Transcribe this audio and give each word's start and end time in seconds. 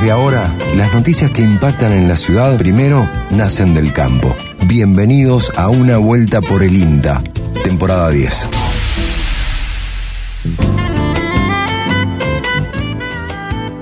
Desde 0.00 0.12
ahora, 0.12 0.56
las 0.78 0.94
noticias 0.94 1.30
que 1.30 1.42
impactan 1.42 1.92
en 1.92 2.08
la 2.08 2.16
ciudad 2.16 2.56
primero 2.56 3.06
nacen 3.36 3.74
del 3.74 3.92
campo. 3.92 4.34
Bienvenidos 4.66 5.52
a 5.58 5.68
una 5.68 5.98
vuelta 5.98 6.40
por 6.40 6.62
el 6.62 6.74
INTA, 6.74 7.22
temporada 7.62 8.08
10. 8.08 8.48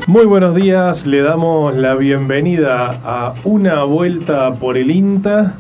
Muy 0.08 0.26
buenos 0.26 0.56
días, 0.56 1.06
le 1.06 1.22
damos 1.22 1.76
la 1.76 1.94
bienvenida 1.94 3.00
a 3.04 3.35
Una 3.44 3.85
Vuelta 3.85 4.54
por 4.54 4.76
el 4.76 4.90
INTA, 4.90 5.54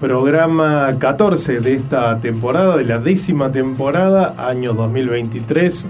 programa 0.00 0.96
14 0.98 1.60
de 1.60 1.74
esta 1.74 2.18
temporada, 2.18 2.76
de 2.76 2.86
la 2.86 2.98
décima 2.98 3.52
temporada, 3.52 4.34
año 4.36 4.72
2023. 4.72 5.86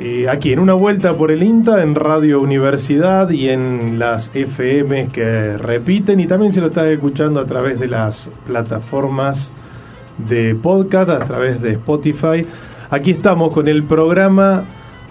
Eh, 0.00 0.28
aquí 0.28 0.52
en 0.52 0.58
Una 0.58 0.74
Vuelta 0.74 1.16
por 1.16 1.30
el 1.30 1.42
INTA, 1.42 1.82
en 1.82 1.94
Radio 1.94 2.40
Universidad 2.40 3.30
y 3.30 3.48
en 3.48 3.98
las 3.98 4.34
FM 4.34 5.08
que 5.08 5.56
repiten, 5.56 6.18
y 6.18 6.26
también 6.26 6.52
se 6.52 6.60
lo 6.60 6.66
está 6.66 6.88
escuchando 6.90 7.38
a 7.38 7.44
través 7.44 7.78
de 7.78 7.86
las 7.86 8.28
plataformas 8.44 9.52
de 10.18 10.56
podcast, 10.56 11.10
a 11.10 11.20
través 11.20 11.62
de 11.62 11.72
Spotify. 11.72 12.44
Aquí 12.90 13.12
estamos 13.12 13.52
con 13.52 13.68
el 13.68 13.84
programa 13.84 14.64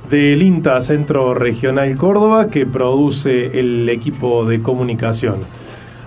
del 0.10 0.42
INTA 0.42 0.82
Centro 0.82 1.34
Regional 1.34 1.96
Córdoba 1.96 2.48
que 2.50 2.66
produce 2.66 3.58
el 3.58 3.88
equipo 3.88 4.46
de 4.46 4.62
comunicación. 4.62 5.38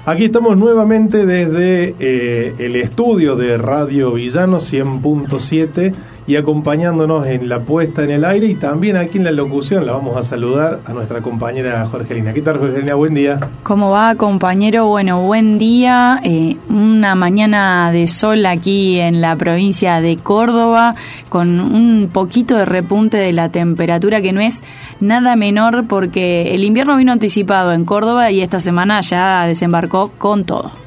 Aquí 0.04 0.26
estamos 0.26 0.56
nuevamente 0.56 1.26
desde 1.26 1.94
eh, 1.98 2.54
el 2.58 2.76
estudio 2.76 3.36
de 3.36 3.58
Radio 3.58 4.12
Villano 4.12 4.58
100.7 4.58 5.94
y 6.26 6.36
acompañándonos 6.36 7.26
en 7.26 7.48
la 7.48 7.60
puesta 7.60 8.02
en 8.02 8.10
el 8.10 8.24
aire 8.24 8.46
y 8.46 8.54
también 8.56 8.96
aquí 8.96 9.18
en 9.18 9.24
la 9.24 9.30
locución 9.30 9.86
la 9.86 9.92
vamos 9.92 10.16
a 10.16 10.22
saludar 10.22 10.80
a 10.84 10.92
nuestra 10.92 11.20
compañera 11.20 11.86
Jorgelina. 11.86 12.32
¿Qué 12.32 12.42
tal 12.42 12.58
Jorgelina? 12.58 12.94
Buen 12.94 13.14
día. 13.14 13.38
¿Cómo 13.62 13.90
va 13.90 14.14
compañero? 14.16 14.86
Bueno, 14.86 15.22
buen 15.22 15.58
día. 15.58 16.20
Eh, 16.24 16.56
una 16.68 17.14
mañana 17.14 17.92
de 17.92 18.08
sol 18.08 18.44
aquí 18.46 18.98
en 18.98 19.20
la 19.20 19.36
provincia 19.36 20.00
de 20.00 20.16
Córdoba 20.16 20.96
con 21.28 21.60
un 21.60 22.10
poquito 22.12 22.56
de 22.56 22.64
repunte 22.64 23.18
de 23.18 23.32
la 23.32 23.50
temperatura 23.50 24.20
que 24.20 24.32
no 24.32 24.40
es 24.40 24.64
nada 25.00 25.36
menor 25.36 25.86
porque 25.86 26.54
el 26.54 26.64
invierno 26.64 26.96
vino 26.96 27.12
anticipado 27.12 27.72
en 27.72 27.84
Córdoba 27.84 28.30
y 28.32 28.40
esta 28.40 28.58
semana 28.58 29.00
ya 29.00 29.46
desembarcó 29.46 30.10
con 30.18 30.44
todo. 30.44 30.85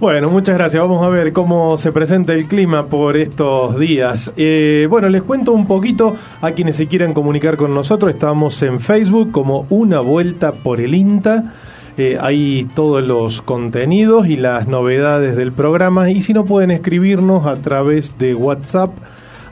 Bueno, 0.00 0.30
muchas 0.30 0.56
gracias. 0.56 0.82
Vamos 0.82 1.02
a 1.02 1.10
ver 1.10 1.34
cómo 1.34 1.76
se 1.76 1.92
presenta 1.92 2.32
el 2.32 2.46
clima 2.46 2.86
por 2.86 3.18
estos 3.18 3.78
días. 3.78 4.32
Eh, 4.38 4.86
bueno, 4.88 5.10
les 5.10 5.22
cuento 5.22 5.52
un 5.52 5.66
poquito 5.66 6.16
a 6.40 6.52
quienes 6.52 6.76
se 6.76 6.86
quieran 6.86 7.12
comunicar 7.12 7.58
con 7.58 7.74
nosotros. 7.74 8.14
Estamos 8.14 8.62
en 8.62 8.80
Facebook 8.80 9.30
como 9.30 9.66
Una 9.68 10.00
Vuelta 10.00 10.52
por 10.52 10.80
el 10.80 10.94
INTA. 10.94 11.52
Eh, 11.98 12.16
hay 12.18 12.66
todos 12.74 13.06
los 13.06 13.42
contenidos 13.42 14.26
y 14.26 14.36
las 14.36 14.66
novedades 14.66 15.36
del 15.36 15.52
programa. 15.52 16.10
Y 16.10 16.22
si 16.22 16.32
no, 16.32 16.46
pueden 16.46 16.70
escribirnos 16.70 17.46
a 17.46 17.56
través 17.56 18.16
de 18.16 18.34
WhatsApp 18.34 18.94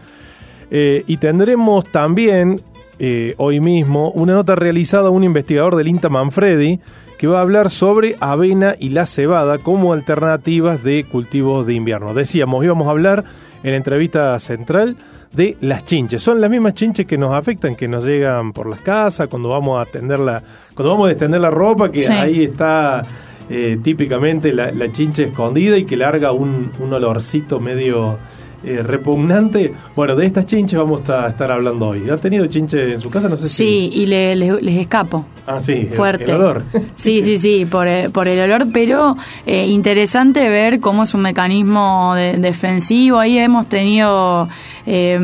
eh, 0.71 1.05
y 1.07 1.19
tendremos 1.19 1.87
también 1.87 2.61
eh, 2.99 3.35
hoy 3.39 3.61
mismo 3.61 4.11
una 4.11 4.35
nota 4.35 4.57
realizada 4.57 5.09
a 5.09 5.13
un 5.13 5.23
investigador 5.23 5.77
del 5.77 5.89
INTA, 5.89 6.09
Manfredi, 6.09 6.81
que 7.17 7.29
va 7.29 7.39
a 7.39 7.43
hablar 7.43 7.71
sobre 7.71 8.17
avena 8.19 8.75
y 8.79 8.89
la 8.89 9.07
cebada 9.07 9.59
como 9.59 9.93
alternativas 9.93 10.83
de 10.83 11.05
cultivos 11.05 11.67
de 11.69 11.75
invierno. 11.75 12.15
Decíamos, 12.15 12.65
íbamos 12.65 12.89
a 12.89 12.91
hablar 12.91 13.25
en 13.63 13.71
la 13.71 13.77
entrevista 13.77 14.39
central 14.41 14.97
de 15.35 15.57
las 15.61 15.85
chinches. 15.85 16.23
Son 16.23 16.41
las 16.41 16.51
mismas 16.51 16.75
chinches 16.75 17.07
que 17.07 17.19
nos 17.19 17.35
afectan, 17.35 17.77
que 17.77 17.89
nos 17.89 18.05
llegan 18.05 18.53
por 18.53 18.69
las 18.69 18.81
casas, 18.81 19.29
cuando 19.29 19.49
vamos 19.49 19.81
a 19.81 19.91
tender 19.91 20.21
la, 20.21 20.43
cuando 20.75 20.91
vamos 20.91 21.09
a 21.09 21.13
extender 21.13 21.41
la 21.41 21.51
ropa, 21.51 21.91
que 21.91 22.07
ahí 22.09 22.45
está 22.45 23.03
eh, 23.51 23.79
típicamente 23.83 24.53
la, 24.53 24.71
la, 24.71 24.91
chinche 24.93 25.25
escondida 25.25 25.77
y 25.77 25.85
que 25.85 25.97
larga 25.97 26.33
un, 26.33 26.71
un 26.79 26.93
olorcito 26.93 27.61
medio 27.61 28.19
eh, 28.65 28.83
repugnante. 28.83 29.75
Bueno, 29.95 30.17
de 30.17 30.27
estas 30.27 30.47
chinches 30.47 30.79
vamos 30.79 31.09
a 31.11 31.29
estar 31.29 31.51
hablando 31.51 31.89
hoy. 31.89 32.09
¿Ha 32.11 32.17
tenido 32.17 32.47
chinches 32.47 32.93
en 32.93 33.01
su 33.01 33.11
casa? 33.11 33.29
No 33.29 33.37
sé 33.37 33.49
sí, 33.49 33.91
y 33.93 34.07
les 34.07 34.81
escapo. 34.81 35.27
Ah, 35.47 35.61
sí, 35.61 35.89
fuerte. 35.95 36.25
El, 36.25 36.33
olor. 36.33 36.65
Sí, 36.95 37.23
sí, 37.23 37.39
sí, 37.39 37.67
por, 37.67 37.87
el, 37.87 38.11
por 38.11 38.29
el 38.29 38.41
olor, 38.41 38.67
pero 38.73 39.17
eh, 39.47 39.67
interesante 39.67 40.49
ver 40.49 40.81
cómo 40.81 41.03
es 41.03 41.15
un 41.15 41.21
mecanismo 41.23 42.15
defensivo. 42.15 43.19
Ahí 43.19 43.39
hemos 43.39 43.67
tenido 43.67 44.49
eh, 44.87 45.19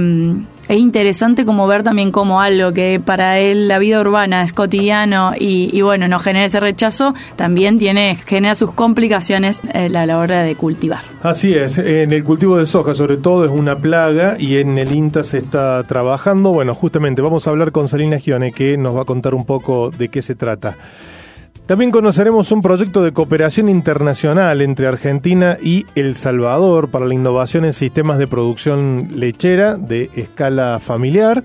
es 0.71 0.79
interesante 0.79 1.45
como 1.45 1.67
ver 1.67 1.83
también 1.83 2.13
como 2.13 2.41
algo 2.41 2.73
que 2.73 3.01
para 3.05 3.41
él 3.41 3.67
la 3.67 3.81
vida 3.81 4.01
urbana 4.01 4.45
es 4.45 4.53
cotidiano 4.53 5.33
y, 5.37 5.81
bueno, 5.83 6.07
no 6.07 6.21
genera 6.21 6.47
ese 6.47 6.61
rechazo, 6.61 7.13
también 7.35 7.81
tiene 7.81 8.17
genera 8.25 8.55
sus 8.55 8.71
complicaciones 8.71 9.61
a 9.75 9.89
la 9.89 10.17
hora 10.17 10.45
de 10.45 10.55
cultivar. 10.55 11.01
Así 11.23 11.55
es, 11.55 11.77
en 11.79 12.13
el 12.13 12.23
cultivo 12.23 12.57
de 12.57 12.69
soja 12.69 12.95
sobre 12.95 13.17
todo 13.17 13.45
es 13.45 13.51
una 13.51 13.79
plaga 13.79 14.37
y 14.39 14.59
en 14.59 14.79
el 14.79 14.95
INTA 14.95 15.25
se 15.25 15.39
está 15.39 15.83
trabajando. 15.83 16.53
Bueno, 16.53 16.73
justamente 16.73 17.21
vamos 17.21 17.49
a 17.49 17.51
hablar 17.51 17.73
con 17.73 17.89
Salina 17.89 18.19
Gione 18.19 18.53
que 18.53 18.77
nos 18.77 18.97
va 18.97 19.03
a 19.03 19.07
contar 19.07 19.35
un 19.35 19.45
poco 19.45 19.91
de 19.91 20.09
qué 20.09 20.23
se 20.23 20.37
trata. 20.37 20.77
También 21.71 21.93
conoceremos 21.93 22.51
un 22.51 22.63
proyecto 22.63 23.01
de 23.05 23.13
cooperación 23.13 23.69
internacional 23.69 24.61
entre 24.61 24.89
Argentina 24.89 25.57
y 25.63 25.87
El 25.95 26.17
Salvador 26.17 26.91
para 26.91 27.07
la 27.07 27.15
innovación 27.15 27.65
en 27.65 27.73
sistemas 27.73 28.19
de 28.19 28.27
producción 28.27 29.11
lechera 29.15 29.77
de 29.77 30.11
escala 30.17 30.81
familiar. 30.81 31.45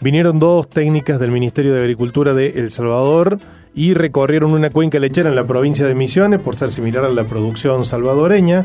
Vinieron 0.00 0.38
dos 0.38 0.70
técnicas 0.70 1.20
del 1.20 1.32
Ministerio 1.32 1.74
de 1.74 1.80
Agricultura 1.80 2.32
de 2.32 2.60
El 2.60 2.70
Salvador 2.70 3.40
y 3.74 3.92
recorrieron 3.92 4.54
una 4.54 4.70
cuenca 4.70 4.98
lechera 4.98 5.28
en 5.28 5.36
la 5.36 5.46
provincia 5.46 5.86
de 5.86 5.94
Misiones 5.94 6.40
por 6.40 6.56
ser 6.56 6.70
similar 6.70 7.04
a 7.04 7.10
la 7.10 7.24
producción 7.24 7.84
salvadoreña. 7.84 8.64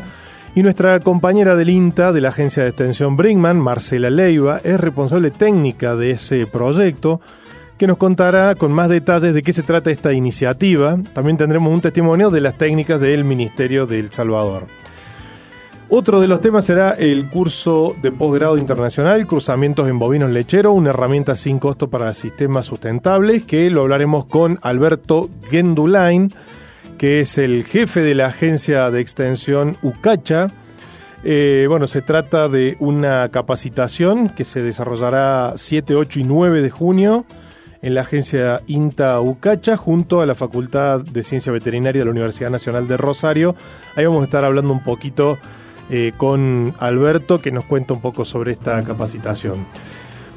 Y 0.54 0.62
nuestra 0.62 1.00
compañera 1.00 1.54
del 1.54 1.68
INTA 1.68 2.12
de 2.14 2.22
la 2.22 2.30
agencia 2.30 2.62
de 2.62 2.70
extensión 2.70 3.14
Brinkman, 3.14 3.60
Marcela 3.60 4.08
Leiva, 4.08 4.62
es 4.64 4.80
responsable 4.80 5.32
técnica 5.32 5.96
de 5.96 6.12
ese 6.12 6.46
proyecto 6.46 7.20
que 7.78 7.86
nos 7.86 7.96
contará 7.96 8.56
con 8.56 8.72
más 8.72 8.88
detalles 8.88 9.32
de 9.32 9.42
qué 9.42 9.52
se 9.52 9.62
trata 9.62 9.90
esta 9.90 10.12
iniciativa. 10.12 10.98
También 11.14 11.36
tendremos 11.36 11.72
un 11.72 11.80
testimonio 11.80 12.28
de 12.28 12.40
las 12.40 12.58
técnicas 12.58 13.00
del 13.00 13.24
Ministerio 13.24 13.86
de 13.86 14.00
El 14.00 14.12
Salvador. 14.12 14.66
Otro 15.88 16.20
de 16.20 16.26
los 16.28 16.42
temas 16.42 16.66
será 16.66 16.90
el 16.90 17.30
curso 17.30 17.94
de 18.02 18.12
posgrado 18.12 18.58
internacional, 18.58 19.26
Cruzamientos 19.26 19.88
en 19.88 19.98
Bovinos 19.98 20.30
Lechero, 20.30 20.72
una 20.72 20.90
herramienta 20.90 21.34
sin 21.34 21.58
costo 21.58 21.88
para 21.88 22.12
sistemas 22.12 22.66
sustentables, 22.66 23.44
que 23.44 23.70
lo 23.70 23.82
hablaremos 23.82 24.26
con 24.26 24.58
Alberto 24.60 25.30
Gendulain, 25.48 26.30
que 26.98 27.20
es 27.20 27.38
el 27.38 27.64
jefe 27.64 28.02
de 28.02 28.14
la 28.14 28.26
agencia 28.26 28.90
de 28.90 29.00
extensión 29.00 29.78
UCACHA. 29.82 30.50
Eh, 31.24 31.66
bueno, 31.68 31.86
se 31.86 32.02
trata 32.02 32.48
de 32.48 32.76
una 32.80 33.28
capacitación 33.30 34.28
que 34.28 34.44
se 34.44 34.62
desarrollará 34.62 35.54
7, 35.56 35.94
8 35.94 36.20
y 36.20 36.24
9 36.24 36.60
de 36.60 36.70
junio 36.70 37.24
en 37.82 37.94
la 37.94 38.02
agencia 38.02 38.62
INTA 38.66 39.20
UCACHA 39.20 39.76
junto 39.76 40.20
a 40.20 40.26
la 40.26 40.34
Facultad 40.34 41.00
de 41.00 41.22
Ciencia 41.22 41.52
Veterinaria 41.52 42.00
de 42.00 42.06
la 42.06 42.10
Universidad 42.10 42.50
Nacional 42.50 42.88
de 42.88 42.96
Rosario. 42.96 43.54
Ahí 43.96 44.04
vamos 44.04 44.22
a 44.22 44.24
estar 44.24 44.44
hablando 44.44 44.72
un 44.72 44.82
poquito 44.82 45.38
eh, 45.90 46.12
con 46.16 46.74
Alberto 46.78 47.40
que 47.40 47.52
nos 47.52 47.64
cuenta 47.64 47.94
un 47.94 48.00
poco 48.00 48.24
sobre 48.24 48.52
esta 48.52 48.82
capacitación. 48.82 49.66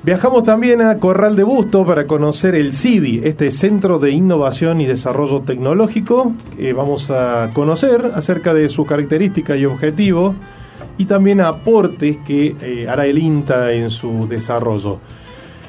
Viajamos 0.04 0.44
también 0.44 0.82
a 0.82 0.98
Corral 0.98 1.36
de 1.36 1.44
Busto 1.44 1.86
para 1.86 2.08
conocer 2.08 2.56
el 2.56 2.74
CIDI, 2.74 3.22
este 3.24 3.52
Centro 3.52 4.00
de 4.00 4.10
Innovación 4.10 4.82
y 4.82 4.88
Desarrollo 4.88 5.42
Tecnológico. 5.42 6.34
que 6.58 6.74
vamos 6.74 7.12
a 7.12 7.52
conocer 7.54 8.12
acerca 8.16 8.56
de 8.56 8.68
su 8.70 8.84
característica 8.86 9.56
y 9.56 9.66
objetivo 9.66 10.34
y 10.98 11.06
también 11.06 11.42
aportes 11.42 12.18
que 12.26 12.56
eh, 12.62 12.88
hará 12.90 13.06
el 13.06 13.20
INTA 13.20 13.74
en 13.74 13.90
su 13.92 14.28
desarrollo. 14.28 15.00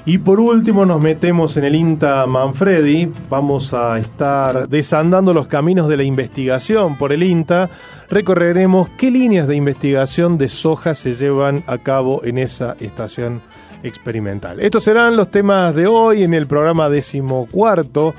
Y 0.05 0.19
por 0.19 0.41
último 0.41 0.85
nos 0.85 1.01
metemos 1.01 1.57
en 1.57 1.65
el 1.65 1.77
INTA 1.77 2.27
Manfredi, 2.27 3.09
vamos 3.31 3.73
a 3.73 3.99
estar 3.99 4.69
desandando 4.69 5.33
los 5.33 5.47
caminos 5.47 5.89
de 5.89 5.97
la 5.97 6.03
investigación 6.03 6.99
por 6.99 7.13
el 7.13 7.23
INTA, 7.23 7.71
recorreremos 8.11 8.89
qué 8.99 9.13
líneas 9.13 9.47
de 9.47 9.55
investigación 9.55 10.39
de 10.39 10.49
soja 10.49 10.97
se 10.97 11.15
llevan 11.15 11.63
a 11.69 11.79
cabo 11.79 12.25
en 12.25 12.39
esa 12.39 12.75
estación 12.81 13.41
experimental. 13.85 14.59
Estos 14.59 14.83
serán 14.83 15.17
los 15.17 15.31
temas 15.31 15.73
de 15.73 15.87
hoy 15.87 16.25
en 16.25 16.35
el 16.35 16.49
programa 16.49 16.89
decimocuarto 16.89 18.13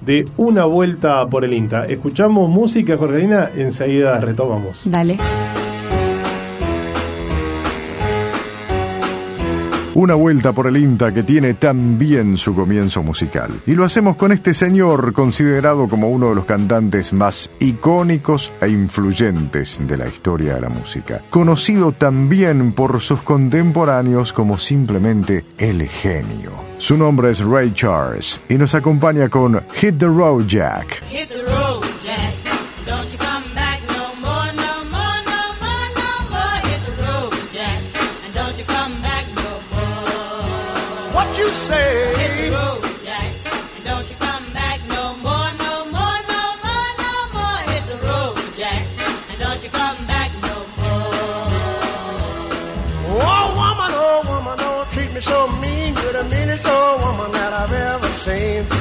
de 0.00 0.26
Una 0.36 0.64
Vuelta 0.64 1.24
por 1.28 1.44
el 1.44 1.52
INTA. 1.52 1.86
Escuchamos 1.86 2.50
música, 2.50 2.96
Jorgelina, 2.96 3.50
enseguida 3.56 4.18
retomamos. 4.18 4.82
Dale. 4.84 5.18
Una 9.98 10.14
vuelta 10.14 10.52
por 10.52 10.68
el 10.68 10.76
INTA 10.76 11.12
que 11.12 11.24
tiene 11.24 11.54
también 11.54 12.36
su 12.36 12.54
comienzo 12.54 13.02
musical. 13.02 13.50
Y 13.66 13.74
lo 13.74 13.84
hacemos 13.84 14.14
con 14.14 14.30
este 14.30 14.54
señor 14.54 15.12
considerado 15.12 15.88
como 15.88 16.08
uno 16.08 16.28
de 16.28 16.36
los 16.36 16.44
cantantes 16.44 17.12
más 17.12 17.50
icónicos 17.58 18.52
e 18.60 18.68
influyentes 18.68 19.84
de 19.84 19.96
la 19.96 20.06
historia 20.06 20.54
de 20.54 20.60
la 20.60 20.68
música. 20.68 21.22
Conocido 21.30 21.90
también 21.90 22.70
por 22.74 23.00
sus 23.00 23.22
contemporáneos 23.22 24.32
como 24.32 24.56
simplemente 24.56 25.44
el 25.58 25.88
genio. 25.88 26.52
Su 26.78 26.96
nombre 26.96 27.32
es 27.32 27.40
Ray 27.40 27.72
Charles 27.74 28.40
y 28.48 28.54
nos 28.54 28.76
acompaña 28.76 29.28
con 29.28 29.60
Hit 29.80 29.98
the 29.98 30.06
Road 30.06 30.46
Jack. 30.46 31.02
Hit 31.08 31.28
the 31.28 31.42
road, 31.42 31.82
Jack. 32.04 32.07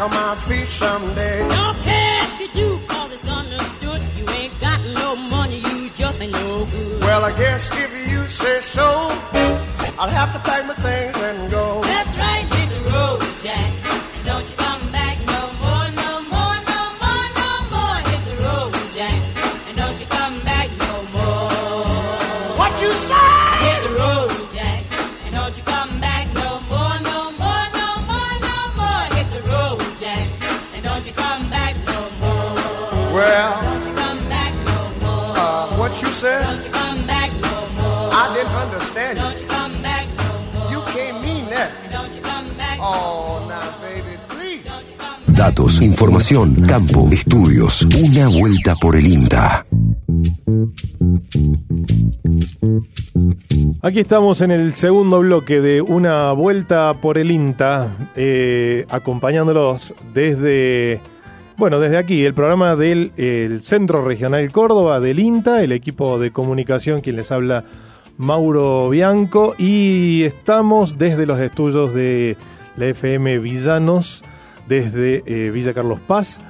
Back 0.00 0.02
on 0.02 0.10
my 0.10 0.34
feet 0.46 0.68
someday. 0.68 1.48
Don't 1.48 1.78
care 1.80 2.24
if 2.24 2.40
you 2.40 2.48
do, 2.52 2.78
cause 2.86 3.12
it's 3.12 3.28
understood. 3.28 4.00
You 4.16 4.28
ain't 4.30 4.60
got 4.60 4.80
no 4.94 5.16
money, 5.16 5.58
you 5.58 5.90
just 5.90 6.20
ain't 6.20 6.32
no 6.32 6.66
good. 6.66 7.00
Well, 7.00 7.24
I 7.24 7.32
guess 7.36 7.70
if 7.72 8.10
you 8.10 8.26
say 8.28 8.60
so, 8.60 9.08
I'll 9.98 10.08
have 10.08 10.32
to 10.32 10.38
pack 10.50 10.66
my 10.66 10.74
Campo, 46.32 47.08
estudios. 47.10 47.82
Una 47.82 48.28
vuelta 48.28 48.76
por 48.76 48.94
el 48.94 49.04
INTA. 49.04 49.66
Aquí 53.82 53.98
estamos 53.98 54.40
en 54.40 54.52
el 54.52 54.76
segundo 54.76 55.18
bloque 55.18 55.60
de 55.60 55.82
una 55.82 56.30
vuelta 56.30 56.94
por 56.94 57.18
el 57.18 57.32
INTA, 57.32 57.88
eh, 58.14 58.86
acompañándolos 58.90 59.92
desde, 60.14 61.00
bueno, 61.56 61.80
desde 61.80 61.96
aquí, 61.96 62.24
el 62.24 62.32
programa 62.32 62.76
del 62.76 63.10
el 63.16 63.64
Centro 63.64 64.04
Regional 64.04 64.52
Córdoba 64.52 65.00
del 65.00 65.18
INTA, 65.18 65.64
el 65.64 65.72
equipo 65.72 66.20
de 66.20 66.30
comunicación 66.30 67.00
quien 67.00 67.16
les 67.16 67.32
habla 67.32 67.64
Mauro 68.18 68.88
Bianco 68.88 69.56
y 69.58 70.22
estamos 70.22 70.96
desde 70.96 71.26
los 71.26 71.40
estudios 71.40 71.92
de 71.92 72.36
la 72.76 72.86
FM 72.86 73.40
Villanos, 73.40 74.22
desde 74.70 75.22
eh, 75.26 75.50
Villa 75.50 75.74
Carlos 75.74 76.00
Paz. 76.00 76.40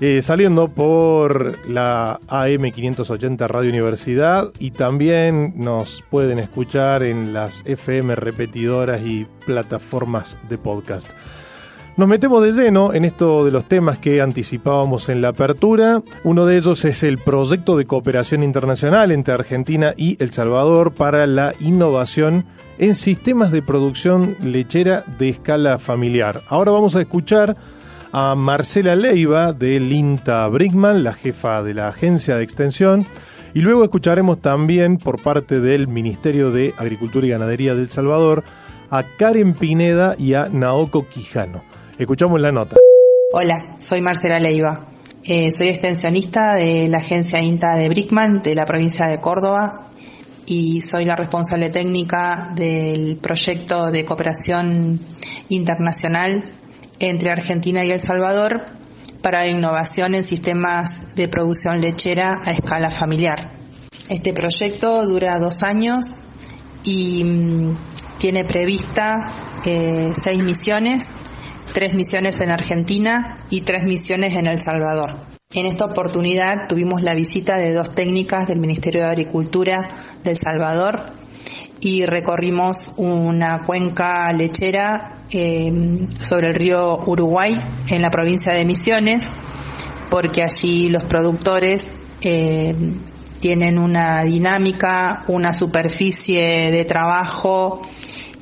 Eh, 0.00 0.22
saliendo 0.22 0.68
por 0.68 1.68
la 1.68 2.20
AM 2.28 2.70
580 2.70 3.48
Radio 3.48 3.70
Universidad 3.70 4.52
y 4.60 4.70
también 4.70 5.54
nos 5.56 6.04
pueden 6.08 6.38
escuchar 6.38 7.02
en 7.02 7.32
las 7.32 7.62
FM 7.66 8.14
repetidoras 8.14 9.02
y 9.02 9.26
plataformas 9.44 10.38
de 10.48 10.56
podcast. 10.56 11.10
Nos 11.98 12.06
metemos 12.06 12.40
de 12.42 12.52
lleno 12.52 12.94
en 12.94 13.04
esto 13.04 13.44
de 13.44 13.50
los 13.50 13.64
temas 13.64 13.98
que 13.98 14.22
anticipábamos 14.22 15.08
en 15.08 15.20
la 15.20 15.30
apertura. 15.30 16.00
Uno 16.22 16.46
de 16.46 16.56
ellos 16.56 16.84
es 16.84 17.02
el 17.02 17.18
proyecto 17.18 17.76
de 17.76 17.86
cooperación 17.86 18.44
internacional 18.44 19.10
entre 19.10 19.34
Argentina 19.34 19.94
y 19.96 20.16
El 20.22 20.30
Salvador 20.30 20.92
para 20.92 21.26
la 21.26 21.54
innovación 21.58 22.44
en 22.78 22.94
sistemas 22.94 23.50
de 23.50 23.62
producción 23.62 24.36
lechera 24.40 25.02
de 25.18 25.30
escala 25.30 25.80
familiar. 25.80 26.42
Ahora 26.46 26.70
vamos 26.70 26.94
a 26.94 27.00
escuchar 27.00 27.56
a 28.12 28.36
Marcela 28.36 28.94
Leiva 28.94 29.52
del 29.52 29.90
INTA 29.90 30.46
Brickman, 30.46 31.02
la 31.02 31.14
jefa 31.14 31.64
de 31.64 31.74
la 31.74 31.88
agencia 31.88 32.36
de 32.36 32.44
extensión, 32.44 33.06
y 33.54 33.58
luego 33.58 33.82
escucharemos 33.82 34.40
también 34.40 34.98
por 34.98 35.20
parte 35.20 35.58
del 35.58 35.88
Ministerio 35.88 36.52
de 36.52 36.74
Agricultura 36.78 37.26
y 37.26 37.30
Ganadería 37.30 37.74
del 37.74 37.88
Salvador 37.88 38.44
a 38.88 39.02
Karen 39.02 39.52
Pineda 39.52 40.14
y 40.16 40.34
a 40.34 40.48
Naoko 40.48 41.08
Quijano. 41.08 41.64
Escuchamos 41.98 42.40
la 42.40 42.52
nota. 42.52 42.76
Hola, 43.32 43.74
soy 43.78 44.00
Marcela 44.00 44.38
Leiva. 44.38 44.86
Eh, 45.24 45.50
soy 45.50 45.68
extensionista 45.68 46.52
de 46.56 46.88
la 46.88 46.98
agencia 46.98 47.42
INTA 47.42 47.74
de 47.74 47.88
Brickman 47.88 48.40
de 48.40 48.54
la 48.54 48.64
provincia 48.64 49.08
de 49.08 49.20
Córdoba 49.20 49.88
y 50.46 50.80
soy 50.80 51.04
la 51.04 51.16
responsable 51.16 51.70
técnica 51.70 52.52
del 52.54 53.16
proyecto 53.16 53.90
de 53.90 54.04
cooperación 54.04 55.00
internacional 55.48 56.44
entre 57.00 57.32
Argentina 57.32 57.84
y 57.84 57.90
El 57.90 58.00
Salvador 58.00 58.62
para 59.20 59.44
la 59.44 59.52
innovación 59.52 60.14
en 60.14 60.22
sistemas 60.22 61.16
de 61.16 61.26
producción 61.26 61.80
lechera 61.80 62.38
a 62.46 62.52
escala 62.52 62.92
familiar. 62.92 63.56
Este 64.08 64.32
proyecto 64.32 65.04
dura 65.04 65.40
dos 65.40 65.64
años 65.64 66.04
y 66.84 67.24
mm, 67.24 67.76
tiene 68.18 68.44
prevista 68.44 69.16
eh, 69.64 70.12
seis 70.18 70.38
misiones, 70.38 71.12
tres 71.78 71.94
misiones 71.94 72.40
en 72.40 72.50
Argentina 72.50 73.38
y 73.50 73.60
tres 73.60 73.84
misiones 73.84 74.34
en 74.34 74.48
El 74.48 74.60
Salvador. 74.60 75.14
En 75.54 75.64
esta 75.64 75.84
oportunidad 75.84 76.66
tuvimos 76.68 77.02
la 77.02 77.14
visita 77.14 77.56
de 77.56 77.72
dos 77.72 77.94
técnicas 77.94 78.48
del 78.48 78.58
Ministerio 78.58 79.02
de 79.02 79.10
Agricultura 79.10 79.88
del 80.24 80.36
Salvador 80.36 81.04
y 81.78 82.04
recorrimos 82.04 82.94
una 82.96 83.64
cuenca 83.64 84.32
lechera 84.32 85.22
eh, 85.30 86.08
sobre 86.18 86.48
el 86.48 86.56
río 86.56 86.98
Uruguay 87.06 87.56
en 87.90 88.02
la 88.02 88.10
provincia 88.10 88.52
de 88.52 88.64
Misiones, 88.64 89.30
porque 90.10 90.42
allí 90.42 90.88
los 90.88 91.04
productores 91.04 91.94
eh, 92.22 92.74
tienen 93.38 93.78
una 93.78 94.24
dinámica, 94.24 95.22
una 95.28 95.52
superficie 95.52 96.72
de 96.72 96.84
trabajo 96.86 97.82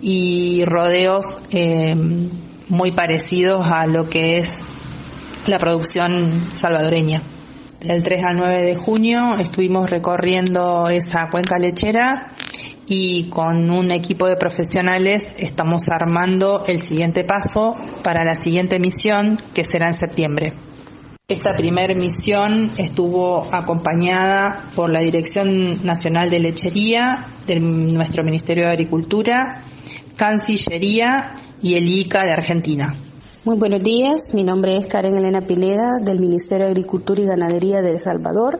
y 0.00 0.64
rodeos 0.64 1.40
eh, 1.52 1.94
muy 2.68 2.92
parecidos 2.92 3.66
a 3.66 3.86
lo 3.86 4.08
que 4.08 4.38
es 4.38 4.64
la 5.46 5.58
producción 5.58 6.40
salvadoreña 6.54 7.22
Del 7.80 8.02
3 8.02 8.24
al 8.24 8.36
9 8.36 8.62
de 8.62 8.74
junio 8.74 9.36
estuvimos 9.38 9.88
recorriendo 9.90 10.88
esa 10.88 11.30
cuenca 11.30 11.58
lechera 11.58 12.32
y 12.88 13.28
con 13.30 13.70
un 13.70 13.90
equipo 13.90 14.26
de 14.26 14.36
profesionales 14.36 15.36
estamos 15.38 15.88
armando 15.88 16.64
el 16.66 16.82
siguiente 16.82 17.24
paso 17.24 17.74
para 18.02 18.24
la 18.24 18.36
siguiente 18.36 18.78
misión 18.78 19.40
que 19.54 19.64
será 19.64 19.88
en 19.88 19.94
septiembre. 19.94 20.52
Esta 21.28 21.56
primera 21.56 21.92
misión 21.94 22.72
estuvo 22.78 23.52
acompañada 23.52 24.70
por 24.76 24.92
la 24.92 25.00
Dirección 25.00 25.84
Nacional 25.84 26.30
de 26.30 26.38
Lechería 26.38 27.26
de 27.48 27.58
nuestro 27.58 28.22
Ministerio 28.22 28.66
de 28.66 28.70
Agricultura, 28.70 29.64
Cancillería 30.14 31.34
y 31.62 31.74
el 31.74 31.88
ICA 31.88 32.22
de 32.22 32.32
Argentina. 32.32 32.94
Muy 33.44 33.56
buenos 33.56 33.82
días, 33.82 34.34
mi 34.34 34.42
nombre 34.42 34.76
es 34.76 34.86
Karen 34.88 35.16
Elena 35.16 35.40
Pineda 35.40 36.00
del 36.02 36.18
Ministerio 36.18 36.66
de 36.66 36.72
Agricultura 36.72 37.22
y 37.22 37.26
Ganadería 37.26 37.80
de 37.80 37.90
El 37.90 37.98
Salvador. 37.98 38.58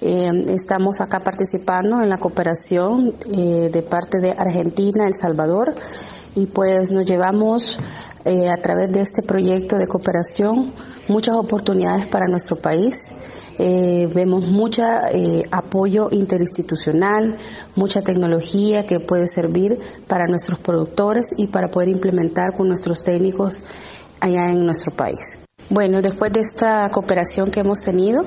Eh, 0.00 0.30
estamos 0.48 1.00
acá 1.00 1.20
participando 1.20 2.02
en 2.02 2.08
la 2.08 2.18
cooperación 2.18 3.14
eh, 3.36 3.70
de 3.70 3.82
parte 3.82 4.20
de 4.20 4.30
Argentina, 4.30 5.06
El 5.06 5.14
Salvador, 5.14 5.74
y 6.34 6.46
pues 6.46 6.90
nos 6.90 7.04
llevamos 7.04 7.78
eh, 8.24 8.48
a 8.48 8.56
través 8.56 8.92
de 8.92 9.02
este 9.02 9.22
proyecto 9.22 9.76
de 9.76 9.86
cooperación 9.86 10.72
muchas 11.08 11.34
oportunidades 11.36 12.06
para 12.06 12.26
nuestro 12.26 12.56
país. 12.56 13.14
Vemos 13.58 14.48
mucho 14.48 14.82
apoyo 15.50 16.08
interinstitucional, 16.10 17.36
mucha 17.76 18.02
tecnología 18.02 18.86
que 18.86 19.00
puede 19.00 19.26
servir 19.26 19.78
para 20.08 20.26
nuestros 20.26 20.58
productores 20.58 21.34
y 21.36 21.46
para 21.46 21.68
poder 21.68 21.88
implementar 21.88 22.54
con 22.56 22.68
nuestros 22.68 23.04
técnicos 23.04 23.64
allá 24.20 24.50
en 24.50 24.64
nuestro 24.64 24.92
país. 24.92 25.43
Bueno, 25.70 26.02
después 26.02 26.30
de 26.30 26.40
esta 26.40 26.90
cooperación 26.90 27.50
que 27.50 27.60
hemos 27.60 27.80
tenido, 27.80 28.22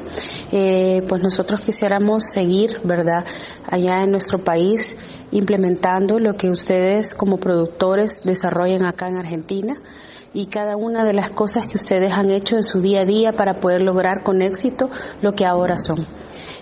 eh, 0.51 1.03
pues 1.07 1.21
nosotros 1.21 1.61
quisiéramos 1.61 2.23
seguir, 2.23 2.79
¿verdad?, 2.83 3.25
allá 3.69 4.03
en 4.03 4.11
nuestro 4.11 4.39
país 4.39 4.97
implementando 5.31 6.17
lo 6.17 6.33
que 6.33 6.49
ustedes 6.49 7.13
como 7.13 7.37
productores 7.37 8.23
desarrollan 8.23 8.85
acá 8.85 9.07
en 9.09 9.17
Argentina 9.17 9.75
y 10.33 10.47
cada 10.47 10.77
una 10.77 11.05
de 11.05 11.13
las 11.13 11.29
cosas 11.29 11.67
que 11.67 11.77
ustedes 11.77 12.13
han 12.13 12.31
hecho 12.31 12.55
en 12.55 12.63
su 12.63 12.81
día 12.81 13.01
a 13.01 13.05
día 13.05 13.33
para 13.33 13.59
poder 13.59 13.81
lograr 13.81 14.23
con 14.23 14.41
éxito 14.41 14.89
lo 15.21 15.33
que 15.33 15.45
ahora 15.45 15.77
son. 15.77 16.05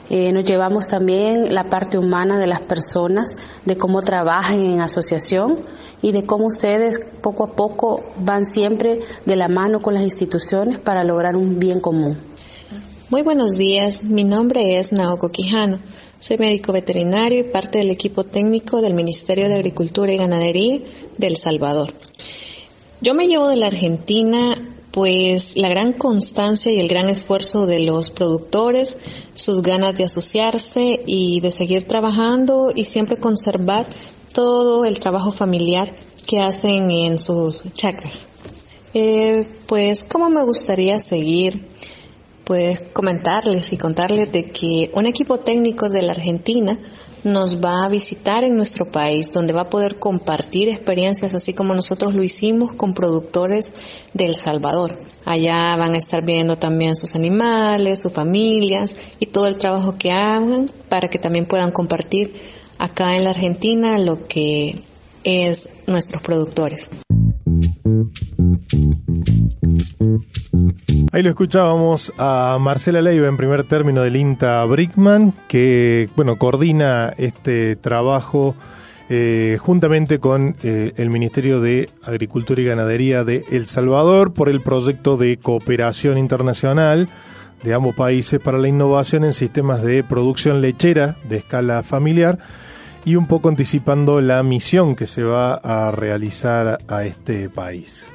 Eh, 0.10 0.32
nos 0.34 0.46
llevamos 0.46 0.88
también 0.88 1.54
la 1.54 1.64
parte 1.64 1.98
humana 1.98 2.38
de 2.38 2.48
las 2.48 2.62
personas, 2.62 3.38
de 3.66 3.76
cómo 3.78 4.02
trabajan 4.02 4.60
en 4.60 4.82
asociación, 4.82 5.58
y 6.06 6.12
de 6.12 6.24
cómo 6.24 6.46
ustedes 6.46 7.00
poco 7.24 7.46
a 7.46 7.56
poco 7.56 8.00
van 8.20 8.46
siempre 8.46 9.00
de 9.26 9.36
la 9.36 9.48
mano 9.48 9.80
con 9.80 9.96
las 9.96 10.04
instituciones 10.04 10.78
para 10.78 11.04
lograr 11.04 11.36
un 11.36 11.58
bien 11.58 11.80
común. 11.80 12.16
Muy 13.10 13.24
buenos 13.24 13.58
días, 13.58 14.04
mi 14.04 14.24
nombre 14.24 14.78
es 14.78 14.94
Naoko 14.94 15.30
Quijano. 15.30 15.80
Soy 16.20 16.38
médico 16.38 16.72
veterinario 16.72 17.40
y 17.40 17.44
parte 17.52 17.80
del 17.80 17.90
equipo 17.90 18.24
técnico 18.24 18.84
del 18.84 18.94
Ministerio 18.94 19.48
de 19.48 19.56
Agricultura 19.56 20.14
y 20.14 20.18
Ganadería 20.18 20.80
de 21.18 21.26
El 21.26 21.38
Salvador. 21.38 21.92
Yo 23.02 23.16
me 23.16 23.28
llevo 23.28 23.48
de 23.48 23.56
la 23.56 23.66
Argentina 23.66 24.54
pues 24.92 25.58
la 25.58 25.70
gran 25.70 25.92
constancia 25.92 26.72
y 26.72 26.80
el 26.80 26.88
gran 26.88 27.10
esfuerzo 27.10 27.66
de 27.66 27.80
los 27.80 28.12
productores, 28.12 28.96
sus 29.34 29.64
ganas 29.64 29.98
de 29.98 30.04
asociarse 30.04 31.02
y 31.08 31.42
de 31.42 31.50
seguir 31.50 31.86
trabajando 31.86 32.72
y 32.74 32.84
siempre 32.84 33.18
conservar 33.18 33.88
todo 34.36 34.84
el 34.84 35.00
trabajo 35.00 35.32
familiar 35.32 35.90
que 36.28 36.42
hacen 36.42 36.92
en 36.92 37.18
sus 37.18 37.64
chacras. 37.74 38.28
Eh, 38.94 39.48
pues 39.66 40.04
como 40.04 40.30
me 40.30 40.44
gustaría 40.44 41.00
seguir, 41.00 41.66
pues 42.44 42.82
comentarles 42.92 43.72
y 43.72 43.78
contarles 43.78 44.34
de 44.34 44.52
que 44.52 44.92
un 44.94 45.06
equipo 45.06 45.40
técnico 45.40 45.88
de 45.88 46.02
la 46.02 46.12
Argentina 46.12 46.78
nos 47.24 47.64
va 47.64 47.86
a 47.86 47.90
visitar 47.90 48.44
en 48.44 48.56
nuestro 48.56 48.92
país, 48.92 49.32
donde 49.32 49.54
va 49.54 49.62
a 49.62 49.70
poder 49.70 49.96
compartir 49.96 50.68
experiencias 50.68 51.34
así 51.34 51.54
como 51.54 51.74
nosotros 51.74 52.14
lo 52.14 52.22
hicimos 52.22 52.74
con 52.74 52.94
productores 52.94 53.74
de 54.14 54.26
El 54.26 54.36
Salvador. 54.36 55.00
Allá 55.24 55.76
van 55.78 55.96
a 55.96 55.98
estar 55.98 56.26
viendo 56.26 56.58
también 56.58 56.96
sus 56.96 57.16
animales, 57.16 58.02
sus 58.02 58.14
familias 58.14 58.98
y 59.20 59.28
todo 59.28 59.48
el 59.48 59.58
trabajo 59.58 59.98
que 59.98 60.12
hagan 60.12 60.70
para 60.90 61.10
que 61.10 61.20
también 61.20 61.46
puedan 61.46 61.72
compartir 61.72 62.34
acá 62.80 63.16
en 63.16 63.24
la 63.24 63.32
Argentina 63.32 63.98
lo 63.98 64.28
que 64.28 64.82
es 65.24 65.84
nuestros 65.88 66.22
productores. 66.22 66.90
Ahí 71.12 71.24
lo 71.24 71.30
escuchábamos 71.30 72.12
a 72.18 72.58
Marcela 72.60 73.02
Leiva 73.02 73.28
en 73.28 73.38
primer 73.38 73.68
término 73.68 74.02
del 74.02 74.16
INTA 74.16 74.64
Brickman, 74.66 75.34
que 75.48 76.10
bueno 76.16 76.38
coordina 76.38 77.14
este 77.18 77.76
trabajo 77.76 78.56
eh, 79.08 79.58
juntamente 79.62 80.20
con 80.20 80.56
eh, 80.64 80.94
el 80.98 81.10
Ministerio 81.10 81.62
de 81.62 81.90
Agricultura 82.04 82.60
y 82.62 82.66
Ganadería 82.66 83.24
de 83.24 83.46
El 83.52 83.68
Salvador 83.68 84.34
por 84.34 84.50
el 84.50 84.62
proyecto 84.62 85.16
de 85.16 85.38
cooperación 85.38 86.18
internacional 86.18 87.08
de 87.66 87.74
ambos 87.74 87.96
países 87.96 88.40
para 88.40 88.58
la 88.58 88.68
innovación 88.68 89.24
en 89.24 89.34
sistemas 89.34 89.82
de 89.82 90.04
producción 90.04 90.62
lechera 90.62 91.18
de 91.28 91.38
escala 91.38 91.84
familiar 91.84 92.38
y 93.04 93.16
un 93.16 93.28
poco 93.28 93.50
anticipando 93.50 94.22
la 94.22 94.42
misión 94.44 94.96
que 94.96 95.08
se 95.08 95.24
va 95.24 95.56
a 95.56 95.92
realizar 95.92 96.78
a 96.88 97.04
este 97.04 97.50
país. 97.50 98.06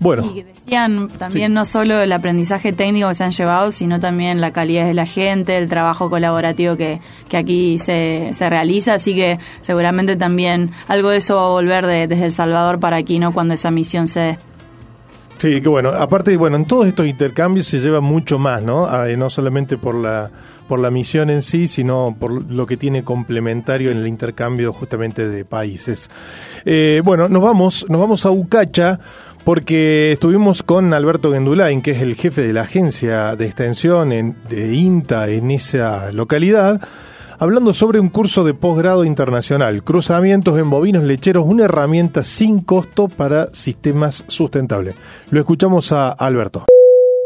Bueno. 0.00 0.30
Y 0.32 0.42
decían 0.42 1.08
también 1.08 1.52
no 1.52 1.64
solo 1.64 2.00
el 2.00 2.12
aprendizaje 2.12 2.72
técnico 2.72 3.08
que 3.08 3.14
se 3.14 3.24
han 3.24 3.32
llevado, 3.32 3.72
sino 3.72 3.98
también 3.98 4.40
la 4.40 4.52
calidad 4.52 4.86
de 4.86 4.94
la 4.94 5.06
gente, 5.06 5.56
el 5.58 5.68
trabajo 5.68 6.08
colaborativo 6.08 6.76
que, 6.76 7.00
que 7.28 7.36
aquí 7.36 7.78
se, 7.78 8.30
se 8.32 8.48
realiza, 8.48 8.94
así 8.94 9.14
que 9.14 9.38
seguramente 9.60 10.14
también 10.16 10.70
algo 10.86 11.10
de 11.10 11.18
eso 11.18 11.34
va 11.34 11.46
a 11.46 11.48
volver 11.48 11.86
desde 11.86 12.24
El 12.24 12.32
Salvador 12.32 12.78
para 12.78 12.96
aquí, 12.96 13.18
¿no? 13.18 13.32
Cuando 13.32 13.54
esa 13.54 13.70
misión 13.70 14.06
se 14.06 14.20
dé. 14.20 14.38
Sí, 15.38 15.60
que 15.60 15.68
bueno, 15.68 15.90
aparte, 15.90 16.36
bueno, 16.36 16.56
en 16.56 16.64
todos 16.64 16.86
estos 16.86 17.06
intercambios 17.06 17.66
se 17.66 17.78
lleva 17.78 18.00
mucho 18.00 18.38
más, 18.38 18.62
¿no? 18.62 18.86
Ah, 18.86 19.06
no 19.16 19.30
solamente 19.30 19.78
por 19.78 19.94
la 19.94 20.30
por 20.68 20.80
la 20.80 20.90
misión 20.90 21.30
en 21.30 21.42
sí, 21.42 21.66
sino 21.66 22.14
por 22.18 22.50
lo 22.50 22.66
que 22.66 22.76
tiene 22.76 23.02
complementario 23.02 23.90
en 23.90 23.98
el 23.98 24.06
intercambio 24.06 24.72
justamente 24.72 25.26
de 25.26 25.44
países. 25.44 26.10
Eh, 26.64 27.00
bueno, 27.02 27.28
nos 27.28 27.42
vamos, 27.42 27.86
nos 27.88 28.00
vamos 28.00 28.26
a 28.26 28.30
Ucacha 28.30 29.00
porque 29.44 30.12
estuvimos 30.12 30.62
con 30.62 30.92
Alberto 30.92 31.32
Gendulain, 31.32 31.80
que 31.80 31.92
es 31.92 32.02
el 32.02 32.14
jefe 32.14 32.42
de 32.42 32.52
la 32.52 32.62
agencia 32.62 33.34
de 33.34 33.46
extensión 33.46 34.36
de 34.48 34.74
INTA 34.74 35.28
en 35.30 35.50
esa 35.50 36.12
localidad, 36.12 36.82
hablando 37.38 37.72
sobre 37.72 38.00
un 38.00 38.08
curso 38.08 38.42
de 38.44 38.54
posgrado 38.54 39.04
internacional, 39.04 39.82
cruzamientos 39.84 40.58
en 40.58 40.70
bovinos 40.70 41.04
lecheros, 41.04 41.44
una 41.46 41.64
herramienta 41.64 42.24
sin 42.24 42.60
costo 42.60 43.08
para 43.08 43.54
sistemas 43.54 44.24
sustentables. 44.26 44.96
Lo 45.30 45.40
escuchamos 45.40 45.92
a 45.92 46.10
Alberto. 46.10 46.64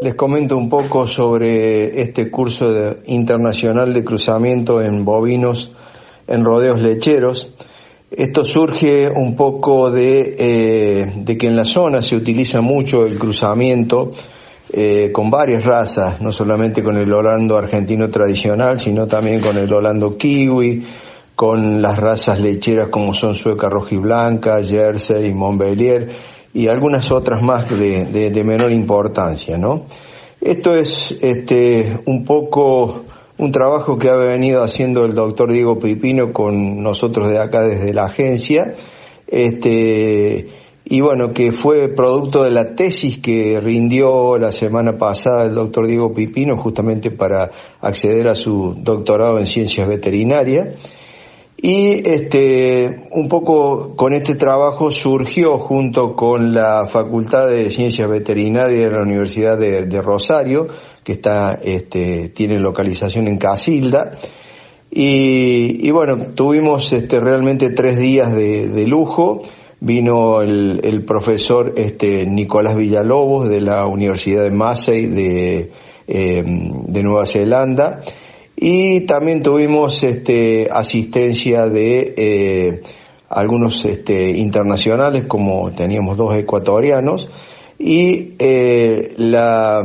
Les 0.03 0.15
comento 0.15 0.57
un 0.57 0.69
poco 0.69 1.07
sobre 1.07 2.01
este 2.01 2.31
curso 2.31 2.67
internacional 3.07 3.95
de 3.95 4.05
cruzamiento 4.05 4.81
en 4.81 5.05
bovinos 5.05 5.73
en 6.27 6.45
rodeos 6.45 6.83
lecheros. 6.83 7.53
Esto 8.11 8.45
surge 8.45 9.09
un 9.09 9.35
poco 9.35 9.91
de, 9.91 10.35
eh, 10.39 11.37
que 11.39 11.47
en 11.47 11.57
la 11.57 11.65
zona 11.65 12.03
se 12.03 12.17
utiliza 12.17 12.61
mucho 12.61 13.07
el 13.07 13.19
cruzamiento 13.19 14.11
eh, 14.75 15.11
con 15.13 15.31
varias 15.31 15.65
razas, 15.65 16.21
no 16.23 16.33
solamente 16.33 16.83
con 16.83 16.97
el 16.97 17.13
holando 17.13 17.59
argentino 17.59 18.09
tradicional, 18.09 18.79
sino 18.79 19.07
también 19.07 19.41
con 19.41 19.59
el 19.59 19.71
holando 19.71 20.17
kiwi, 20.17 20.83
con 21.35 21.83
las 21.83 21.99
razas 21.99 22.41
lecheras 22.41 22.89
como 22.91 23.13
son 23.13 23.35
sueca 23.35 23.69
rojiblanca, 23.69 24.63
jersey, 24.63 25.35
montbellier 25.35 26.11
y 26.55 26.69
algunas 26.69 27.11
otras 27.11 27.43
más 27.43 27.69
de, 27.71 28.31
de, 28.31 28.45
menor 28.45 28.73
importancia, 28.73 29.59
¿no? 29.59 29.85
Esto 30.41 30.75
es 30.75 31.19
este, 31.21 32.01
un 32.07 32.25
poco 32.25 33.05
un 33.39 33.53
trabajo 33.53 33.99
que 33.99 34.09
ha 34.09 34.17
venido 34.17 34.63
haciendo 34.63 35.05
el 35.05 35.15
doctor 35.15 35.53
Diego 35.53 35.79
Pipino 35.79 36.33
con 36.33 36.83
nosotros 36.83 37.29
de 37.29 37.39
acá 37.39 37.63
desde 37.63 37.93
la 37.93 38.05
agencia, 38.05 38.75
este, 39.27 40.49
y 40.85 41.01
bueno, 41.01 41.33
que 41.33 41.53
fue 41.53 41.89
producto 41.89 42.43
de 42.43 42.51
la 42.51 42.75
tesis 42.75 43.19
que 43.19 43.61
rindió 43.61 44.37
la 44.37 44.51
semana 44.51 44.99
pasada 44.99 45.45
el 45.45 45.55
doctor 45.55 45.87
Diego 45.87 46.13
Pipino 46.13 46.57
justamente 46.57 47.11
para 47.11 47.51
acceder 47.81 48.29
a 48.29 48.35
su 48.35 48.75
doctorado 48.79 49.39
en 49.39 49.47
ciencias 49.47 49.89
veterinarias. 49.89 50.79
Y 51.65 52.09
este, 52.11 53.07
un 53.13 53.29
poco 53.29 53.95
con 53.95 54.13
este 54.15 54.35
trabajo 54.35 54.91
surgió 54.91 55.59
junto 55.59 56.17
con 56.17 56.53
la 56.53 56.89
Facultad 56.89 57.49
de 57.49 57.71
Ciencias 57.71 58.11
Veterinarias 58.11 58.83
de 58.83 58.91
la 58.91 59.03
Universidad 59.05 59.57
de, 59.57 60.03
Rosario, 60.03 60.67
que 61.05 61.13
está, 61.13 61.61
este, 61.63 62.31
tiene 62.31 62.59
localización 62.59 63.29
en 63.29 63.39
Casilda. 63.39 64.19
Y, 64.91 65.89
bueno, 65.93 66.35
tuvimos 66.35 66.93
este, 66.93 67.21
realmente 67.21 67.71
tres 67.71 67.97
días 67.97 68.35
de, 68.35 68.85
lujo. 68.89 69.43
Vino 69.85 70.43
el, 70.43 70.81
el, 70.85 71.05
profesor 71.05 71.75
este, 71.77 72.25
Nicolás 72.25 72.77
Villalobos 72.77 73.49
de 73.49 73.61
la 73.61 73.85
Universidad 73.87 74.45
de 74.45 74.51
Massey 74.51 75.07
de 75.07 75.73
de 76.07 77.03
Nueva 77.03 77.27
Zelanda. 77.27 78.01
Y 78.55 79.07
también 79.07 79.43
tuvimos 79.43 80.03
este, 80.05 80.69
asistencia 80.71 81.67
de 81.67 82.81
algunos 83.29 83.85
este, 83.85 84.31
internacionales 84.31 85.27
como 85.27 85.73
teníamos 85.73 86.17
dos 86.17 86.37
ecuatorianos. 86.37 87.29
Y 87.79 88.35
la 89.17 89.83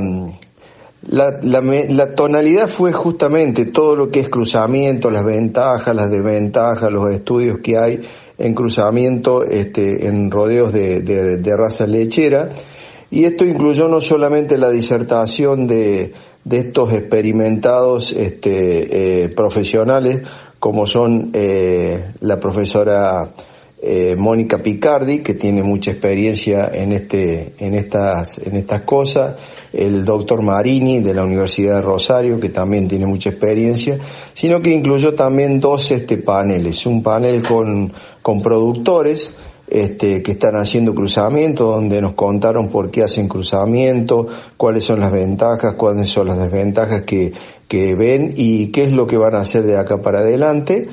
la, 1.09 1.39
la, 1.41 2.15
tonalidad 2.15 2.67
fue 2.67 2.91
justamente 2.91 3.67
todo 3.67 3.95
lo 3.95 4.09
que 4.09 4.19
es 4.21 4.29
cruzamiento, 4.29 5.09
las 5.09 5.23
ventajas, 5.23 5.95
las 5.95 6.09
desventajas, 6.09 6.91
los 6.91 7.13
estudios 7.13 7.59
que 7.63 7.77
hay 7.79 8.01
en 8.38 8.53
cruzamiento 8.53 9.44
este, 9.44 10.08
en 10.08 10.29
rodeos 10.29 10.72
de, 10.72 11.01
de, 11.01 11.56
raza 11.56 11.86
lechera. 11.86 12.50
Y 13.10 13.24
esto 13.24 13.46
incluyó 13.46 13.88
no 13.88 14.01
solamente 14.01 14.58
la 14.58 14.70
disertación 14.70 15.65
de, 15.65 16.12
de 16.44 16.58
estos 16.58 16.91
experimentados 16.94 18.12
este, 18.12 19.24
eh, 19.24 19.29
profesionales, 19.29 20.20
como 20.60 20.86
son 20.86 21.32
eh, 21.34 22.12
la 22.22 22.39
profesora 22.39 23.34
eh, 23.79 24.15
Mónica 24.17 24.58
Picardi, 24.58 25.22
que 25.22 25.36
tiene 25.36 25.62
mucha 25.62 25.91
experiencia 25.91 26.72
en, 26.74 26.94
este, 26.94 27.53
en, 27.60 27.75
estas, 27.75 28.39
en 28.39 28.56
estas 28.56 28.82
cosas, 28.84 29.36
el 29.72 30.03
doctor 30.03 30.41
Marini 30.41 31.00
de 31.00 31.13
la 31.13 31.24
Universidad 31.24 31.75
de 31.75 31.82
Rosario, 31.82 32.39
que 32.39 32.50
también 32.50 32.88
tiene 32.88 33.06
mucha 33.06 33.29
experiencia, 33.29 34.00
sino 34.34 34.62
que 34.62 34.74
incluyó 34.74 35.13
también 35.13 35.60
dos 35.60 35.91
este, 35.91 36.17
paneles, 36.17 36.88
un 36.88 37.03
panel 37.03 37.44
con, 37.44 37.94
con 38.27 38.41
productores, 38.41 39.34
este, 39.69 40.22
que 40.22 40.31
están 40.31 40.57
haciendo 40.57 40.93
cruzamiento, 40.93 41.67
donde 41.67 42.01
nos 42.01 42.13
contaron 42.13 42.67
por 42.67 42.91
qué 42.91 43.03
hacen 43.03 43.29
cruzamiento, 43.29 44.27
cuáles 44.57 44.84
son 44.84 45.00
las 45.00 45.13
ventajas, 45.13 45.75
cuáles 45.77 46.10
son 46.10 46.27
las 46.27 46.38
desventajas 46.38 47.03
que, 47.07 47.31
que 47.69 47.96
ven 47.96 48.34
y 48.36 48.67
qué 48.74 48.84
es 48.84 48.91
lo 48.91 49.07
que 49.07 49.15
van 49.15 49.34
a 49.34 49.39
hacer 49.39 49.65
de 49.65 49.77
acá 49.77 50.01
para 50.03 50.19
adelante 50.19 50.88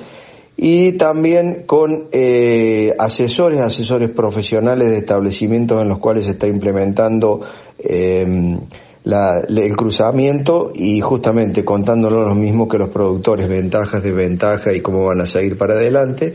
y 0.57 0.93
también 0.93 1.65
con 1.67 2.07
eh, 2.13 2.95
asesores, 3.01 3.61
asesores 3.61 4.13
profesionales 4.15 4.93
de 4.93 4.99
establecimientos 4.99 5.81
en 5.83 5.89
los 5.89 5.99
cuales 5.99 6.27
se 6.27 6.31
está 6.31 6.47
implementando 6.47 7.41
eh, 7.81 8.59
el 9.05 9.77
cruzamiento 9.77 10.73
y 10.75 11.01
justamente 11.01 11.65
contándolo 11.65 12.27
lo 12.27 12.35
mismo 12.35 12.67
que 12.69 12.79
los 12.79 12.89
productores, 12.89 13.49
ventajas, 13.49 14.03
desventajas 14.03 14.75
y 14.75 14.81
cómo 14.81 15.05
van 15.05 15.21
a 15.21 15.27
seguir 15.27 15.59
para 15.59 15.75
adelante. 15.75 16.33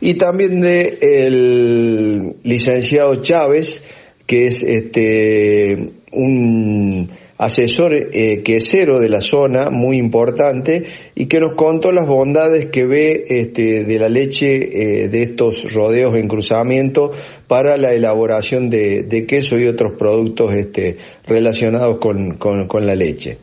Y 0.00 0.14
también 0.14 0.60
de 0.60 0.98
el 1.00 2.36
licenciado 2.42 3.16
Chávez, 3.16 3.82
que 4.26 4.46
es 4.46 4.62
este 4.62 5.90
un 6.12 7.10
asesor 7.38 7.94
eh, 7.94 8.42
quesero 8.42 9.00
de 9.00 9.08
la 9.08 9.22
zona, 9.22 9.70
muy 9.70 9.96
importante, 9.96 10.84
y 11.14 11.26
que 11.26 11.38
nos 11.38 11.54
contó 11.54 11.90
las 11.90 12.06
bondades 12.06 12.66
que 12.66 12.84
ve 12.84 13.24
este, 13.28 13.84
de 13.84 13.98
la 13.98 14.10
leche 14.10 14.56
eh, 14.56 15.08
de 15.08 15.22
estos 15.22 15.72
rodeos 15.72 16.18
en 16.18 16.28
cruzamiento 16.28 17.12
para 17.46 17.78
la 17.78 17.94
elaboración 17.94 18.68
de, 18.68 19.24
queso 19.26 19.58
y 19.58 19.66
otros 19.66 19.94
productos 19.98 20.52
este, 20.52 20.96
relacionados 21.26 21.98
con, 21.98 22.36
con 22.36 22.86
la 22.86 22.94
leche. 22.94 23.38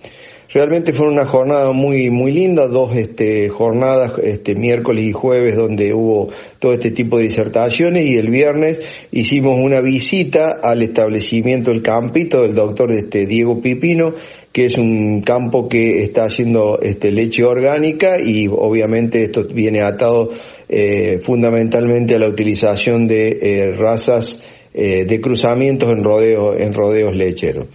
Realmente 0.54 0.94
fue 0.94 1.10
una 1.10 1.26
jornada 1.26 1.74
muy 1.74 2.10
muy 2.10 2.32
linda, 2.32 2.68
dos 2.68 2.96
este, 2.96 3.50
jornadas, 3.50 4.14
este, 4.24 4.56
miércoles 4.56 5.04
y 5.04 5.12
jueves, 5.12 5.58
donde 5.58 5.94
hubo 5.94 6.30
todo 6.60 6.72
este 6.72 6.92
tipo 6.92 7.18
de 7.18 7.24
disertaciones 7.24 8.06
y 8.06 8.16
el 8.16 8.30
viernes 8.30 8.82
hicimos 9.12 9.60
una 9.60 9.82
visita 9.82 10.58
al 10.64 10.82
establecimiento 10.82 11.72
El 11.72 11.82
Campito 11.82 12.44
del 12.44 12.56
doctor 12.56 12.94
este, 12.94 13.26
Diego 13.26 13.60
Pipino, 13.60 14.14
que 14.54 14.66
es 14.66 14.78
un 14.78 15.22
campo 15.22 15.68
que 15.68 16.02
está 16.02 16.24
haciendo 16.24 16.80
este, 16.82 17.12
leche 17.12 17.44
orgánica 17.44 18.18
y 18.24 18.48
obviamente 18.48 19.24
esto 19.24 19.46
viene 19.54 19.82
atado 19.82 20.30
eh, 20.70 21.20
fundamentalmente 21.22 22.16
a 22.16 22.20
la 22.20 22.30
utilización 22.30 23.06
de 23.06 23.38
eh, 23.42 23.72
razas 23.72 24.42
eh, 24.74 25.04
de 25.06 25.20
cruzamientos 25.20 25.90
en, 25.90 26.04
rodeo, 26.04 26.56
en 26.56 26.74
rodeos 26.74 27.16
lecheros. 27.16 27.68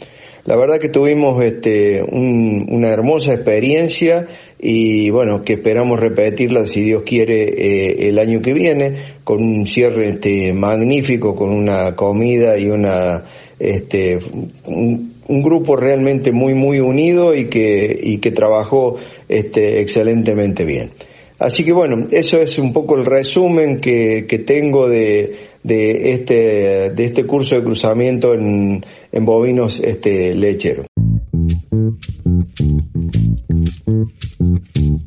La 0.45 0.57
verdad 0.57 0.81
que 0.81 0.89
tuvimos 0.89 1.43
este, 1.45 2.03
una 2.03 2.91
hermosa 2.91 3.33
experiencia 3.33 4.27
y 4.59 5.09
bueno, 5.11 5.43
que 5.43 5.53
esperamos 5.55 6.01
repetirla 6.01 6.67
si 6.67 6.83
Dios 6.83 7.05
quiere 7.07 7.45
eh, 7.45 8.09
el 8.09 8.19
año 8.19 8.41
que 8.43 8.53
viene 8.53 8.97
con 9.23 9.41
un 9.41 9.67
cierre 9.67 10.09
este, 10.09 10.53
magnífico, 10.53 11.37
con 11.37 11.51
una 11.51 11.95
comida 11.95 12.59
y 12.59 12.67
una 12.67 13.25
este, 13.61 14.19
un, 14.67 15.13
grupo 15.29 15.77
realmente 15.77 16.33
muy 16.33 16.55
muy 16.55 16.81
unido 16.81 17.35
y 17.35 17.45
que, 17.49 17.97
y 18.03 18.19
que 18.19 18.33
trabajó 18.33 18.97
este, 19.29 19.81
excelentemente 19.81 20.65
bien. 20.65 20.91
Así 21.39 21.65
que 21.65 21.73
bueno, 21.73 22.09
eso 22.11 22.39
es 22.39 22.59
un 22.59 22.73
poco 22.73 22.97
el 22.97 23.05
resumen 23.05 23.81
que, 23.81 24.27
que 24.29 24.41
tengo 24.41 24.89
de, 24.89 25.52
de, 25.63 26.13
este, 26.13 26.91
de 26.91 27.05
este 27.05 27.25
curso 27.25 27.55
de 27.55 27.65
cruzamiento 27.65 28.35
en, 28.35 28.85
en 29.11 29.25
bovinos 29.25 29.81
este, 29.81 30.35
lecheros. 30.35 30.87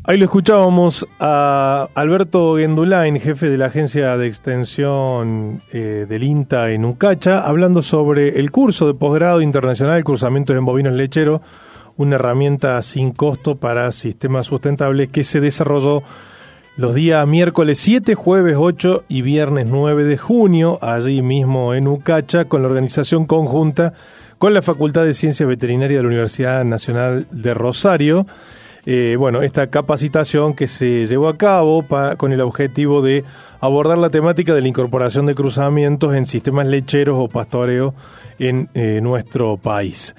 Ahí 0.07 0.17
lo 0.17 0.25
escuchábamos 0.25 1.07
a 1.19 1.89
Alberto 1.95 2.57
Gendulain, 2.57 3.19
jefe 3.19 3.49
de 3.49 3.57
la 3.57 3.65
agencia 3.65 4.17
de 4.17 4.27
extensión 4.27 5.61
eh, 5.73 6.05
del 6.07 6.23
INTA 6.23 6.71
en 6.71 6.85
Ucacha, 6.85 7.39
hablando 7.39 7.81
sobre 7.81 8.39
el 8.39 8.51
curso 8.51 8.85
de 8.87 8.93
posgrado 8.93 9.41
internacional 9.41 10.03
cruzamiento 10.03 10.53
en 10.53 10.63
bovinos 10.63 10.93
lecheros, 10.93 11.41
una 11.97 12.15
herramienta 12.15 12.81
sin 12.81 13.13
costo 13.13 13.55
para 13.55 13.91
sistemas 13.91 14.47
sustentables 14.47 15.11
que 15.11 15.23
se 15.23 15.39
desarrolló 15.39 16.03
los 16.77 16.93
días 16.93 17.25
miércoles 17.25 17.79
7, 17.79 18.15
jueves 18.15 18.55
8 18.57 19.05
y 19.07 19.21
viernes 19.21 19.67
9 19.69 20.03
de 20.03 20.17
junio, 20.17 20.77
allí 20.81 21.21
mismo 21.21 21.73
en 21.73 21.87
Ucacha, 21.87 22.45
con 22.45 22.61
la 22.61 22.67
organización 22.67 23.25
conjunta 23.25 23.93
con 24.37 24.53
la 24.53 24.61
Facultad 24.61 25.05
de 25.05 25.13
Ciencias 25.13 25.47
Veterinarias 25.47 25.99
de 25.99 26.03
la 26.03 26.09
Universidad 26.09 26.65
Nacional 26.65 27.27
de 27.31 27.53
Rosario. 27.53 28.27
Eh, 28.85 29.15
bueno, 29.17 29.41
esta 29.41 29.67
capacitación 29.67 30.53
que 30.53 30.67
se 30.67 31.07
llevó 31.07 31.29
a 31.29 31.37
cabo 31.37 31.85
con 32.17 32.33
el 32.33 32.41
objetivo 32.41 33.01
de 33.01 33.23
abordar 33.61 33.97
la 33.97 34.09
temática 34.09 34.53
de 34.53 34.61
la 34.61 34.67
incorporación 34.67 35.25
de 35.25 35.33
cruzamientos 35.33 36.13
en 36.13 36.25
sistemas 36.25 36.67
lecheros 36.67 37.17
o 37.17 37.29
pastoreo 37.29 37.93
en 38.37 38.69
eh, 38.73 38.99
nuestro 39.01 39.57
país. 39.57 40.13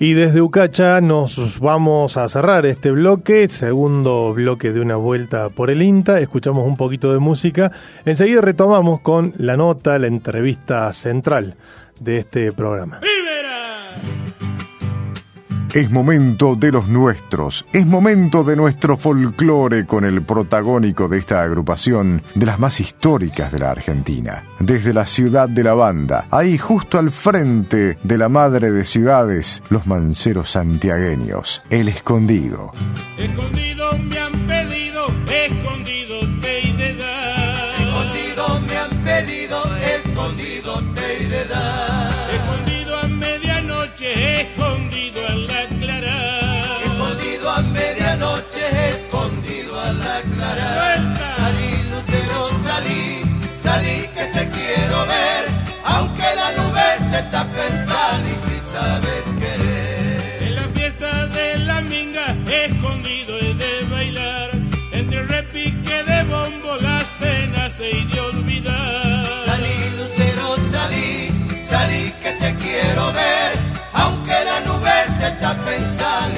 Y 0.00 0.14
desde 0.14 0.40
Ucacha 0.40 1.00
nos 1.00 1.58
vamos 1.58 2.16
a 2.16 2.28
cerrar 2.28 2.66
este 2.66 2.92
bloque, 2.92 3.48
segundo 3.48 4.32
bloque 4.32 4.72
de 4.72 4.80
una 4.80 4.94
vuelta 4.94 5.48
por 5.48 5.70
el 5.70 5.82
INTA. 5.82 6.20
Escuchamos 6.20 6.64
un 6.68 6.76
poquito 6.76 7.12
de 7.12 7.18
música. 7.18 7.72
Enseguida 8.04 8.40
retomamos 8.40 9.00
con 9.00 9.34
la 9.38 9.56
nota, 9.56 9.98
la 9.98 10.06
entrevista 10.06 10.92
central 10.92 11.56
de 11.98 12.18
este 12.18 12.52
programa. 12.52 13.00
Es 15.78 15.92
momento 15.92 16.56
de 16.56 16.72
los 16.72 16.88
nuestros, 16.88 17.64
es 17.72 17.86
momento 17.86 18.42
de 18.42 18.56
nuestro 18.56 18.96
folclore 18.96 19.86
con 19.86 20.04
el 20.04 20.22
protagónico 20.22 21.06
de 21.06 21.18
esta 21.18 21.40
agrupación 21.40 22.20
de 22.34 22.46
las 22.46 22.58
más 22.58 22.80
históricas 22.80 23.52
de 23.52 23.60
la 23.60 23.70
Argentina. 23.70 24.42
Desde 24.58 24.92
la 24.92 25.06
ciudad 25.06 25.48
de 25.48 25.62
la 25.62 25.74
banda, 25.74 26.26
ahí 26.32 26.58
justo 26.58 26.98
al 26.98 27.12
frente 27.12 27.96
de 28.02 28.18
la 28.18 28.28
madre 28.28 28.72
de 28.72 28.84
ciudades, 28.84 29.62
los 29.70 29.86
manceros 29.86 30.50
santiagueños, 30.50 31.62
el 31.70 31.86
escondido. 31.86 32.72
Escondido 33.16 33.96
me 33.98 34.18
han 34.18 34.32
pedido, 34.48 35.06
escondido 35.30 36.18
te 36.40 36.72
de 36.72 36.94
dar. 36.94 37.80
Escondido 37.80 38.60
me 38.62 38.76
han 38.76 39.04
pedido, 39.04 39.76
escondido 39.76 40.82
te 40.96 41.28
de 41.28 41.44
dar. 41.44 42.34
Escondido 42.34 42.98
a 42.98 43.06
medianoche, 43.06 44.40
escondido 44.40 44.97
el 57.36 57.78
sal 57.86 58.22
y 58.24 58.48
si 58.48 58.60
sabes 58.72 59.24
querer. 59.38 60.42
En 60.42 60.54
la 60.54 60.62
fiesta 60.74 61.26
de 61.26 61.58
la 61.58 61.80
minga, 61.80 62.36
escondido 62.64 63.38
he 63.38 63.54
de 63.54 63.84
bailar, 63.90 64.50
entre 64.92 65.22
repique 65.24 66.02
de 66.04 66.22
bombo 66.24 66.76
las 66.80 67.04
penas 67.20 67.78
he 67.80 68.04
de 68.06 68.20
olvidar. 68.20 69.26
Salí, 69.44 69.78
lucero, 69.98 70.56
salí, 70.70 71.30
salí 71.68 72.12
que 72.22 72.32
te 72.32 72.54
quiero 72.56 73.12
ver, 73.12 73.52
aunque 73.92 74.36
la 74.44 74.60
nube 74.60 74.96
te 75.20 75.30
tape 75.42 75.76
el 75.76 75.82
y 75.82 76.37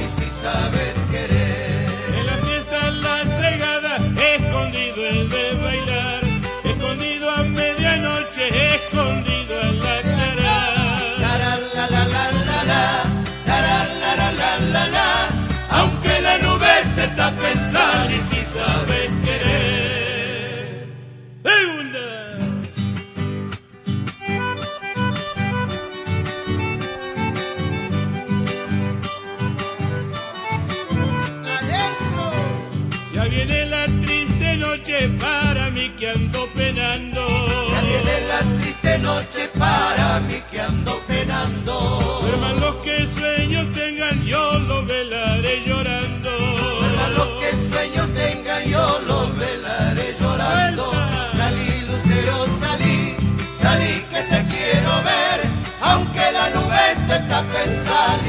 que 36.00 36.08
ando 36.08 36.46
penando. 36.54 37.26
Ya 37.72 37.80
viene 37.82 38.26
la 38.26 38.40
triste 38.58 38.98
noche 39.00 39.50
para 39.58 40.20
mí 40.20 40.42
que 40.50 40.58
ando 40.58 40.98
penando. 41.06 41.74
Duerman 42.22 42.58
los 42.58 42.76
que 42.76 43.06
sueños 43.06 43.66
tengan, 43.74 44.24
yo 44.24 44.58
los 44.60 44.86
velaré 44.86 45.62
llorando. 45.62 46.30
Duerman 46.30 47.14
los 47.14 47.28
que 47.40 47.50
sueños 47.68 48.08
tengan, 48.14 48.64
yo 48.64 49.00
los 49.06 49.36
velaré 49.36 50.14
llorando. 50.18 50.90
Salí, 51.36 51.70
lucero, 51.88 52.46
salí, 52.58 53.16
salí 53.60 54.02
que 54.10 54.22
te 54.22 54.40
quiero 54.52 54.92
ver. 55.10 55.38
Aunque 55.82 56.32
la 56.32 56.48
nube 56.48 56.96
te 57.08 57.18
tape 57.28 57.62
el 57.64 57.76
sal 57.84 58.19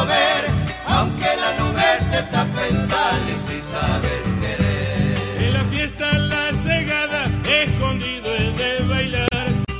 quiero 0.00 0.06
ver. 0.06 0.50
Aunque 0.86 1.24
la 1.24 1.58
nube 1.58 1.82
te 2.10 2.22
tape 2.30 2.68
el 2.70 2.76
sal 2.88 3.20
y 3.28 3.52
si 3.52 3.60
sabes 3.70 4.22
querer. 4.40 5.46
En 5.46 5.52
la 5.52 5.64
fiesta 5.64 6.18
la 6.18 6.52
cegada, 6.52 7.24
escondido 7.62 8.34
es 8.34 8.56
de 8.56 8.84
bailar. 8.88 9.28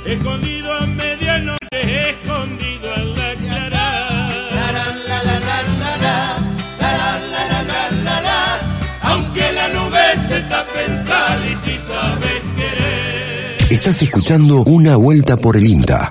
Escondido 0.05 0.73
a 0.73 0.85
medianoche, 0.85 2.09
escondido 2.09 2.93
al 2.93 3.11
aclarar. 3.13 4.33
La 4.55 4.71
la 4.71 4.85
la 5.07 5.23
la 5.23 5.39
la 5.39 5.61
la 5.79 5.97
la, 5.97 6.39
la 6.79 6.91
la 7.19 7.47
la 7.49 7.63
la 7.63 7.91
la 8.03 8.21
la. 8.21 8.59
Aunque 9.03 9.51
la 9.51 9.67
nube 9.69 9.99
te 10.29 10.39
tape 10.41 10.85
el 10.85 10.97
sal 11.05 11.39
y 11.51 11.55
si 11.65 11.77
sabes 11.79 12.43
querer. 12.55 13.57
Estás 13.71 14.01
escuchando 14.01 14.63
Una 14.63 14.95
Vuelta 14.97 15.37
por 15.37 15.55
el 15.55 15.65
INTA. 15.65 16.09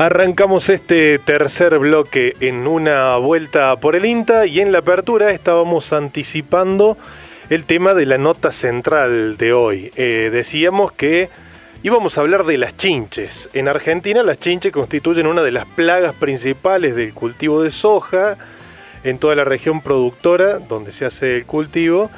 Arrancamos 0.00 0.70
este 0.70 1.18
tercer 1.18 1.78
bloque 1.78 2.32
en 2.40 2.66
una 2.66 3.16
vuelta 3.16 3.76
por 3.76 3.96
el 3.96 4.06
INTA 4.06 4.46
y 4.46 4.60
en 4.60 4.72
la 4.72 4.78
apertura 4.78 5.30
estábamos 5.30 5.92
anticipando 5.92 6.96
el 7.50 7.64
tema 7.64 7.92
de 7.92 8.06
la 8.06 8.16
nota 8.16 8.50
central 8.50 9.36
de 9.36 9.52
hoy. 9.52 9.90
Eh, 9.96 10.30
decíamos 10.32 10.92
que 10.92 11.28
íbamos 11.82 12.16
a 12.16 12.22
hablar 12.22 12.46
de 12.46 12.56
las 12.56 12.78
chinches. 12.78 13.50
En 13.52 13.68
Argentina 13.68 14.22
las 14.22 14.38
chinches 14.38 14.72
constituyen 14.72 15.26
una 15.26 15.42
de 15.42 15.50
las 15.50 15.66
plagas 15.66 16.14
principales 16.14 16.96
del 16.96 17.12
cultivo 17.12 17.62
de 17.62 17.70
soja 17.70 18.38
en 19.04 19.18
toda 19.18 19.34
la 19.34 19.44
región 19.44 19.82
productora 19.82 20.60
donde 20.60 20.92
se 20.92 21.04
hace 21.04 21.36
el 21.36 21.44
cultivo. 21.44 22.10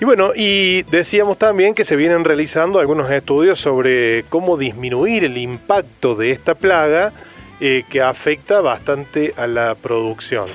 Y 0.00 0.04
bueno, 0.04 0.32
y 0.34 0.82
decíamos 0.84 1.38
también 1.38 1.74
que 1.74 1.84
se 1.84 1.94
vienen 1.94 2.24
realizando 2.24 2.80
algunos 2.80 3.10
estudios 3.10 3.60
sobre 3.60 4.24
cómo 4.24 4.56
disminuir 4.56 5.24
el 5.24 5.36
impacto 5.36 6.16
de 6.16 6.32
esta 6.32 6.54
plaga 6.54 7.12
eh, 7.60 7.84
que 7.88 8.02
afecta 8.02 8.60
bastante 8.60 9.32
a 9.36 9.46
la 9.46 9.76
producción. 9.76 10.48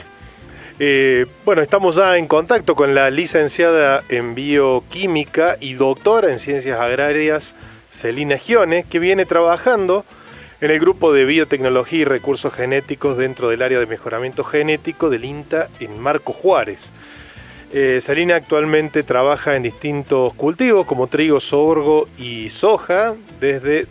Eh, 0.78 1.26
bueno, 1.46 1.62
estamos 1.62 1.96
ya 1.96 2.18
en 2.18 2.28
contacto 2.28 2.76
con 2.76 2.94
la 2.94 3.10
licenciada 3.10 4.02
en 4.10 4.36
bioquímica 4.36 5.58
y 5.60 5.74
doctora 5.74 6.32
en 6.32 6.40
ciencias 6.40 6.80
agrarias, 6.80 7.56
Celina 7.92 8.38
Gione, 8.38 8.84
que 8.84 9.00
viene 9.00 9.26
trabajando 9.26 10.06
en 10.62 10.72
el 10.72 10.80
grupo 10.80 11.14
de 11.14 11.24
biotecnología 11.24 12.00
y 12.00 12.06
recursos 12.06 12.54
genéticos 12.54 13.18
dentro 13.18 13.48
del 13.50 13.62
área 13.62 13.80
de 13.80 13.86
mejoramiento 13.86 14.44
genético 14.44 15.10
del 15.10 15.24
INTA 15.24 15.70
en 15.80 15.98
Marco 16.00 16.34
Juárez. 16.34 16.80
Eh, 17.72 18.02
Salina 18.02 18.36
actualmente 18.36 19.04
trabaja 19.04 19.56
en 19.56 19.62
distintos 19.62 20.34
cultivos 20.34 20.88
como 20.88 21.06
trigo, 21.06 21.40
sorgo 21.40 22.08
y 22.18 22.50
soja 22.50 23.14
desde 23.40 23.86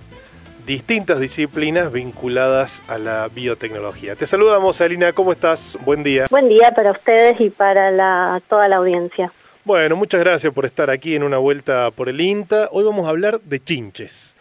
distintas 0.67 1.21
disciplinas 1.21 1.93
vinculadas 1.93 2.83
a 2.89 2.99
la 2.99 3.29
biotecnología. 3.29 4.17
Te 4.17 4.27
saludamos, 4.27 4.77
Salina, 4.77 5.13
¿cómo 5.13 5.33
estás? 5.33 5.79
Buen 5.85 6.03
día. 6.03 6.27
Buen 6.29 6.49
día 6.49 6.73
para 6.73 6.91
ustedes 6.91 7.41
y 7.41 7.51
para 7.51 7.93
la, 7.93 8.43
toda 8.49 8.67
la 8.67 8.77
audiencia. 8.77 9.31
Bueno, 9.65 9.95
muchas 9.95 10.21
gracias 10.21 10.53
por 10.53 10.67
estar 10.67 10.91
aquí 10.91 11.15
en 11.15 11.23
una 11.23 11.39
vuelta 11.39 11.93
por 11.93 12.09
el 12.09 12.21
INTA. 12.21 12.69
Hoy 12.73 12.85
vamos 12.85 13.07
a 13.07 13.11
hablar 13.11 13.41
de 13.43 13.61
chinches. 13.61 14.35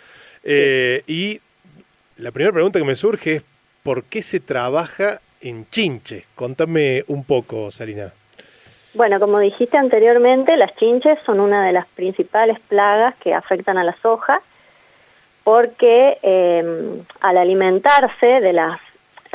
Eh, 0.43 1.03
y 1.05 1.41
la 2.17 2.31
primera 2.31 2.53
pregunta 2.53 2.79
que 2.79 2.85
me 2.85 2.95
surge 2.95 3.35
es, 3.35 3.43
¿por 3.83 4.03
qué 4.03 4.23
se 4.23 4.39
trabaja 4.39 5.21
en 5.41 5.69
chinches? 5.69 6.23
Contame 6.33 7.03
un 7.07 7.23
poco, 7.23 7.69
Salina. 7.69 8.11
Bueno, 8.97 9.19
como 9.19 9.37
dijiste 9.37 9.77
anteriormente, 9.77 10.57
las 10.57 10.75
chinches 10.75 11.19
son 11.23 11.39
una 11.39 11.63
de 11.63 11.71
las 11.71 11.85
principales 11.85 12.59
plagas 12.61 13.13
que 13.17 13.35
afectan 13.35 13.77
a 13.77 13.83
la 13.83 13.95
soja 14.01 14.41
porque 15.43 16.17
eh, 16.23 17.03
al 17.19 17.37
alimentarse 17.37 18.41
de 18.41 18.53
las, 18.53 18.79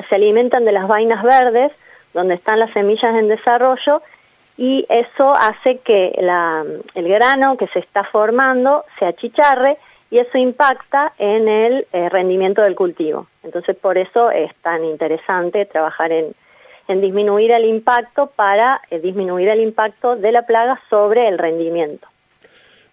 se 0.08 0.16
alimentan 0.16 0.64
de 0.64 0.72
las 0.72 0.88
vainas 0.88 1.22
verdes 1.22 1.70
donde 2.12 2.34
están 2.34 2.58
las 2.58 2.72
semillas 2.72 3.14
en 3.14 3.28
desarrollo 3.28 4.02
y 4.56 4.84
eso 4.88 5.32
hace 5.32 5.78
que 5.78 6.08
el 6.94 7.08
grano 7.08 7.56
que 7.56 7.68
se 7.68 7.78
está 7.78 8.02
formando 8.02 8.84
se 8.98 9.06
achicharre 9.06 9.78
y 10.10 10.18
eso 10.18 10.38
impacta 10.38 11.12
en 11.18 11.46
el 11.46 11.86
eh, 11.92 12.08
rendimiento 12.08 12.62
del 12.62 12.74
cultivo. 12.74 13.28
Entonces 13.44 13.76
por 13.76 13.96
eso 13.96 14.32
es 14.32 14.52
tan 14.56 14.84
interesante 14.84 15.66
trabajar 15.66 16.10
en, 16.10 16.34
en 16.88 17.00
disminuir 17.00 17.50
el 17.52 17.64
impacto 17.64 18.28
para 18.34 18.80
eh, 18.90 18.98
disminuir 19.00 19.48
el 19.48 19.60
impacto 19.60 20.16
de 20.16 20.32
la 20.32 20.42
plaga 20.46 20.80
sobre 20.90 21.28
el 21.28 21.38
rendimiento. 21.38 22.06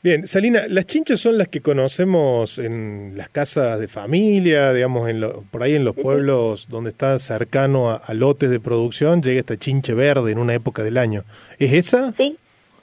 Bien, 0.02 0.28
Salina, 0.28 0.62
las 0.70 0.86
chinches 0.86 1.20
son 1.20 1.38
las 1.38 1.50
que 1.50 1.60
conocemos 1.60 2.58
en 2.58 3.14
las 3.18 3.28
casas 3.28 3.80
de 3.82 3.90
familia, 3.90 4.72
digamos, 4.72 5.10
en 5.10 5.20
lo, 5.20 5.42
por 5.52 5.62
ahí 5.62 5.76
en 5.76 5.84
los 5.84 5.94
pueblos 5.94 6.70
donde 6.70 6.92
está 6.92 7.20
cercano 7.20 7.90
a, 7.90 7.96
a, 7.98 8.14
lotes 8.14 8.50
de 8.50 8.62
producción, 8.62 9.22
llega 9.22 9.42
esta 9.42 9.58
chinche 9.58 9.94
verde 9.94 10.32
en 10.32 10.38
una 10.40 10.54
época 10.54 10.84
del 10.84 10.98
año. 10.98 11.24
¿Es 11.58 11.74
esa? 11.74 12.14
Sí, 12.14 12.38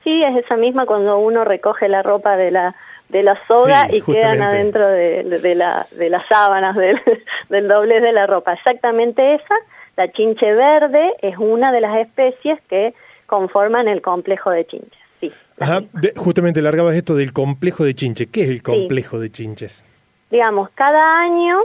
sí, 0.04 0.22
es 0.24 0.44
esa 0.44 0.58
misma 0.58 0.84
cuando 0.84 1.16
uno 1.18 1.44
recoge 1.46 1.88
la 1.88 2.02
ropa 2.02 2.36
de 2.36 2.50
la 2.50 2.74
de 3.08 3.22
la 3.22 3.38
soga 3.46 3.86
Sí, 3.88 3.98
y 3.98 4.02
quedan 4.02 4.42
adentro 4.42 4.86
de, 4.88 5.22
de- 5.22 5.38
de 5.38 5.54
la, 5.54 5.86
de 5.92 6.10
las 6.10 6.26
sábanas 6.26 6.74
del, 6.76 7.00
del 7.48 7.68
doblez 7.68 8.02
de 8.02 8.12
la 8.12 8.26
ropa. 8.26 8.52
Exactamente 8.52 9.34
esa, 9.36 9.54
la 9.96 10.10
chinche 10.12 10.52
verde 10.54 11.14
es 11.22 11.36
una 11.38 11.72
de 11.72 11.80
las 11.80 11.96
especies 11.98 12.60
que 12.68 12.94
conforman 13.26 13.88
el 13.88 14.02
complejo 14.02 14.50
de 14.50 14.66
chinches. 14.66 15.00
Sí, 15.20 15.32
Ajá, 15.58 15.80
de- 15.94 16.12
justamente 16.16 16.60
largabas 16.62 16.94
esto 16.94 17.14
del 17.14 17.32
complejo 17.32 17.84
de 17.84 17.94
chinche. 17.94 18.26
¿Qué 18.26 18.42
es 18.44 18.50
el 18.50 18.62
complejo 18.62 19.18
de 19.18 19.30
chinches? 19.30 19.82
digamos, 20.28 20.70
cada 20.70 21.20
año 21.20 21.56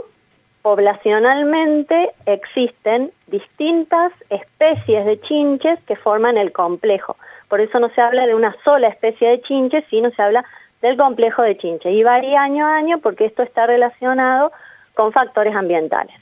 poblacionalmente 0.62 2.10
existen 2.26 3.10
distintas 3.26 4.12
especies 4.30 5.04
de 5.04 5.20
chinches 5.20 5.78
que 5.86 5.96
forman 5.96 6.38
el 6.38 6.52
complejo. 6.52 7.16
Por 7.48 7.60
eso 7.60 7.80
no 7.80 7.90
se 7.90 8.00
habla 8.00 8.26
de 8.26 8.34
una 8.34 8.54
sola 8.64 8.88
especie 8.88 9.28
de 9.28 9.40
chinches, 9.42 9.84
sino 9.90 10.10
se 10.10 10.22
habla 10.22 10.44
del 10.80 10.96
complejo 10.96 11.42
de 11.42 11.56
chinches. 11.58 11.92
Y 11.92 12.02
varía 12.02 12.42
año 12.42 12.66
a 12.66 12.76
año 12.76 12.98
porque 12.98 13.24
esto 13.24 13.42
está 13.42 13.66
relacionado 13.66 14.52
con 14.94 15.12
factores 15.12 15.54
ambientales. 15.54 16.14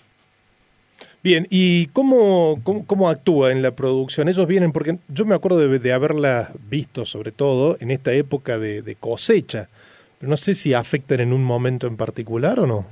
Bien, 1.22 1.46
¿y 1.50 1.88
cómo, 1.88 2.59
cómo, 2.64 2.87
cómo 2.87 3.11
actúa 3.11 3.52
en 3.52 3.61
la 3.62 3.72
producción? 3.72 4.28
Ellos 4.28 4.46
vienen, 4.46 4.72
porque 4.72 4.96
yo 5.09 5.26
me 5.26 5.35
acuerdo 5.35 5.59
de, 5.59 5.78
de 5.78 5.92
haberlas 5.92 6.50
visto, 6.70 7.04
sobre 7.04 7.30
todo 7.30 7.76
en 7.80 7.90
esta 7.90 8.12
época 8.12 8.59
de, 8.59 8.80
de 8.80 8.94
cosecha, 8.94 9.68
pero 10.18 10.30
no 10.30 10.37
sé 10.38 10.54
si 10.54 10.72
afectan 10.72 11.20
en 11.20 11.33
un 11.35 11.44
momento 11.44 11.87
en 11.87 11.98
particular 11.98 12.59
o 12.61 12.66
no. 12.66 12.87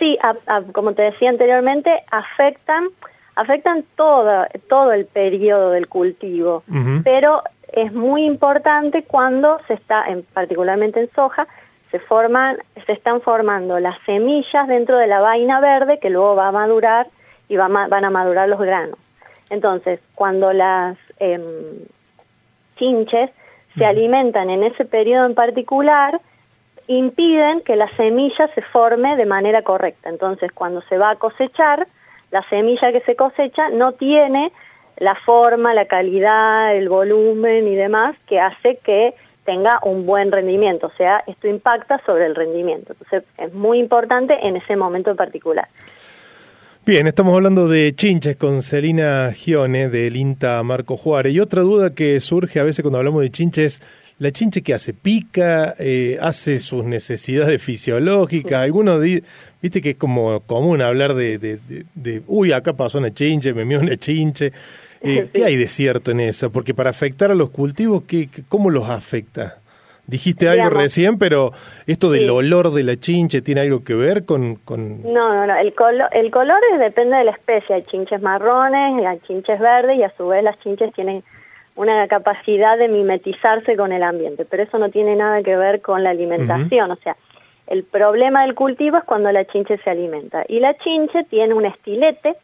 Sí, 0.00 0.18
a- 0.20 0.34
a- 0.46 0.62
como 0.72 0.94
te 0.94 1.02
decía 1.02 1.30
anteriormente, 1.30 2.02
afectan, 2.10 2.88
afectan 3.36 3.84
todo, 3.96 4.46
todo 4.68 4.92
el 4.92 5.06
periodo 5.06 5.70
del 5.70 5.86
cultivo, 5.86 6.64
pero 7.04 7.42
es 7.72 7.92
muy 7.92 8.24
importante 8.24 9.04
cuando 9.04 9.60
se 9.68 9.74
está, 9.74 10.06
en, 10.08 10.24
particularmente 10.24 10.98
en 10.98 11.08
soja, 11.14 11.46
se 11.92 12.00
forman, 12.00 12.56
se 12.86 12.92
están 12.92 13.20
formando 13.20 13.78
las 13.78 13.96
semillas 14.04 14.66
dentro 14.66 14.96
de 14.96 15.06
la 15.06 15.20
vaina 15.20 15.60
verde 15.60 16.00
que 16.00 16.10
luego 16.10 16.34
va 16.34 16.48
a 16.48 16.52
madurar 16.52 17.06
y 17.48 17.56
va 17.56 17.68
van 17.68 18.04
a 18.04 18.10
madurar 18.10 18.48
los 18.48 18.58
granos. 18.58 18.98
Entonces, 19.50 20.00
cuando 20.14 20.54
las 20.54 20.96
em, 21.18 21.42
chinches 22.76 23.30
se 23.76 23.84
alimentan 23.84 24.48
en 24.48 24.64
ese 24.64 24.86
periodo 24.86 25.26
en 25.26 25.34
particular, 25.34 26.18
impiden 26.86 27.60
que 27.60 27.76
la 27.76 27.94
semilla 27.96 28.48
se 28.54 28.62
forme 28.62 29.16
de 29.16 29.26
manera 29.26 29.62
correcta. 29.62 30.08
Entonces, 30.08 30.50
cuando 30.52 30.80
se 30.88 30.96
va 30.96 31.10
a 31.10 31.16
cosechar, 31.16 31.86
la 32.30 32.42
semilla 32.48 32.92
que 32.92 33.02
se 33.02 33.14
cosecha 33.14 33.68
no 33.68 33.92
tiene 33.92 34.50
la 34.96 35.14
forma, 35.14 35.74
la 35.74 35.84
calidad, 35.84 36.74
el 36.74 36.88
volumen 36.88 37.68
y 37.68 37.74
demás 37.74 38.16
que 38.26 38.40
hace 38.40 38.78
que 38.78 39.14
tenga 39.44 39.78
un 39.82 40.06
buen 40.06 40.30
rendimiento. 40.32 40.86
O 40.88 40.96
sea, 40.96 41.22
esto 41.26 41.48
impacta 41.48 42.00
sobre 42.06 42.26
el 42.26 42.34
rendimiento. 42.34 42.92
Entonces, 42.92 43.24
es 43.38 43.52
muy 43.52 43.78
importante 43.78 44.34
en 44.42 44.56
ese 44.56 44.76
momento 44.76 45.10
en 45.10 45.16
particular. 45.16 45.68
Bien, 46.84 47.06
estamos 47.06 47.34
hablando 47.34 47.68
de 47.68 47.94
chinches 47.94 48.36
con 48.36 48.62
Celina 48.62 49.32
Gione 49.32 49.88
del 49.88 50.16
INTA 50.16 50.62
Marco 50.64 50.96
Juárez. 50.96 51.32
Y 51.32 51.40
otra 51.40 51.62
duda 51.62 51.94
que 51.94 52.18
surge 52.20 52.58
a 52.58 52.64
veces 52.64 52.82
cuando 52.82 52.98
hablamos 52.98 53.22
de 53.22 53.30
chinches, 53.30 53.80
¿la 54.18 54.32
chinche 54.32 54.62
que 54.62 54.74
hace? 54.74 54.92
¿Pica? 54.92 55.76
Eh, 55.78 56.18
¿Hace 56.20 56.58
sus 56.58 56.84
necesidades 56.84 57.62
fisiológicas? 57.62 58.62
Algunos 58.62 59.00
di- 59.00 59.22
viste 59.62 59.80
que 59.80 59.90
es 59.90 59.96
como 59.96 60.40
común 60.40 60.82
hablar 60.82 61.14
de, 61.14 61.38
de, 61.38 61.58
de- 61.68 61.84
de, 61.94 62.22
uy, 62.26 62.50
acá 62.52 62.72
pasó 62.72 62.98
una 62.98 63.14
chinche, 63.14 63.54
me 63.54 63.64
mió 63.64 63.78
una 63.78 63.96
chinche. 63.96 64.52
Eh, 65.24 65.28
¿Qué 65.32 65.44
hay 65.44 65.56
de 65.56 65.66
cierto 65.68 66.10
en 66.12 66.20
eso? 66.20 66.50
Porque 66.50 66.74
para 66.74 66.90
afectar 66.90 67.30
a 67.30 67.34
los 67.34 67.50
cultivos, 67.50 68.04
¿qué, 68.06 68.28
¿cómo 68.48 68.70
los 68.70 68.88
afecta? 68.88 69.56
Dijiste 70.06 70.48
algo 70.48 70.64
Digamos. 70.64 70.82
recién, 70.82 71.18
pero 71.18 71.52
esto 71.86 72.10
del 72.10 72.24
Sí. 72.24 72.28
olor 72.28 72.72
de 72.72 72.82
la 72.82 72.96
chinche 72.96 73.40
tiene 73.40 73.60
algo 73.62 73.84
que 73.84 73.94
ver 73.94 74.24
con... 74.24 74.56
con... 74.56 75.02
No, 75.02 75.32
no, 75.34 75.46
no. 75.46 75.56
El, 75.56 75.74
colo- 75.74 76.08
el 76.12 76.30
color 76.30 76.58
es- 76.72 76.78
depende 76.80 77.16
de 77.16 77.24
la 77.24 77.30
especie. 77.30 77.76
Hay 77.76 77.82
chinches 77.84 78.20
marrones, 78.20 79.04
hay 79.06 79.18
chinches 79.26 79.58
verdes 79.60 79.96
y 79.98 80.02
a 80.02 80.12
su 80.16 80.26
vez 80.28 80.42
las 80.42 80.58
chinches 80.60 80.92
tienen 80.92 81.22
una 81.76 82.06
capacidad 82.08 82.76
de 82.76 82.88
mimetizarse 82.88 83.76
con 83.76 83.92
el 83.92 84.02
ambiente, 84.02 84.44
pero 84.44 84.62
eso 84.64 84.78
no 84.78 84.90
tiene 84.90 85.16
nada 85.16 85.42
que 85.42 85.56
ver 85.56 85.80
con 85.80 86.02
la 86.04 86.10
alimentación. 86.10 86.90
O 86.90 86.96
sea, 86.96 87.16
el 87.68 87.84
problema 87.84 88.42
del 88.42 88.54
cultivo 88.54 88.98
es 88.98 89.04
cuando 89.04 89.32
la 89.32 89.44
chinche 89.46 89.78
se 89.78 89.88
alimenta. 89.88 90.44
Y 90.48 90.60
la 90.60 90.76
chinche 90.76 91.24
tiene 91.24 91.54
un 91.54 91.64
estilete 91.64 92.34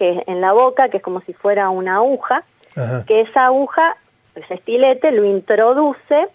que 0.00 0.12
es 0.12 0.22
en 0.28 0.40
la 0.40 0.52
boca, 0.54 0.88
que 0.88 0.96
es 0.96 1.02
como 1.02 1.20
si 1.20 1.34
fuera 1.34 1.68
una 1.68 1.96
aguja, 1.96 2.42
Ajá. 2.74 3.04
que 3.06 3.20
esa 3.20 3.44
aguja, 3.44 3.96
ese 4.34 4.54
estilete, 4.54 5.12
lo 5.12 5.24
introduce 5.26 6.26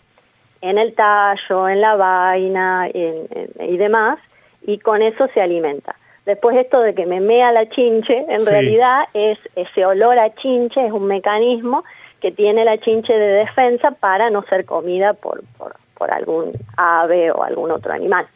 en 0.62 0.78
el 0.78 0.94
tallo, 0.94 1.68
en 1.68 1.82
la 1.82 1.96
vaina 1.96 2.88
en- 2.94 3.28
en- 3.32 3.70
y 3.74 3.78
demás, 3.78 4.20
y 4.62 4.78
con 4.78 5.02
eso 5.02 5.28
se 5.34 5.42
alimenta. 5.42 5.96
Después 6.28 6.56
esto 6.58 6.82
de 6.82 6.94
que 6.94 7.08
me 7.08 7.20
mea 7.22 7.52
la 7.52 7.68
chinche, 7.70 8.24
en 8.30 8.42
Sí. 8.42 8.50
realidad 8.50 9.06
es 9.16 9.40
ese 9.56 9.84
olor 9.86 10.20
a 10.20 10.34
chinche, 10.36 10.86
es 10.86 10.92
un 10.92 11.08
mecanismo 11.08 11.84
que 12.22 12.32
tiene 12.32 12.66
la 12.66 12.78
chinche 12.78 13.14
de 13.14 13.28
defensa 13.46 13.92
para 13.92 14.30
no 14.30 14.44
ser 14.44 14.66
comida 14.66 15.14
por, 15.14 15.42
por, 15.58 15.76
por 15.98 16.12
algún 16.12 16.52
ave 16.78 17.32
o 17.32 17.42
algún 17.44 17.72
otro 17.72 17.94
animal. 17.94 18.28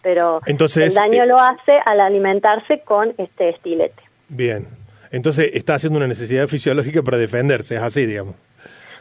Pero 0.00 0.40
Entonces, 0.46 0.84
el 0.88 0.94
daño 0.94 1.24
eh, 1.24 1.26
lo 1.26 1.38
hace 1.38 1.78
al 1.84 2.00
alimentarse 2.00 2.80
con 2.80 3.12
este 3.18 3.50
estilete. 3.50 4.02
Bien. 4.30 4.66
Entonces 5.10 5.50
está 5.54 5.74
haciendo 5.74 5.96
una 5.98 6.06
necesidad 6.06 6.46
fisiológica 6.48 7.02
para 7.02 7.16
defenderse, 7.18 7.76
es 7.76 7.82
así, 7.82 8.06
digamos. 8.06 8.34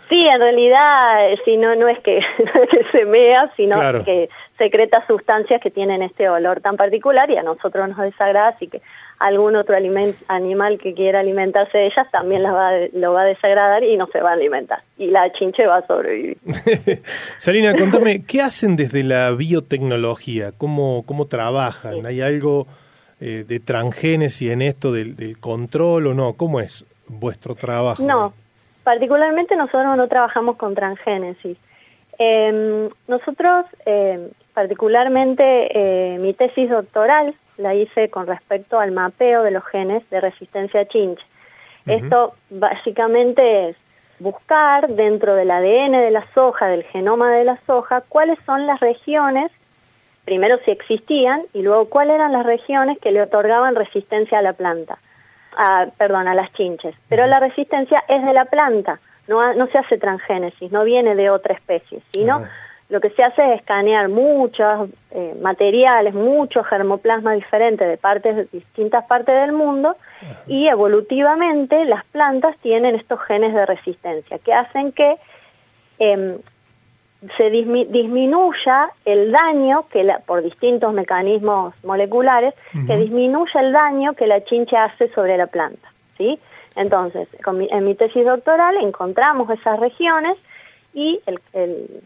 Sí, 0.09 0.25
en 0.25 0.39
realidad, 0.39 1.31
eh, 1.31 1.37
si 1.43 1.57
no, 1.57 1.75
no 1.75 1.89
es 1.89 1.99
que, 1.99 2.21
que 2.71 2.85
se 2.93 3.05
mea, 3.05 3.51
sino 3.57 3.75
Claro. 3.75 4.05
que 4.05 4.29
secreta 4.57 5.05
sustancias 5.05 5.59
que 5.61 5.69
tienen 5.69 6.01
este 6.01 6.29
olor 6.29 6.61
tan 6.61 6.77
particular 6.77 7.29
y 7.29 7.35
a 7.35 7.43
nosotros 7.43 7.89
nos 7.89 7.97
desagrada, 7.97 8.49
así 8.49 8.67
que 8.67 8.81
algún 9.19 9.55
otro 9.55 9.75
animal 9.75 10.77
que 10.77 10.93
quiera 10.93 11.19
alimentarse 11.19 11.77
de 11.77 11.85
ellas 11.87 12.07
también 12.11 12.43
las 12.43 12.53
va, 12.53 12.71
lo 12.93 13.13
va 13.13 13.23
a 13.23 13.25
desagradar 13.25 13.83
y 13.83 13.97
no 13.97 14.07
se 14.07 14.21
va 14.21 14.29
a 14.29 14.33
alimentar. 14.33 14.79
Y 14.97 15.07
la 15.07 15.31
chinche 15.33 15.65
va 15.65 15.77
a 15.77 15.87
sobrevivir. 15.87 16.37
Salina, 17.37 17.75
contame, 17.75 18.23
¿qué 18.25 18.41
hacen 18.41 18.75
desde 18.75 19.03
la 19.03 19.31
biotecnología? 19.31 20.51
¿Cómo, 20.57 21.03
cómo 21.05 21.25
trabajan? 21.27 22.05
¿Hay 22.05 22.21
algo 22.21 22.67
eh, 23.19 23.45
de 23.47 23.59
transgénesis 23.59 24.51
en 24.51 24.61
esto 24.61 24.91
del, 24.91 25.15
del 25.15 25.39
control 25.39 26.07
o 26.07 26.13
no? 26.13 26.33
¿Cómo 26.33 26.59
es 26.59 26.85
vuestro 27.07 27.55
trabajo? 27.55 28.03
No, 28.03 28.33
particularmente 28.83 29.55
nosotros 29.55 29.97
no 29.97 30.07
trabajamos 30.07 30.55
con 30.57 30.75
transgénesis. 30.75 31.57
Eh, 32.19 32.89
nosotros, 33.07 33.65
eh, 33.85 34.31
particularmente, 34.53 36.13
eh, 36.13 36.17
mi 36.19 36.33
tesis 36.33 36.69
doctoral 36.69 37.35
la 37.57 37.75
hice 37.75 38.09
con 38.09 38.27
respecto 38.27 38.79
al 38.79 38.91
mapeo 38.91 39.43
de 39.43 39.51
los 39.51 39.63
genes 39.65 40.07
de 40.09 40.21
resistencia 40.21 40.81
a 40.81 40.85
chinche. 40.85 41.23
Esto 41.85 42.33
básicamente 42.49 43.69
es 43.69 43.77
buscar 44.19 44.89
dentro 44.89 45.35
del 45.35 45.51
ADN 45.51 45.93
de 45.93 46.11
la 46.11 46.25
soja, 46.33 46.67
del 46.67 46.83
genoma 46.83 47.31
de 47.31 47.45
la 47.45 47.57
soja, 47.65 48.01
cuáles 48.01 48.37
son 48.45 48.67
las 48.67 48.81
regiones, 48.81 49.51
primero 50.27 50.59
si 50.65 50.71
existían, 50.71 51.43
y 51.53 51.61
luego 51.61 51.85
cuáles 51.85 52.15
eran 52.15 52.33
las 52.33 52.45
regiones 52.45 52.99
que 52.99 53.13
le 53.13 53.21
otorgaban 53.21 53.75
resistencia 53.75 54.39
a 54.39 54.41
la 54.41 54.51
planta 54.51 54.97
a, 55.55 55.87
perdón, 55.97 56.27
a 56.27 56.35
las 56.35 56.51
chinches. 56.51 56.93
Pero 57.07 57.27
la 57.27 57.39
resistencia 57.39 58.03
es 58.09 58.21
de 58.25 58.33
la 58.33 58.43
planta, 58.43 58.99
no, 59.29 59.67
se 59.67 59.77
hace 59.77 59.97
transgénesis, 59.97 60.69
no 60.69 60.83
viene 60.83 61.15
de 61.15 61.29
otra 61.29 61.53
especie, 61.53 62.01
sino 62.11 62.43
lo 62.89 62.99
que 62.99 63.09
se 63.11 63.23
hace 63.23 63.53
es 63.53 63.59
escanear 63.61 64.09
muchos 64.09 64.89
eh, 65.11 65.33
materiales, 65.41 66.13
muchos 66.13 66.67
germoplasma 66.67 67.31
diferentes 67.31 67.87
de 67.87 67.97
partes, 67.97 68.35
de 68.35 68.47
distintas 68.51 69.05
partes 69.05 69.33
del 69.39 69.53
mundo 69.53 69.95
y 70.45 70.67
evolutivamente 70.67 71.85
las 71.85 72.03
plantas 72.03 72.57
tienen 72.57 72.95
estos 72.95 73.21
genes 73.21 73.53
de 73.53 73.65
resistencia 73.65 74.39
que 74.39 74.53
hacen 74.53 74.91
que 74.91 75.15
em, 75.99 76.37
se 77.35 77.51
dismi- 77.51 77.87
disminuya 77.87 78.91
el 79.05 79.31
daño 79.31 79.87
que 79.89 80.03
la- 80.03 80.19
por 80.19 80.43
distintos 80.43 80.93
mecanismos 80.93 81.73
moleculares 81.83 82.53
que 82.85 82.95
disminuya 82.97 83.59
el 83.61 83.71
daño 83.73 84.13
que 84.13 84.27
la 84.27 84.43
chincha 84.43 84.83
hace 84.85 85.09
sobre 85.09 85.35
la 85.37 85.47
planta, 85.47 85.91
¿sí? 86.17 86.39
Entonces, 86.75 87.27
con 87.43 87.57
mi- 87.57 87.67
en 87.71 87.85
mi 87.85 87.95
tesis 87.95 88.23
doctoral 88.23 88.77
encontramos 88.77 89.49
esas 89.49 89.79
regiones 89.79 90.37
y 90.93 91.19
el, 91.25 91.39
el- 91.53 92.01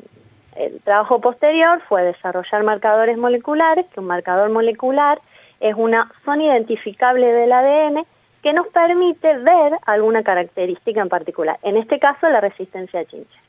el 0.55 0.79
trabajo 0.81 1.19
posterior 1.19 1.81
fue 1.89 2.03
desarrollar 2.03 2.63
marcadores 2.63 3.17
moleculares, 3.17 3.85
que 3.93 3.99
un 3.99 4.07
marcador 4.07 4.49
molecular 4.49 5.19
es 5.59 5.75
una 5.75 6.09
zona 6.25 6.43
identificable 6.45 7.31
del 7.33 7.51
ADN 7.51 8.05
que 8.43 8.53
nos 8.53 8.67
permite 8.67 9.37
ver 9.37 9.77
alguna 9.85 10.23
característica 10.23 11.01
en 11.01 11.09
particular, 11.09 11.57
en 11.63 11.77
este 11.77 11.99
caso 11.99 12.29
la 12.29 12.41
resistencia 12.41 13.01
a 13.01 13.05
chincha. 13.05 13.39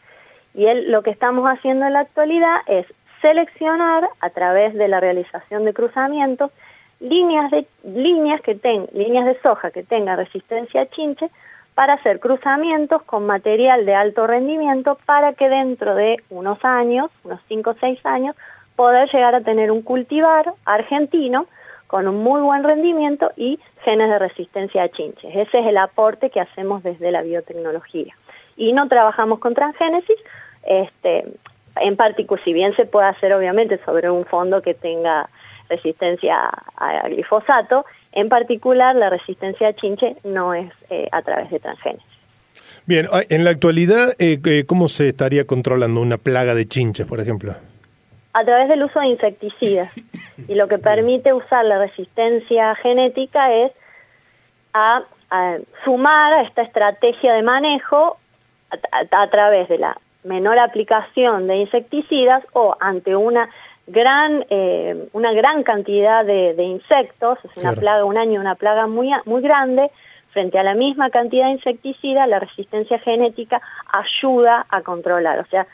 Y 0.54 0.66
él, 0.66 0.90
lo 0.90 1.02
que 1.02 1.10
estamos 1.10 1.48
haciendo 1.48 1.86
en 1.86 1.94
la 1.94 2.00
actualidad 2.00 2.56
es 2.66 2.86
seleccionar 3.20 4.08
a 4.20 4.30
través 4.30 4.74
de 4.74 4.88
la 4.88 5.00
realización 5.00 5.64
de 5.64 5.72
cruzamientos 5.72 6.50
líneas 7.02 7.50
de 7.50 7.66
líneas 7.84 8.40
que 8.40 8.54
líneas 8.92 9.26
de 9.26 9.40
soja 9.42 9.70
que 9.70 9.82
tengan 9.82 10.16
resistencia 10.16 10.82
a 10.82 10.86
chinche 10.86 11.30
para 11.74 11.94
hacer 11.94 12.20
cruzamientos 12.20 13.02
con 13.02 13.26
material 13.26 13.86
de 13.86 13.94
alto 13.94 14.26
rendimiento 14.26 14.98
para 15.04 15.32
que 15.32 15.48
dentro 15.48 15.94
de 15.94 16.18
unos 16.30 16.64
años, 16.64 17.10
unos 17.24 17.40
5 17.48 17.70
o 17.70 17.74
6 17.74 18.04
años, 18.04 18.36
poder 18.76 19.10
llegar 19.10 19.34
a 19.34 19.40
tener 19.40 19.70
un 19.70 19.82
cultivar 19.82 20.52
argentino 20.64 21.46
con 21.86 22.08
un 22.08 22.22
muy 22.22 22.40
buen 22.40 22.62
rendimiento 22.62 23.32
y 23.36 23.58
genes 23.84 24.08
de 24.08 24.18
resistencia 24.18 24.84
a 24.84 24.88
chinches. 24.88 25.34
Ese 25.34 25.60
es 25.60 25.66
el 25.66 25.78
aporte 25.78 26.30
que 26.30 26.40
hacemos 26.40 26.82
desde 26.82 27.10
la 27.10 27.22
biotecnología. 27.22 28.14
Y 28.56 28.72
no 28.72 28.88
trabajamos 28.88 29.38
con 29.38 29.54
transgénesis, 29.54 30.16
este, 30.64 31.24
en 31.76 31.96
particular, 31.96 32.42
si 32.44 32.52
bien 32.52 32.74
se 32.76 32.86
puede 32.86 33.08
hacer 33.08 33.32
obviamente 33.32 33.80
sobre 33.84 34.10
un 34.10 34.24
fondo 34.24 34.62
que 34.62 34.74
tenga 34.74 35.28
resistencia 35.68 36.50
a 36.76 37.08
glifosato, 37.08 37.86
en 38.12 38.28
particular 38.28 38.94
la 38.94 39.08
resistencia 39.08 39.68
a 39.68 39.72
chinche 39.72 40.16
no 40.24 40.54
es 40.54 40.70
eh, 40.90 41.08
a 41.12 41.22
través 41.22 41.50
de 41.50 41.60
transgénesis. 41.60 42.06
Bien, 42.84 43.08
ah, 43.10 43.22
en 43.28 43.44
la 43.44 43.50
actualidad, 43.50 44.14
eh, 44.18 44.38
eh, 44.44 44.64
¿cómo 44.66 44.88
se 44.88 45.08
estaría 45.08 45.46
controlando 45.46 46.00
una 46.00 46.18
plaga 46.18 46.54
de 46.54 46.66
chinches, 46.66 47.06
por 47.06 47.20
ejemplo? 47.20 47.54
a 48.34 48.44
través 48.44 48.68
del 48.68 48.82
uso 48.82 49.00
de 49.00 49.08
insecticidas. 49.08 49.90
Y 50.48 50.54
lo 50.56 50.66
que 50.66 50.78
permite 50.78 51.32
usar 51.32 51.64
la 51.64 51.78
resistencia 51.78 52.74
genética 52.76 53.54
es 53.54 53.70
a, 54.72 55.02
a 55.30 55.58
sumar 55.84 56.32
a 56.32 56.42
esta 56.42 56.62
estrategia 56.62 57.34
de 57.34 57.42
manejo 57.42 58.18
a, 58.72 58.98
a- 59.16 59.22
a 59.22 59.30
través 59.30 59.68
de 59.68 59.78
la 59.78 59.96
menor 60.24 60.58
aplicación 60.58 61.46
de 61.46 61.56
insecticidas 61.56 62.42
o 62.52 62.76
ante 62.80 63.16
una 63.16 63.48
gran 63.86 64.44
eh, 64.50 65.08
una 65.12 65.32
gran 65.32 65.62
cantidad 65.64 66.24
de, 66.24 66.54
de 66.54 66.62
insectos, 66.62 67.38
es 67.44 67.50
una 67.56 67.70
Claro. 67.72 67.80
plaga, 67.80 68.04
un 68.04 68.16
año 68.16 68.40
una 68.40 68.54
plaga 68.54 68.86
muy, 68.86 69.10
muy 69.24 69.42
grande, 69.42 69.90
frente 70.30 70.58
a 70.58 70.62
la 70.62 70.74
misma 70.74 71.10
cantidad 71.10 71.46
de 71.46 71.52
insecticida, 71.52 72.26
la 72.26 72.38
resistencia 72.38 72.98
genética 73.00 73.60
ayuda 73.92 74.64
a 74.70 74.80
controlar. 74.82 75.40
O 75.40 75.46
sea, 75.46 75.66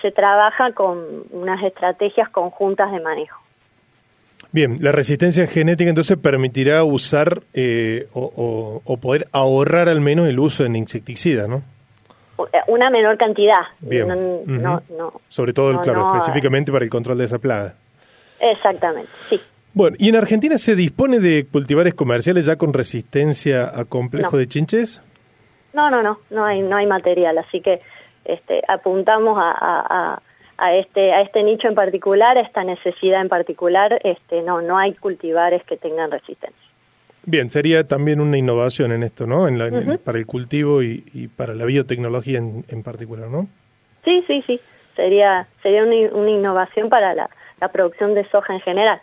se 0.00 0.10
trabaja 0.12 0.72
con 0.72 1.24
unas 1.32 1.62
estrategias 1.64 2.28
conjuntas 2.28 2.92
de 2.92 3.00
manejo. 3.00 3.40
Bien, 4.52 4.78
la 4.80 4.92
resistencia 4.92 5.46
genética 5.46 5.90
entonces 5.90 6.16
permitirá 6.16 6.84
usar 6.84 7.42
eh, 7.52 8.06
o, 8.14 8.32
o- 8.36 8.82
o 8.84 8.96
poder 8.98 9.26
ahorrar 9.32 9.88
al 9.88 10.00
menos 10.00 10.28
el 10.28 10.38
uso 10.38 10.62
de 10.64 10.78
insecticidas, 10.78 11.48
¿no? 11.48 11.62
Eh, 12.52 12.58
Una 12.68 12.90
menor 12.90 13.16
cantidad. 13.16 13.60
Bien. 13.80 14.06
No, 14.46 14.82
no. 14.96 15.12
Sobre 15.28 15.52
todo, 15.52 15.72
No, 15.72 15.82
claro, 15.82 16.12
específicamente 16.16 16.70
para 16.72 16.84
el 16.84 16.90
control 16.90 17.18
de 17.18 17.24
esa 17.24 17.38
plaga. 17.38 17.74
Exactamente, 18.40 19.10
sí. 19.28 19.40
Bueno, 19.72 19.96
¿y 19.98 20.08
en 20.08 20.16
Argentina 20.16 20.56
se 20.58 20.74
dispone 20.74 21.18
de 21.20 21.46
cultivares 21.50 21.94
comerciales 21.94 22.46
ya 22.46 22.56
con 22.56 22.72
resistencia 22.72 23.70
a 23.78 23.84
complejo 23.84 24.32
No. 24.32 24.38
de 24.38 24.46
chinches? 24.48 25.00
No, 25.74 25.90
no, 25.90 26.02
no, 26.02 26.18
no 26.30 26.44
hay, 26.44 26.62
no 26.62 26.76
hay 26.76 26.86
material, 26.86 27.36
así 27.38 27.60
que 27.60 27.80
este, 28.24 28.62
apuntamos 28.68 29.38
a, 29.38 29.50
a- 29.50 29.86
a- 30.14 30.22
a 30.58 30.74
este, 30.74 31.12
a 31.12 31.20
este 31.20 31.42
nicho 31.42 31.68
en 31.68 31.74
particular, 31.74 32.38
a 32.38 32.40
esta 32.40 32.64
necesidad 32.64 33.20
en 33.20 33.28
particular, 33.28 34.00
este, 34.02 34.40
no, 34.40 34.62
no 34.62 34.78
hay 34.78 34.94
cultivares 34.94 35.62
que 35.64 35.76
tengan 35.76 36.10
resistencia. 36.10 36.65
Bien, 37.26 37.50
sería 37.50 37.84
también 37.86 38.20
una 38.20 38.38
innovación 38.38 38.92
en 38.92 39.02
esto, 39.02 39.26
¿no? 39.26 39.48
En 39.48 39.58
la, 39.58 39.66
en- 39.66 39.98
para 39.98 40.16
el 40.18 40.26
cultivo 40.26 40.82
y, 40.82 41.04
y 41.12 41.26
para 41.28 41.54
la 41.54 41.64
biotecnología 41.64 42.38
en, 42.38 42.64
en 42.68 42.82
particular, 42.82 43.28
¿no? 43.28 43.48
Sí, 44.04 44.24
sí, 44.26 44.42
sí. 44.46 44.60
Sería, 44.94 45.46
sería 45.62 45.82
una, 45.82 46.14
una 46.14 46.30
innovación 46.30 46.88
para 46.88 47.14
la, 47.14 47.28
la 47.60 47.68
producción 47.68 48.14
de 48.14 48.24
soja 48.30 48.54
en 48.54 48.60
general. 48.60 49.00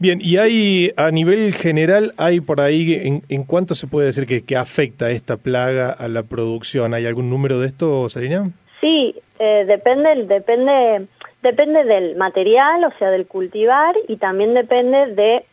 Bien, 0.00 0.18
y 0.20 0.38
hay, 0.38 0.92
a 0.96 1.12
nivel 1.12 1.54
general, 1.54 2.12
hay 2.16 2.40
por 2.40 2.60
ahí, 2.60 2.94
¿en, 2.94 3.22
en 3.28 3.44
cuánto 3.44 3.76
se 3.76 3.86
puede 3.86 4.06
decir 4.08 4.26
que, 4.26 4.42
que 4.42 4.56
afecta 4.56 5.10
esta 5.12 5.36
plaga 5.36 5.90
a 5.90 6.08
la 6.08 6.24
producción? 6.24 6.92
¿Hay 6.94 7.06
algún 7.06 7.30
número 7.30 7.60
de 7.60 7.68
esto, 7.68 8.08
Sarina? 8.08 8.50
Sí, 8.80 9.14
eh, 9.38 9.64
depende, 9.66 10.24
depende, 10.24 11.06
depende 11.44 11.84
del 11.84 12.16
material, 12.16 12.82
o 12.84 12.92
sea, 12.98 13.10
del 13.10 13.26
cultivar, 13.26 13.94
y 14.08 14.16
también 14.16 14.52
depende 14.52 15.14
de 15.14 15.44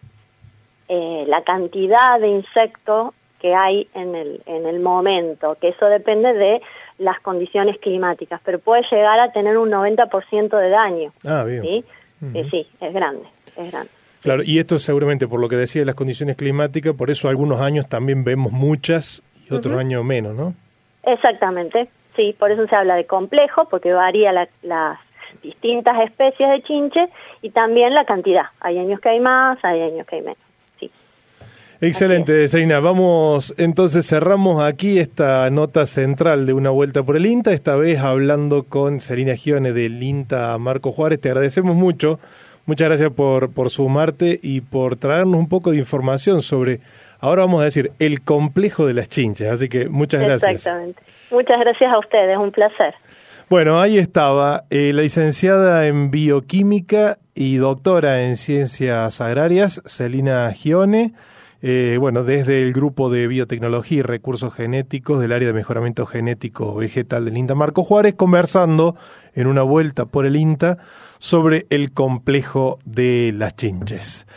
eh, 0.95 1.25
la 1.27 1.41
cantidad 1.43 2.19
de 2.19 2.27
insectos 2.27 3.13
que 3.39 3.55
hay 3.55 3.87
en 3.95 4.13
el, 4.15 4.41
en 4.45 4.65
el 4.67 4.79
momento, 4.79 5.57
que 5.59 5.69
eso 5.69 5.87
depende 5.87 6.33
de 6.33 6.61
las 6.99 7.19
condiciones 7.19 7.77
climáticas, 7.79 8.39
pero 8.45 8.59
puede 8.59 8.83
llegar 8.91 9.19
a 9.19 9.31
tener 9.31 9.57
un 9.57 9.71
90% 9.71 10.55
de 10.57 10.69
daño. 10.69 11.11
Ah, 11.25 11.43
bien. 11.43 11.61
¿sí? 11.63 11.83
Eh, 12.35 12.47
sí, 12.51 12.67
es 12.79 12.93
grande, 12.93 13.25
es 13.57 13.71
grande. 13.71 13.89
Claro, 14.21 14.43
y 14.43 14.59
esto 14.59 14.77
seguramente 14.79 15.27
por 15.27 15.39
lo 15.41 15.49
que 15.49 15.55
decía 15.57 15.81
de 15.81 15.85
las 15.87 15.95
condiciones 15.95 16.37
climáticas, 16.37 16.95
por 16.95 17.09
eso 17.09 17.27
algunos 17.27 17.59
años 17.59 17.89
también 17.89 18.23
vemos 18.23 18.51
muchas 18.53 19.21
y 19.49 19.53
otros 19.53 19.77
años 19.79 20.05
menos, 20.05 20.35
¿no? 20.35 20.53
Exactamente, 21.03 21.89
sí, 22.15 22.35
por 22.37 22.51
eso 22.51 22.65
se 22.67 22.75
habla 22.75 22.95
de 22.95 23.05
complejo, 23.05 23.67
porque 23.69 23.91
varía 23.93 24.31
la- 24.31 24.47
las 24.61 24.99
distintas 25.41 25.99
especies 26.01 26.49
de 26.49 26.61
chinche 26.61 27.09
y 27.41 27.49
también 27.49 27.93
la 27.93 28.05
cantidad. 28.05 28.45
Hay 28.61 28.77
años 28.77 28.99
que 29.01 29.09
hay 29.09 29.19
más, 29.19 29.57
hay 29.63 29.81
años 29.81 30.07
que 30.07 30.15
hay 30.17 30.21
menos. 30.21 30.37
Excelente, 31.87 32.47
Sarina. 32.47 32.79
Vamos, 32.79 33.53
entonces 33.57 34.07
cerramos 34.07 34.63
aquí 34.63 34.99
esta 34.99 35.49
nota 35.49 35.85
central 35.85 36.45
de 36.45 36.53
una 36.53 36.69
vuelta 36.69 37.03
por 37.03 37.17
el 37.17 37.25
INTA, 37.25 37.51
esta 37.51 37.75
vez 37.75 37.99
hablando 37.99 38.63
con 38.63 39.01
Sarina 39.01 39.35
Gione 39.35 39.73
del 39.73 40.01
INTA 40.01 40.57
Marco 40.59 40.93
Juárez. 40.93 41.19
Te 41.19 41.27
agradecemos 41.27 41.75
mucho. 41.75 42.21
Muchas 42.67 42.87
gracias 42.87 43.11
por, 43.11 43.51
por 43.51 43.69
sumarte 43.69 44.39
y 44.41 44.61
por 44.61 44.95
traernos 44.95 45.37
un 45.37 45.49
poco 45.49 45.71
de 45.71 45.77
información 45.77 46.41
sobre, 46.41 46.79
ahora 47.19 47.41
vamos 47.41 47.59
a 47.59 47.65
decir, 47.65 47.91
el 47.99 48.21
complejo 48.21 48.87
de 48.87 48.93
las 48.93 49.09
chinches. 49.09 49.49
Así 49.49 49.67
que 49.67 49.89
muchas 49.89 50.21
gracias. 50.21 50.51
Exactamente. 50.51 51.03
Muchas 51.31 51.59
gracias 51.59 51.91
a 51.91 51.99
ustedes, 51.99 52.37
un 52.37 52.53
placer. 52.53 52.93
Bueno, 53.49 53.81
ahí 53.81 53.97
estaba 53.97 54.63
eh, 54.69 54.93
la 54.93 55.01
licenciada 55.01 55.85
en 55.85 56.11
bioquímica 56.11 57.17
y 57.35 57.57
doctora 57.57 58.23
en 58.23 58.37
ciencias 58.37 59.19
agrarias, 59.19 59.81
Celina 59.85 60.49
Gione. 60.53 61.11
Eh, 61.65 61.95
bueno, 61.97 62.25
desde 62.25 62.61
el 62.61 62.73
grupo 62.73 63.09
de 63.09 63.25
biotecnología 63.25 63.99
y 63.99 64.01
recursos 64.01 64.53
genéticos 64.53 65.21
del 65.21 65.31
área 65.31 65.47
de 65.47 65.53
mejoramiento 65.53 66.05
genético 66.05 66.75
vegetal 66.75 67.23
del 67.23 67.37
INTA 67.37 67.55
Marco 67.55 67.85
Juárez, 67.85 68.15
conversando 68.15 68.97
en 69.33 69.47
una 69.47 69.61
vuelta 69.61 70.03
por 70.03 70.25
el 70.25 70.35
INTA 70.35 70.79
sobre 71.19 71.65
el 71.69 71.93
complejo 71.93 72.79
de 72.83 73.33
las 73.33 73.55
chinches. 73.55 74.27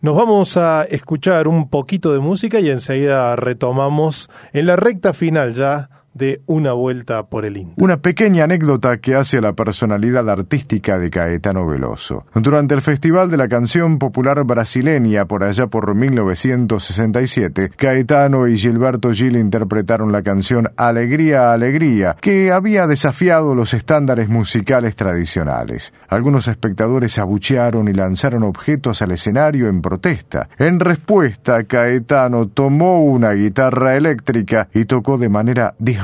Nos 0.00 0.16
vamos 0.16 0.56
a 0.56 0.84
escuchar 0.84 1.46
un 1.46 1.68
poquito 1.68 2.10
de 2.10 2.20
música 2.20 2.58
y 2.58 2.70
enseguida 2.70 3.36
retomamos 3.36 4.30
en 4.54 4.64
la 4.64 4.76
recta 4.76 5.12
final 5.12 5.52
ya 5.52 5.90
de 6.14 6.42
una 6.46 6.72
vuelta 6.72 7.26
por 7.26 7.44
el 7.44 7.56
INTA. 7.56 7.74
Una 7.82 7.98
pequeña 7.98 8.44
anécdota 8.44 8.98
que 8.98 9.14
hace 9.14 9.38
a 9.38 9.40
la 9.40 9.54
personalidad 9.54 10.28
artística 10.28 10.98
de 10.98 11.10
Caetano 11.10 11.66
Veloso. 11.66 12.24
Durante 12.34 12.74
el 12.74 12.82
Festival 12.82 13.30
de 13.30 13.36
la 13.36 13.48
Canción 13.48 13.98
Popular 13.98 14.44
Brasileña 14.44 15.26
por 15.26 15.44
allá 15.44 15.66
por 15.66 15.94
1967, 15.94 17.70
Caetano 17.76 18.46
y 18.46 18.56
Gilberto 18.56 19.12
Gil 19.12 19.36
interpretaron 19.36 20.12
la 20.12 20.22
canción 20.22 20.68
Alegría, 20.76 21.52
Alegría, 21.52 22.16
que 22.20 22.52
había 22.52 22.86
desafiado 22.86 23.54
los 23.54 23.74
estándares 23.74 24.28
musicales 24.28 24.96
tradicionales. 24.96 25.92
Algunos 26.08 26.48
espectadores 26.48 27.18
abuchearon 27.18 27.88
y 27.88 27.92
lanzaron 27.92 28.42
objetos 28.42 29.02
al 29.02 29.12
escenario 29.12 29.68
en 29.68 29.80
protesta. 29.82 30.48
En 30.58 30.80
respuesta, 30.80 31.64
Caetano 31.64 32.48
tomó 32.48 33.02
una 33.04 33.32
guitarra 33.32 33.96
eléctrica 33.96 34.68
y 34.74 34.84
tocó 34.84 35.18
de 35.18 35.28
manera 35.28 35.74
disruptiva, 35.78 36.01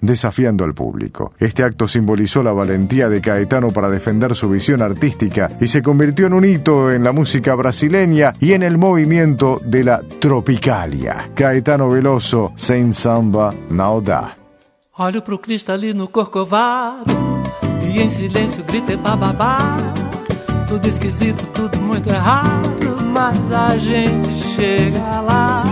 desafiando 0.00 0.64
al 0.64 0.74
público. 0.74 1.32
Este 1.38 1.62
acto 1.62 1.88
simbolizó 1.88 2.42
la 2.42 2.52
valentía 2.52 3.08
de 3.08 3.20
Caetano 3.20 3.72
para 3.72 3.90
defender 3.90 4.34
su 4.34 4.48
visión 4.48 4.82
artística 4.82 5.48
y 5.60 5.68
se 5.68 5.82
convirtió 5.82 6.26
en 6.26 6.34
un 6.34 6.44
hito 6.44 6.92
en 6.92 7.04
la 7.04 7.12
música 7.12 7.54
brasileña 7.54 8.32
y 8.40 8.52
en 8.52 8.62
el 8.62 8.78
movimiento 8.78 9.60
de 9.64 9.84
la 9.84 10.02
tropicalia. 10.20 11.30
Caetano 11.34 11.88
Veloso, 11.88 12.52
sem 12.56 12.92
samba 12.92 13.54
não 13.70 14.02
dá. 14.02 14.36
Olho 14.98 15.20
pro 15.20 15.38
Cristo 15.38 15.72
ali 15.72 15.92
no 15.92 16.08
Corcovado 16.08 17.12
E 17.82 18.00
em 18.00 18.08
silêncio 18.08 18.64
gritei 18.64 18.96
bababá 18.96 19.76
Tudo 20.68 20.88
esquisito, 20.88 21.44
tudo 21.52 21.78
muito 21.78 22.08
errado 22.08 22.96
Mas 23.12 23.38
a 23.52 23.76
gente 23.76 24.32
chega 24.54 25.20
lá 25.20 25.64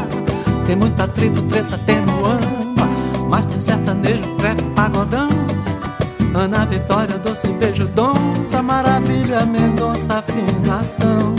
Tem 0.66 0.76
muita 0.76 1.04
atrito, 1.04 1.40
treta, 1.42 1.78
tem 1.86 2.04
sertanejo, 4.04 4.36
trap, 4.36 4.62
pagodão 4.74 5.28
Ana 6.34 6.66
Vitória, 6.66 7.18
doce 7.18 7.48
beijo, 7.48 7.86
donça 7.88 8.62
Maravilha, 8.62 9.46
Mendonça, 9.46 10.18
afinação 10.18 11.34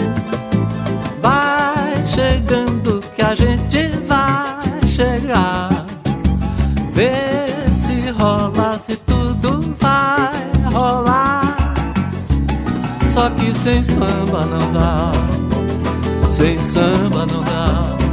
Vai 1.22 2.06
chegando 2.08 3.00
que 3.16 3.22
a 3.22 3.36
gente 3.36 3.88
vai 4.08 4.88
chegar 4.88 5.86
Vê 6.92 7.46
se 7.76 8.10
rola, 8.12 8.80
se 8.80 8.96
tudo 8.96 9.60
vai 9.82 10.72
rolar. 10.72 11.58
Só 13.14 13.30
que 13.32 13.52
sem 13.54 13.84
samba 13.84 14.46
não 14.46 14.72
dá. 14.72 15.12
Sem 16.32 16.58
samba 16.64 17.26
não 17.26 17.44
dá. 17.44 18.05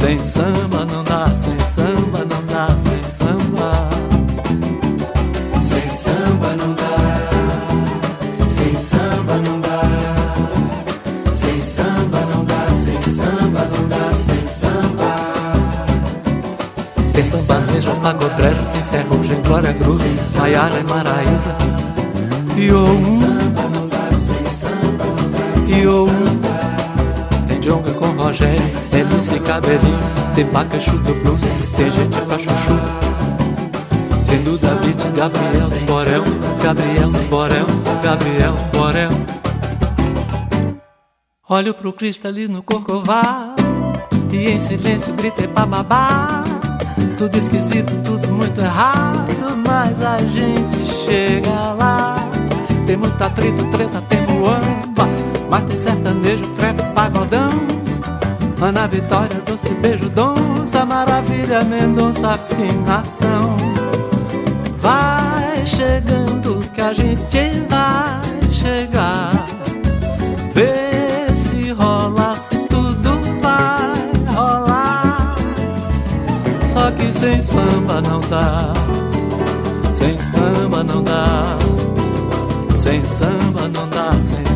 Sem 0.00 0.18
samba 0.26 0.86
não 0.86 1.04
dá. 1.04 1.26
Sem 1.26 1.58
samba 1.74 2.24
não 2.24 2.42
dá. 2.46 2.68
Sem 2.68 3.02
samba. 3.18 3.72
Sem 5.60 5.90
samba 5.90 6.56
não 6.56 6.74
dá. 6.74 6.96
Sem 8.48 8.76
samba 8.76 9.36
não 9.36 9.60
dá. 9.60 9.82
Sem 11.30 11.60
samba 11.60 12.20
não 12.32 12.44
dá. 12.46 12.66
Sem 12.70 13.02
samba 13.02 13.68
não 13.76 13.88
dá. 13.88 14.12
Sem 14.14 14.46
samba. 14.46 15.10
Tem 17.12 17.26
sambanejo, 17.26 17.94
pagodrejo, 17.96 18.64
tem 18.72 18.82
ferrugem, 18.84 19.42
glória 19.42 19.72
groove, 19.74 20.18
Maiara 20.38 20.80
e 20.80 20.84
Maraísa. 20.84 21.56
E 22.56 22.72
o 22.72 22.86
e 25.68 25.86
o 25.86 26.06
Tem 26.06 26.39
Jonga 27.60 27.92
com 27.92 28.06
Rogério, 28.06 28.62
tem 28.90 29.02
Lucy 29.04 29.38
Cabelinho, 29.40 29.98
tem 30.34 30.46
Pacachu 30.46 30.96
do 30.98 31.14
Blues, 31.14 31.40
tem 31.76 31.90
gente 31.90 32.20
pra 32.22 32.38
chuchu. 32.38 32.80
Tem 34.26 34.42
Duda 34.42 34.74
Beat, 34.76 35.16
Gabriel, 35.16 35.68
Borel, 35.86 36.24
Gabriel, 36.62 37.10
Borel, 37.28 37.66
Gabriel, 38.02 38.54
Borel. 38.72 39.10
Olho 41.52 41.74
pro 41.74 41.92
Cristo 41.92 42.28
ali 42.28 42.46
no 42.46 42.62
Corcovado 42.62 43.60
E 44.30 44.50
em 44.50 44.60
silêncio 44.60 45.12
gritei 45.14 45.48
bababá 45.48 46.44
Tudo 47.18 47.36
esquisito, 47.36 47.92
tudo 48.04 48.28
muito 48.28 48.60
errado 48.60 49.26
Mas 49.66 50.00
a 50.00 50.18
gente 50.18 50.92
chega 51.04 51.72
lá 51.72 52.14
Tem 52.86 52.96
muito 52.96 53.20
atrito, 53.20 53.64
treta, 53.66 54.00
tem 54.02 54.24
muamba 54.28 55.08
Mas 55.50 55.64
tem 55.64 55.76
sertanejo, 55.76 56.46
pagodão 57.00 57.50
Ana 58.60 58.86
Vitória, 58.86 59.40
doce 59.46 59.70
beijo, 59.80 60.10
donça 60.10 60.84
Maravilha, 60.84 61.64
Mendonça, 61.64 62.32
afinação 62.32 63.56
Vai 64.76 65.64
chegando 65.64 66.60
que 66.74 66.80
a 66.82 66.92
gente 66.92 67.62
vai 67.70 68.52
chegar 68.52 69.46
Vê 70.54 71.34
se 71.34 71.70
rola, 71.70 72.36
tudo 72.68 73.40
vai 73.40 74.34
rolar. 74.34 75.34
Só 76.72 76.90
que 76.90 77.10
sem 77.12 77.40
samba 77.40 78.02
não 78.02 78.20
dá. 78.20 78.72
Sem 79.94 80.20
samba 80.20 80.84
não 80.84 81.02
dá. 81.02 81.56
Sem 82.76 83.02
samba 83.04 83.68
não 83.68 83.88
dá. 83.88 84.12
Sem 84.20 84.49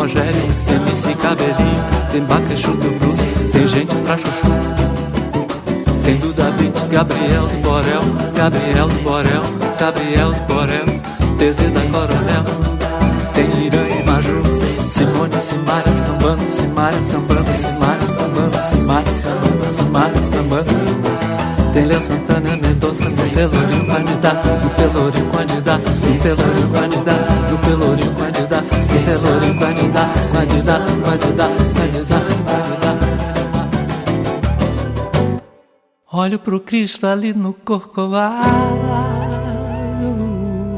Rogério, 0.00 0.32
MC 0.32 1.14
Cabelinho, 1.16 1.84
tem 2.10 2.22
Bacachu 2.22 2.70
do 2.70 2.90
Blues, 2.98 3.16
tem 3.52 3.68
gente 3.68 3.94
pra 3.96 4.16
chuchu. 4.16 4.46
Tem 6.02 6.16
Duda 6.16 6.50
Beat, 6.52 6.88
Gabriel 6.90 7.46
do 7.46 7.60
Borel, 7.60 8.00
Gabriel 8.34 8.88
do 8.88 9.02
Borel, 9.02 9.42
Gabriel 9.78 10.32
do 10.32 10.40
Borel, 10.46 10.86
da 10.86 11.80
Coronel, 11.92 12.44
tem 13.34 13.66
Irã 13.66 13.86
e 13.88 14.02
Maju, 14.02 14.42
Simone, 14.88 15.38
Simaria, 15.38 15.94
sambando, 15.94 16.50
Simaria, 16.50 17.02
sambando, 17.02 17.44
Simaria, 17.44 18.08
sambando, 18.08 18.56
Simaria, 18.70 19.12
sambando, 19.12 19.68
Simaria, 19.68 20.22
sambando. 20.32 21.10
Tem 21.74 21.84
Léo 21.84 22.00
Santana, 22.00 22.56
Mendonça, 22.56 23.04
no 23.04 23.30
Pelourinho 23.30 23.86
candidato, 23.86 24.48
no 24.48 24.70
Pelourinho 24.70 25.26
candidato, 25.26 25.90
no 25.90 26.20
Pelourinho 26.20 26.68
candidato, 26.68 26.89
candidato. 31.18 31.60
Olho 36.12 36.38
pro 36.40 36.64
Cristo 36.64 37.06
ali 37.06 37.32
Corcovado. 37.64 38.48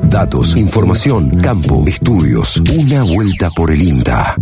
Datos, 0.03 0.57
información, 0.57 1.39
campo, 1.39 1.85
estudios. 1.87 2.62
Una 2.70 3.03
vuelta 3.03 3.51
por 3.51 3.70
el 3.70 3.80
INTA. 3.80 4.37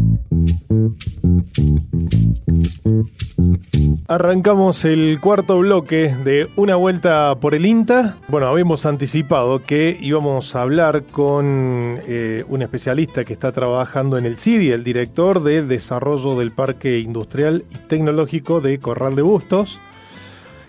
Arrancamos 4.10 4.84
el 4.84 5.20
cuarto 5.20 5.60
bloque 5.60 6.12
de 6.24 6.48
Una 6.56 6.74
Vuelta 6.74 7.36
por 7.36 7.54
el 7.54 7.64
INTA. 7.64 8.16
Bueno, 8.26 8.48
habíamos 8.48 8.84
anticipado 8.84 9.62
que 9.62 9.96
íbamos 10.00 10.56
a 10.56 10.62
hablar 10.62 11.04
con 11.04 12.00
eh, 12.08 12.44
un 12.48 12.60
especialista 12.62 13.24
que 13.24 13.32
está 13.32 13.52
trabajando 13.52 14.18
en 14.18 14.26
el 14.26 14.36
CIDI, 14.36 14.72
el 14.72 14.82
director 14.82 15.44
de 15.44 15.62
Desarrollo 15.62 16.36
del 16.36 16.50
Parque 16.50 16.98
Industrial 16.98 17.64
y 17.70 17.76
Tecnológico 17.86 18.60
de 18.60 18.80
Corral 18.80 19.14
de 19.14 19.22
Bustos, 19.22 19.78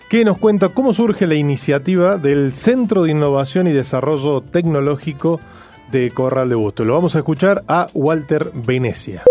que 0.08 0.24
nos 0.24 0.38
cuenta 0.38 0.68
cómo 0.68 0.94
surge 0.94 1.26
la 1.26 1.34
iniciativa 1.34 2.18
del 2.18 2.52
Centro 2.52 3.02
de 3.02 3.10
Innovación 3.10 3.66
y 3.66 3.72
Desarrollo 3.72 4.42
Tecnológico 4.42 5.40
de 5.90 6.12
Corral 6.12 6.48
de 6.48 6.54
Bustos. 6.54 6.86
Lo 6.86 6.94
vamos 6.94 7.16
a 7.16 7.18
escuchar 7.18 7.64
a 7.66 7.88
Walter 7.92 8.52
Venecia. 8.54 9.24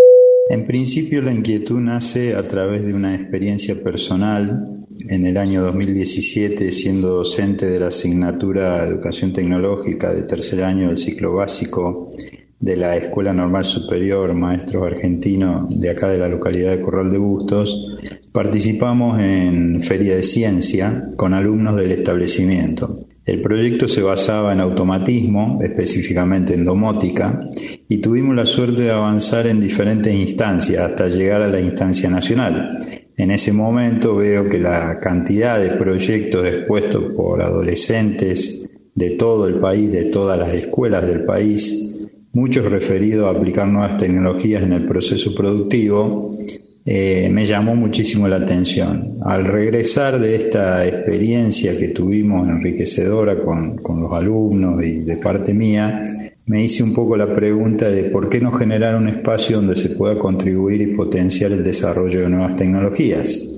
En 0.49 0.65
principio 0.65 1.21
la 1.21 1.31
inquietud 1.31 1.79
nace 1.79 2.35
a 2.35 2.41
través 2.41 2.85
de 2.85 2.93
una 2.93 3.15
experiencia 3.15 3.81
personal. 3.81 4.85
En 5.07 5.25
el 5.25 5.37
año 5.37 5.61
2017, 5.63 6.71
siendo 6.71 7.15
docente 7.15 7.69
de 7.69 7.79
la 7.79 7.87
asignatura 7.87 8.83
Educación 8.83 9.33
Tecnológica 9.33 10.13
de 10.13 10.23
tercer 10.23 10.63
año 10.63 10.87
del 10.87 10.97
ciclo 10.97 11.33
básico 11.33 12.13
de 12.59 12.77
la 12.77 12.95
Escuela 12.95 13.33
Normal 13.33 13.65
Superior 13.65 14.33
Maestros 14.33 14.85
Argentinos 14.85 15.79
de 15.79 15.89
acá 15.89 16.09
de 16.09 16.19
la 16.19 16.27
localidad 16.27 16.71
de 16.71 16.81
Corral 16.81 17.09
de 17.09 17.17
Bustos, 17.17 17.97
participamos 18.31 19.19
en 19.19 19.81
Feria 19.81 20.15
de 20.15 20.23
Ciencia 20.23 21.09
con 21.15 21.33
alumnos 21.33 21.75
del 21.75 21.91
establecimiento. 21.91 23.05
El 23.31 23.41
proyecto 23.41 23.87
se 23.87 24.01
basaba 24.01 24.51
en 24.51 24.59
automatismo, 24.59 25.61
específicamente 25.63 26.53
en 26.53 26.65
domótica, 26.65 27.49
y 27.87 27.99
tuvimos 27.99 28.35
la 28.35 28.45
suerte 28.45 28.81
de 28.81 28.91
avanzar 28.91 29.47
en 29.47 29.61
diferentes 29.61 30.13
instancias 30.13 30.81
hasta 30.81 31.07
llegar 31.07 31.41
a 31.41 31.47
la 31.47 31.61
instancia 31.61 32.09
nacional. 32.09 32.77
En 33.15 33.31
ese 33.31 33.53
momento 33.53 34.17
veo 34.17 34.49
que 34.49 34.59
la 34.59 34.99
cantidad 34.99 35.61
de 35.61 35.69
proyectos 35.77 36.45
expuestos 36.45 37.13
por 37.13 37.41
adolescentes 37.41 38.69
de 38.95 39.11
todo 39.11 39.47
el 39.47 39.61
país, 39.61 39.93
de 39.93 40.11
todas 40.11 40.37
las 40.37 40.53
escuelas 40.53 41.07
del 41.07 41.23
país, 41.23 42.09
muchos 42.33 42.69
referidos 42.69 43.33
a 43.33 43.39
aplicar 43.39 43.65
nuevas 43.65 43.95
tecnologías 43.95 44.63
en 44.63 44.73
el 44.73 44.85
proceso 44.85 45.33
productivo, 45.33 46.37
eh, 46.83 47.29
me 47.31 47.45
llamó 47.45 47.75
muchísimo 47.75 48.27
la 48.27 48.37
atención. 48.37 49.19
Al 49.21 49.45
regresar 49.45 50.19
de 50.19 50.35
esta 50.35 50.85
experiencia 50.85 51.77
que 51.77 51.89
tuvimos 51.89 52.47
enriquecedora 52.47 53.37
con, 53.43 53.77
con, 53.77 54.01
los 54.01 54.11
alumnos 54.13 54.83
y 54.83 55.01
de 55.01 55.17
parte 55.17 55.53
mía, 55.53 56.03
me 56.45 56.63
hice 56.63 56.83
un 56.83 56.93
poco 56.93 57.15
la 57.15 57.33
pregunta 57.33 57.87
de 57.87 58.05
por 58.05 58.29
qué 58.29 58.41
no 58.41 58.51
generar 58.51 58.95
un 58.95 59.07
espacio 59.07 59.57
donde 59.57 59.75
se 59.75 59.91
pueda 59.91 60.17
contribuir 60.17 60.81
y 60.81 60.95
potenciar 60.95 61.51
el 61.51 61.63
desarrollo 61.63 62.21
de 62.21 62.29
nuevas 62.29 62.55
tecnologías. 62.55 63.57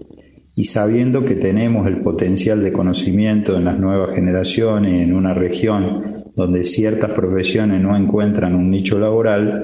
Y 0.56 0.66
sabiendo 0.66 1.24
que 1.24 1.36
tenemos 1.36 1.88
el 1.88 2.02
potencial 2.02 2.62
de 2.62 2.74
conocimiento 2.74 3.58
en 3.58 3.66
las 3.66 3.80
nuevas 3.80 4.14
generaciones 4.14 5.02
en 5.02 5.16
una 5.16 5.34
región 5.34 6.24
donde 6.36 6.64
ciertas 6.64 7.12
profesiones 7.12 7.82
no 7.82 7.96
encuentran 7.96 8.54
un 8.54 8.70
nicho 8.70 9.00
laboral, 9.00 9.64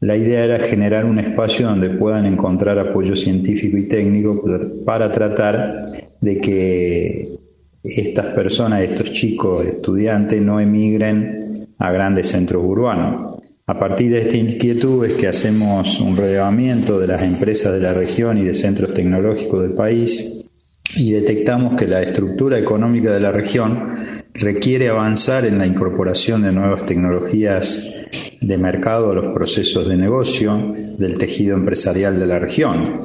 la 0.00 0.16
idea 0.16 0.44
era 0.44 0.58
generar 0.58 1.04
un 1.04 1.18
espacio 1.18 1.66
donde 1.66 1.90
puedan 1.90 2.24
encontrar 2.26 2.78
apoyo 2.78 3.16
científico 3.16 3.76
y 3.76 3.88
técnico 3.88 4.44
para 4.84 5.10
tratar 5.10 6.10
de 6.20 6.40
que 6.40 7.38
estas 7.82 8.26
personas, 8.26 8.82
estos 8.82 9.12
chicos 9.12 9.64
estudiantes, 9.64 10.40
no 10.40 10.60
emigren 10.60 11.68
a 11.78 11.90
grandes 11.90 12.28
centros 12.28 12.64
urbanos. 12.64 13.38
A 13.66 13.78
partir 13.78 14.10
de 14.10 14.22
esta 14.22 14.36
inquietud 14.36 15.04
es 15.04 15.14
que 15.14 15.26
hacemos 15.26 16.00
un 16.00 16.16
relevamiento 16.16 16.98
de 16.98 17.06
las 17.06 17.22
empresas 17.22 17.72
de 17.74 17.80
la 17.80 17.92
región 17.92 18.38
y 18.38 18.44
de 18.44 18.54
centros 18.54 18.94
tecnológicos 18.94 19.62
del 19.62 19.72
país 19.72 20.46
y 20.96 21.12
detectamos 21.12 21.76
que 21.76 21.86
la 21.86 22.02
estructura 22.02 22.58
económica 22.58 23.12
de 23.12 23.20
la 23.20 23.32
región 23.32 23.98
requiere 24.34 24.88
avanzar 24.88 25.44
en 25.44 25.58
la 25.58 25.66
incorporación 25.66 26.42
de 26.42 26.52
nuevas 26.52 26.86
tecnologías 26.86 28.06
de 28.40 28.58
mercado 28.58 29.10
a 29.10 29.14
los 29.14 29.34
procesos 29.34 29.88
de 29.88 29.96
negocio 29.96 30.74
del 30.98 31.18
tejido 31.18 31.56
empresarial 31.56 32.18
de 32.18 32.26
la 32.26 32.38
región. 32.38 33.00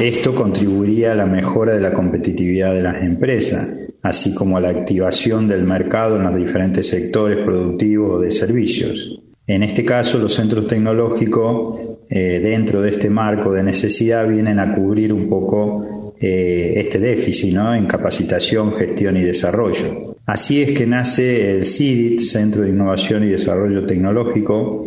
Esto 0.00 0.34
contribuiría 0.34 1.12
a 1.12 1.14
la 1.14 1.26
mejora 1.26 1.74
de 1.74 1.80
la 1.80 1.92
competitividad 1.92 2.72
de 2.72 2.82
las 2.82 3.02
empresas, 3.02 3.68
así 4.02 4.34
como 4.34 4.56
a 4.56 4.60
la 4.60 4.70
activación 4.70 5.48
del 5.48 5.64
mercado 5.64 6.16
en 6.16 6.24
los 6.24 6.36
diferentes 6.36 6.88
sectores 6.88 7.44
productivos 7.44 8.10
o 8.10 8.20
de 8.20 8.30
servicios. 8.30 9.20
En 9.46 9.62
este 9.62 9.84
caso, 9.84 10.18
los 10.18 10.34
centros 10.34 10.66
tecnológicos, 10.66 11.78
eh, 12.08 12.40
dentro 12.42 12.82
de 12.82 12.90
este 12.90 13.10
marco 13.10 13.52
de 13.52 13.62
necesidad, 13.62 14.28
vienen 14.28 14.58
a 14.58 14.74
cubrir 14.74 15.12
un 15.12 15.28
poco 15.28 15.95
eh, 16.20 16.74
este 16.76 16.98
déficit 16.98 17.54
¿no? 17.54 17.74
en 17.74 17.86
capacitación, 17.86 18.72
gestión 18.74 19.16
y 19.16 19.22
desarrollo. 19.22 20.16
Así 20.26 20.62
es 20.62 20.76
que 20.76 20.86
nace 20.86 21.52
el 21.52 21.66
CIDIT, 21.66 22.20
Centro 22.20 22.62
de 22.62 22.70
Innovación 22.70 23.24
y 23.24 23.28
Desarrollo 23.28 23.86
Tecnológico, 23.86 24.84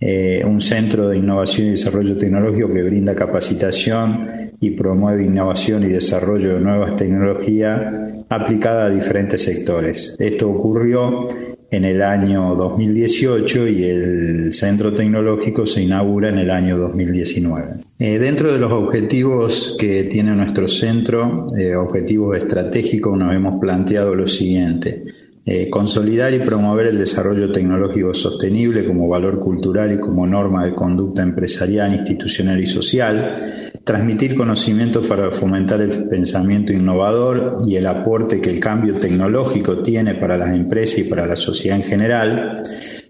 eh, 0.00 0.42
un 0.46 0.60
centro 0.60 1.08
de 1.08 1.18
innovación 1.18 1.66
y 1.66 1.70
desarrollo 1.72 2.16
tecnológico 2.16 2.72
que 2.72 2.84
brinda 2.84 3.16
capacitación 3.16 4.52
y 4.60 4.70
promueve 4.70 5.24
innovación 5.24 5.82
y 5.82 5.88
desarrollo 5.88 6.54
de 6.54 6.60
nuevas 6.60 6.94
tecnologías 6.94 8.24
aplicada 8.28 8.86
a 8.86 8.90
diferentes 8.90 9.42
sectores. 9.42 10.16
Esto 10.20 10.50
ocurrió 10.50 11.26
en 11.70 11.84
el 11.84 12.00
año 12.02 12.54
2018 12.54 13.68
y 13.68 13.84
el 13.84 14.52
centro 14.52 14.92
tecnológico 14.92 15.66
se 15.66 15.82
inaugura 15.82 16.30
en 16.30 16.38
el 16.38 16.50
año 16.50 16.78
2019. 16.78 17.74
Eh, 17.98 18.18
dentro 18.18 18.52
de 18.52 18.58
los 18.58 18.72
objetivos 18.72 19.76
que 19.78 20.04
tiene 20.04 20.34
nuestro 20.34 20.66
centro, 20.66 21.46
eh, 21.58 21.76
objetivos 21.76 22.38
estratégicos, 22.38 23.18
nos 23.18 23.34
hemos 23.34 23.60
planteado 23.60 24.14
lo 24.14 24.26
siguiente. 24.26 25.04
Eh, 25.44 25.70
consolidar 25.70 26.32
y 26.34 26.40
promover 26.40 26.88
el 26.88 26.98
desarrollo 26.98 27.50
tecnológico 27.50 28.12
sostenible 28.12 28.84
como 28.84 29.08
valor 29.08 29.38
cultural 29.38 29.92
y 29.92 29.98
como 29.98 30.26
norma 30.26 30.66
de 30.66 30.74
conducta 30.74 31.22
empresarial, 31.22 31.94
institucional 31.94 32.60
y 32.60 32.66
social, 32.66 33.67
transmitir 33.84 34.34
conocimientos 34.34 35.06
para 35.06 35.30
fomentar 35.30 35.80
el 35.80 36.08
pensamiento 36.08 36.72
innovador 36.72 37.62
y 37.66 37.76
el 37.76 37.86
aporte 37.86 38.40
que 38.40 38.50
el 38.50 38.60
cambio 38.60 38.94
tecnológico 38.94 39.78
tiene 39.78 40.14
para 40.14 40.36
las 40.36 40.54
empresas 40.54 40.98
y 40.98 41.04
para 41.04 41.26
la 41.26 41.36
sociedad 41.36 41.78
en 41.78 41.84
general, 41.84 42.62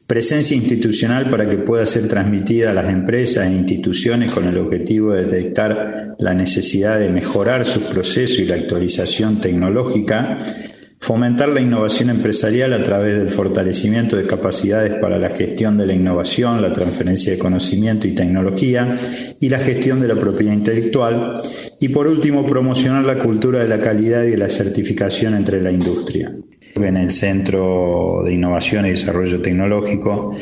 presencia 0.06 0.56
institucional 0.56 1.28
para 1.30 1.48
que 1.48 1.58
pueda 1.58 1.84
ser 1.84 2.08
transmitida 2.08 2.70
a 2.70 2.74
las 2.74 2.88
empresas 2.88 3.46
e 3.46 3.52
instituciones 3.52 4.32
con 4.32 4.44
el 4.46 4.56
objetivo 4.56 5.12
de 5.12 5.24
detectar 5.24 6.14
la 6.18 6.34
necesidad 6.34 6.98
de 6.98 7.10
mejorar 7.10 7.64
sus 7.66 7.84
procesos 7.84 8.38
y 8.38 8.46
la 8.46 8.54
actualización 8.54 9.40
tecnológica, 9.40 10.46
Fomentar 11.00 11.48
la 11.50 11.60
innovación 11.60 12.10
empresarial 12.10 12.72
a 12.72 12.82
través 12.82 13.18
del 13.18 13.30
fortalecimiento 13.30 14.16
de 14.16 14.26
capacidades 14.26 14.94
para 14.94 15.16
la 15.16 15.30
gestión 15.30 15.78
de 15.78 15.86
la 15.86 15.94
innovación, 15.94 16.60
la 16.60 16.72
transferencia 16.72 17.32
de 17.32 17.38
conocimiento 17.38 18.08
y 18.08 18.16
tecnología 18.16 18.98
y 19.40 19.48
la 19.48 19.58
gestión 19.58 20.00
de 20.00 20.08
la 20.08 20.16
propiedad 20.16 20.52
intelectual. 20.52 21.38
Y 21.80 21.90
por 21.90 22.08
último, 22.08 22.44
promocionar 22.44 23.04
la 23.04 23.20
cultura 23.20 23.60
de 23.60 23.68
la 23.68 23.80
calidad 23.80 24.24
y 24.24 24.30
de 24.30 24.38
la 24.38 24.50
certificación 24.50 25.34
entre 25.34 25.62
la 25.62 25.70
industria. 25.70 26.32
En 26.74 26.96
el 26.96 27.10
Centro 27.12 28.22
de 28.24 28.34
Innovación 28.34 28.86
y 28.86 28.90
Desarrollo 28.90 29.40
Tecnológico 29.40 30.34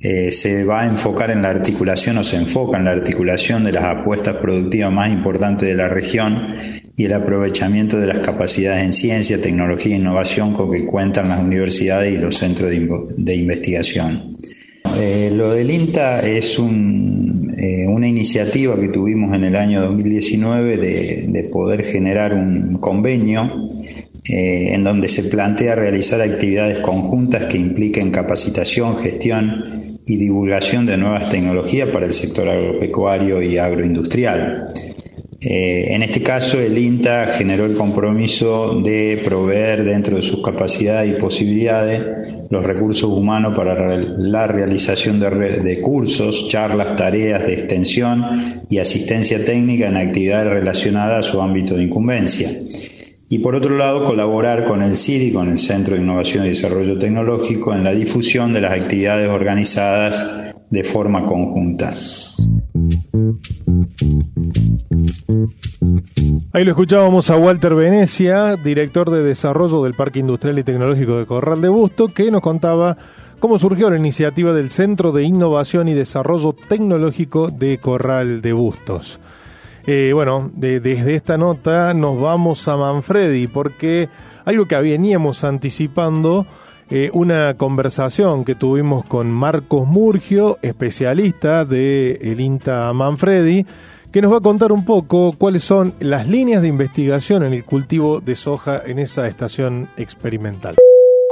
eh, 0.00 0.30
se 0.30 0.64
va 0.64 0.80
a 0.80 0.86
enfocar 0.86 1.30
en 1.30 1.42
la 1.42 1.50
articulación 1.50 2.18
o 2.18 2.24
se 2.24 2.36
enfoca 2.36 2.78
en 2.78 2.84
la 2.84 2.92
articulación 2.92 3.64
de 3.64 3.72
las 3.72 3.84
apuestas 3.84 4.36
productivas 4.36 4.92
más 4.92 5.10
importantes 5.10 5.68
de 5.68 5.74
la 5.74 5.88
región 5.88 6.46
y 6.96 7.04
el 7.04 7.12
aprovechamiento 7.14 7.98
de 7.98 8.06
las 8.06 8.20
capacidades 8.20 8.84
en 8.84 8.92
ciencia, 8.92 9.40
tecnología 9.40 9.94
e 9.94 9.98
innovación 9.98 10.52
con 10.52 10.70
que 10.70 10.84
cuentan 10.84 11.28
las 11.28 11.40
universidades 11.40 12.14
y 12.14 12.18
los 12.18 12.36
centros 12.36 12.70
de, 12.70 13.36
investigación. 13.36 14.36
Eh, 14.98 15.32
lo 15.34 15.52
del 15.54 15.70
INTA 15.70 16.20
es 16.20 16.58
eh, 16.58 17.86
una 17.86 18.08
iniciativa 18.08 18.78
que 18.78 18.88
tuvimos 18.88 19.34
en 19.34 19.44
el 19.44 19.56
año 19.56 19.80
2019 19.82 20.76
de, 20.76 21.26
de 21.28 21.42
poder 21.44 21.84
generar 21.84 22.34
un 22.34 22.78
convenio 22.78 23.70
eh, 24.28 24.74
en 24.74 24.84
donde 24.84 25.08
se 25.08 25.24
plantea 25.24 25.74
realizar 25.74 26.20
actividades 26.20 26.78
conjuntas 26.80 27.44
que 27.44 27.58
impliquen 27.58 28.10
capacitación, 28.10 28.96
gestión 28.98 29.98
y 30.06 30.16
divulgación 30.16 30.86
de 30.86 30.98
nuevas 30.98 31.30
tecnologías 31.30 31.88
para 31.88 32.06
el 32.06 32.12
sector 32.12 32.48
agropecuario 32.48 33.42
y 33.42 33.56
agroindustrial. 33.56 34.68
Eh, 35.42 35.94
en 35.94 36.02
este 36.02 36.20
caso, 36.20 36.60
el 36.60 36.76
INTA 36.76 37.28
generó 37.28 37.64
el 37.64 37.74
compromiso 37.74 38.78
de 38.82 39.22
proveer 39.24 39.84
dentro 39.84 40.16
de 40.16 40.22
sus 40.22 40.42
capacidades 40.42 41.16
y 41.16 41.20
posibilidades 41.20 42.02
los 42.50 42.62
recursos 42.62 43.08
humanos 43.08 43.56
para 43.56 43.96
la 43.96 44.46
realización 44.46 45.18
de, 45.18 45.60
de, 45.60 45.80
cursos, 45.80 46.48
charlas, 46.48 46.94
tareas 46.96 47.46
de 47.46 47.54
extensión 47.54 48.60
y 48.68 48.78
asistencia 48.78 49.42
técnica 49.42 49.86
en 49.86 49.96
actividades 49.96 50.52
relacionadas 50.52 51.26
a 51.26 51.30
su 51.30 51.40
ámbito 51.40 51.76
de 51.76 51.84
incumbencia. 51.84 52.50
Y 53.30 53.38
por 53.38 53.54
otro 53.54 53.76
lado, 53.76 54.04
colaborar 54.04 54.64
con 54.64 54.82
el 54.82 54.96
CIDI, 54.96 55.32
con 55.32 55.48
el 55.48 55.58
Centro 55.58 55.94
de 55.94 56.02
Innovación 56.02 56.44
y 56.44 56.48
Desarrollo 56.48 56.98
Tecnológico, 56.98 57.72
en 57.72 57.84
la 57.84 57.94
difusión 57.94 58.52
de 58.52 58.60
las 58.60 58.82
actividades 58.82 59.28
organizadas 59.28 60.52
de 60.68 60.84
forma 60.84 61.24
conjunta. 61.24 61.94
Ahí 66.52 66.64
lo 66.64 66.72
escuchábamos 66.72 67.30
a 67.30 67.36
Walter 67.36 67.76
Venecia, 67.76 68.56
director 68.56 69.08
de 69.08 69.22
desarrollo 69.22 69.84
del 69.84 69.94
Parque 69.94 70.18
Industrial 70.18 70.58
y 70.58 70.64
Tecnológico 70.64 71.16
de 71.16 71.24
Corral 71.24 71.60
de 71.60 71.68
Busto, 71.68 72.08
que 72.08 72.28
nos 72.32 72.40
contaba 72.40 72.96
cómo 73.38 73.56
surgió 73.56 73.88
la 73.88 73.96
iniciativa 73.96 74.52
del 74.52 74.72
Centro 74.72 75.12
de 75.12 75.22
Innovación 75.22 75.86
y 75.86 75.94
Desarrollo 75.94 76.52
Tecnológico 76.52 77.52
de 77.52 77.78
Corral 77.78 78.42
de 78.42 78.52
Bustos. 78.52 79.20
Eh, 79.86 80.10
bueno, 80.12 80.50
de, 80.52 80.80
desde 80.80 81.14
esta 81.14 81.38
nota 81.38 81.94
nos 81.94 82.20
vamos 82.20 82.66
a 82.66 82.76
Manfredi, 82.76 83.46
porque 83.46 84.08
algo 84.44 84.66
que 84.66 84.76
veníamos 84.76 85.44
anticipando, 85.44 86.48
eh, 86.90 87.10
una 87.12 87.54
conversación 87.56 88.44
que 88.44 88.56
tuvimos 88.56 89.04
con 89.04 89.30
Marcos 89.30 89.86
Murgio, 89.86 90.58
especialista 90.62 91.64
del 91.64 92.18
el 92.20 92.40
INTA 92.40 92.92
Manfredi, 92.92 93.64
que 94.12 94.20
nos 94.20 94.32
va 94.32 94.38
a 94.38 94.40
contar 94.40 94.72
un 94.72 94.84
poco 94.84 95.34
cuáles 95.38 95.62
son 95.62 95.94
las 96.00 96.26
líneas 96.26 96.62
de 96.62 96.68
investigación 96.68 97.44
en 97.44 97.54
el 97.54 97.64
cultivo 97.64 98.20
de 98.20 98.34
soja 98.34 98.82
en 98.84 98.98
esa 98.98 99.28
estación 99.28 99.88
experimental. 99.96 100.76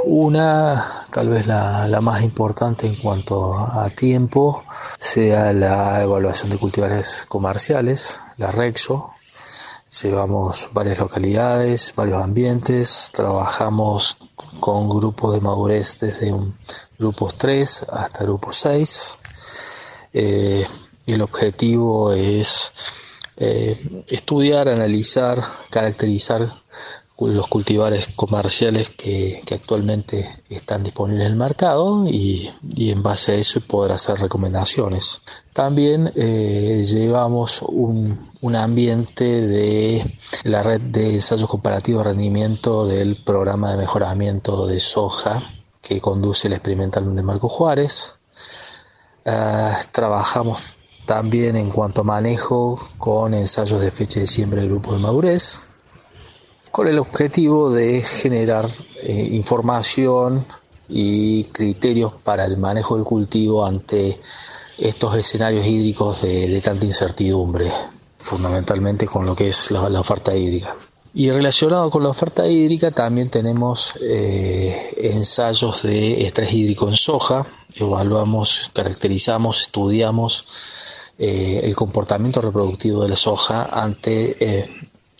Una, 0.05 0.85
tal 1.11 1.27
vez 1.27 1.45
la, 1.45 1.87
la, 1.89 1.99
más 1.99 2.23
importante 2.23 2.87
en 2.87 2.95
cuanto 2.95 3.57
a 3.57 3.89
tiempo, 3.89 4.63
sea 4.97 5.51
la 5.51 6.01
evaluación 6.01 6.49
de 6.49 6.57
cultivares 6.57 7.25
comerciales, 7.27 8.21
la 8.37 8.49
REXO. 8.49 9.13
Llevamos 10.01 10.69
varias 10.71 10.99
localidades, 10.99 11.93
varios 11.97 12.23
ambientes, 12.23 13.11
trabajamos 13.11 14.17
con 14.61 14.87
grupos 14.87 15.33
de 15.33 15.41
madurez 15.41 15.99
desde 15.99 16.31
un, 16.31 16.55
grupos 16.97 17.35
3 17.35 17.85
hasta 17.91 18.23
grupos 18.23 18.55
6. 18.55 19.17
Eh, 20.13 20.65
el 21.13 21.21
objetivo 21.21 22.13
es 22.13 22.71
eh, 23.37 24.03
estudiar, 24.09 24.67
analizar, 24.69 25.41
caracterizar 25.69 26.47
los 27.27 27.47
cultivares 27.47 28.09
comerciales 28.15 28.89
que, 28.91 29.41
actualmente 29.51 30.43
están 30.49 30.83
disponibles 30.83 31.25
en 31.25 31.31
el 31.31 31.37
mercado 31.37 32.05
y, 32.07 32.49
en 32.77 33.03
base 33.03 33.33
a 33.33 33.35
eso 33.35 33.59
poder 33.61 33.91
hacer 33.91 34.19
recomendaciones. 34.19 35.21
También 35.53 36.11
eh, 36.15 36.83
llevamos 36.85 37.61
un, 37.61 38.29
ambiente 38.55 39.23
de 39.23 40.17
la 40.43 40.63
red 40.63 40.79
de 40.79 41.15
ensayos 41.15 41.49
comparativos 41.49 42.03
de 42.03 42.11
rendimiento 42.11 42.85
del 42.87 43.17
programa 43.17 43.71
de 43.71 43.77
mejoramiento 43.77 44.65
de 44.65 44.79
soja 44.79 45.43
que 45.81 45.99
conduce 45.99 46.47
el 46.47 46.53
experimental 46.53 47.15
de 47.15 47.23
Marco 47.23 47.49
Juárez. 47.49 48.13
Ah, 49.25 49.77
trabajamos 49.91 50.77
también 51.09 51.55
en 51.55 51.71
cuanto 51.71 52.01
a 52.01 52.03
manejo 52.03 52.79
con 52.99 53.33
ensayos 53.33 53.81
de 53.81 53.89
fecha 53.89 54.19
de 54.19 54.27
siembra 54.27 54.61
del 54.61 54.69
grupo 54.69 54.93
de 54.93 54.99
madurez, 54.99 55.61
con 56.71 56.87
el 56.87 56.99
objetivo 56.99 57.71
de 57.71 58.03
generar 58.03 58.69
eh, 59.01 59.29
información 59.31 60.45
y 60.87 61.45
criterios 61.45 62.13
para 62.23 62.45
el 62.45 62.57
manejo 62.57 62.95
del 62.95 63.05
cultivo 63.05 63.65
ante 63.65 64.21
estos 64.77 65.15
escenarios 65.15 65.65
hídricos 65.65 66.21
de, 66.21 66.61
tanta 66.61 66.85
incertidumbre, 66.85 67.71
fundamentalmente 68.19 69.07
con 69.07 69.25
lo 69.25 69.35
que 69.35 69.47
es 69.47 69.71
la, 69.71 69.99
oferta 69.99 70.35
hídrica. 70.35 70.75
Y 71.15 71.31
relacionado 71.31 71.89
con 71.89 72.03
la 72.03 72.09
oferta 72.09 72.47
hídrica 72.47 72.91
también 72.91 73.31
tenemos 73.31 73.95
eh, 73.99 74.93
ensayos 74.95 75.81
de 75.81 76.21
estrés 76.21 76.53
hídrico 76.53 76.87
en 76.87 76.95
soja, 76.95 77.47
evaluamos, 77.73 78.69
caracterizamos, 78.75 79.63
estudiamos 79.63 80.45
eh, 81.21 81.59
el 81.65 81.75
comportamiento 81.75 82.39
reproductivo 82.39 83.03
de 83.03 83.09
la 83.09 83.17
soja 83.17 83.67
ante 83.73 84.37
eh, 84.39 84.69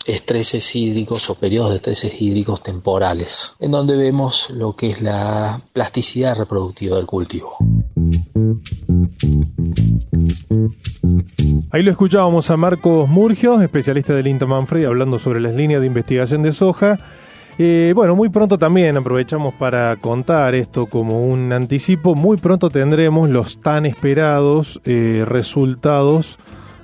estreses 0.06 0.74
hídricos 0.74 1.30
o 1.30 1.36
periodos 1.36 1.72
de 1.72 1.76
estreses 1.76 2.22
hídricos 2.22 2.64
temporales, 2.64 3.56
en 3.60 3.72
donde 3.72 3.98
vemos 3.98 4.50
lo 4.50 4.78
que 4.78 4.92
es 4.92 5.02
la 5.02 5.60
plasticidad 5.74 6.38
reproductiva 6.38 6.96
del 6.96 7.06
cultivo. 7.06 7.58
Ahí 11.72 11.84
lo 11.84 11.92
escuchábamos 11.92 12.50
a 12.50 12.56
Marcos 12.56 13.10
Murgio, 13.10 13.62
especialista 13.62 14.14
del 14.14 14.28
INTA 14.28 14.46
Manfred, 14.46 14.86
hablando 14.86 15.20
sobre 15.20 15.42
las 15.42 15.54
líneas 15.54 15.82
de 15.82 15.88
investigación 15.88 16.44
de 16.44 16.54
soja 16.54 16.98
eh, 17.62 17.92
bueno, 17.94 18.16
muy 18.16 18.30
pronto 18.30 18.58
también 18.58 18.96
aprovechamos 18.96 19.54
para 19.54 19.94
contar 19.98 20.56
esto 20.56 20.86
como 20.86 21.28
un 21.28 21.52
anticipo. 21.52 22.16
Muy 22.16 22.38
pronto 22.38 22.70
tendremos 22.70 23.30
los 23.30 23.60
tan 23.60 23.86
esperados 23.86 24.80
eh, 24.86 25.26
resultados 25.28 26.40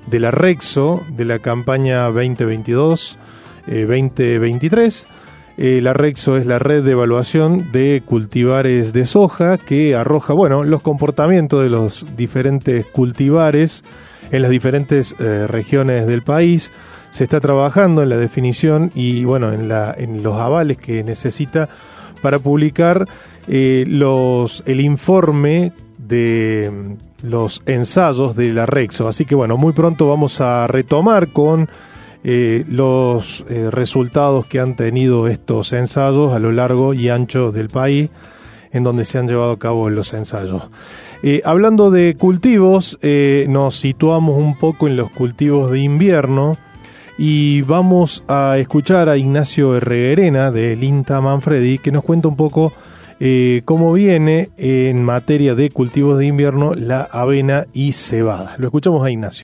de 0.07 0.19
la 0.19 0.32
Rexo 0.32 1.01
de 1.15 1.23
la 1.23 1.39
campaña 1.39 2.09
2022-2023. 2.09 5.05
Eh, 5.57 5.80
la 5.82 5.93
Rexo 5.93 6.36
es 6.36 6.45
la 6.45 6.59
red 6.59 6.84
de 6.84 6.91
evaluación 6.91 7.71
de 7.71 8.03
cultivares 8.05 8.91
de 8.91 9.05
soja 9.05 9.57
que 9.57 9.95
arroja, 9.95 10.34
bueno, 10.34 10.65
los 10.65 10.82
comportamientos 10.82 11.63
de 11.63 11.69
los 11.69 12.05
diferentes 12.17 12.86
cultivares 12.88 13.86
en 14.30 14.41
las 14.41 14.51
diferentes 14.51 15.15
regiones 15.17 16.05
del 16.05 16.21
país 16.21 16.69
se 17.16 17.24
está 17.24 17.39
trabajando 17.39 18.03
en 18.03 18.09
la 18.09 18.18
definición 18.18 18.91
y 18.93 19.24
bueno, 19.24 19.53
en, 19.53 19.70
la, 19.70 19.95
en 19.97 20.22
los 20.22 20.38
avales 20.38 20.78
que 20.78 21.01
necesita 21.01 21.70
para 22.22 22.39
publicar 22.39 23.05
eh, 23.47 23.86
los, 23.88 24.63
el 24.66 24.82
informe 24.82 25.72
de 25.97 26.70
mm, 26.70 27.30
los 27.30 27.63
ensayos 27.68 28.36
de 28.36 28.51
la 28.51 28.66
Rexo. 28.66 29.07
Así 29.07 29.24
que 29.24 29.34
bueno, 29.34 29.55
muy 29.55 29.72
pronto 29.72 30.09
vamos 30.09 30.41
a 30.41 30.68
retomar 30.68 31.30
con 31.30 31.70
eh, 32.26 32.66
los 32.68 33.45
eh, 33.47 33.70
resultados 33.72 34.45
que 34.45 34.59
han 34.59 34.76
tenido 34.76 35.30
estos 35.30 35.72
ensayos 35.72 36.34
a 36.34 36.39
lo 36.39 36.51
largo 36.51 36.93
y 36.93 37.07
ancho 37.07 37.53
del 37.53 37.70
país 37.70 38.09
en 38.74 38.84
donde 38.84 39.05
se 39.05 39.20
han 39.20 39.30
llevado 39.30 39.53
a 39.53 39.59
cabo 39.59 39.89
los 39.89 40.13
ensayos. 40.13 40.63
hablando 41.45 41.91
de 41.91 42.18
cultivos, 42.20 42.99
nos 43.47 43.80
situamos 43.80 44.38
un 44.38 44.57
poco 44.57 44.88
en 44.88 44.97
los 44.97 45.09
cultivos 45.11 45.72
de 45.72 45.80
invierno 45.80 46.57
y 47.18 47.61
vamos 47.61 48.24
a 48.28 48.57
escuchar 48.57 49.09
a 49.09 49.18
Ignacio 49.18 49.76
Herreguerena 49.76 50.51
de 50.51 50.76
Linta 50.76 51.22
Manfredi 51.22 51.78
que 51.78 51.91
nos 51.91 52.03
cuenta 52.03 52.28
un 52.28 52.36
poco 52.36 52.74
eh, 53.20 53.61
cómo 53.63 53.93
viene 53.93 54.49
en 54.57 55.03
materia 55.03 55.55
de 55.55 55.70
cultivos 55.70 56.18
de 56.18 56.26
invierno 56.26 56.74
la 56.74 57.01
avena 57.01 57.68
y 57.74 57.93
cebada. 57.93 58.55
Lo 58.57 58.68
escuchamos 58.68 59.05
a 59.05 59.09
Ignacio. 59.09 59.43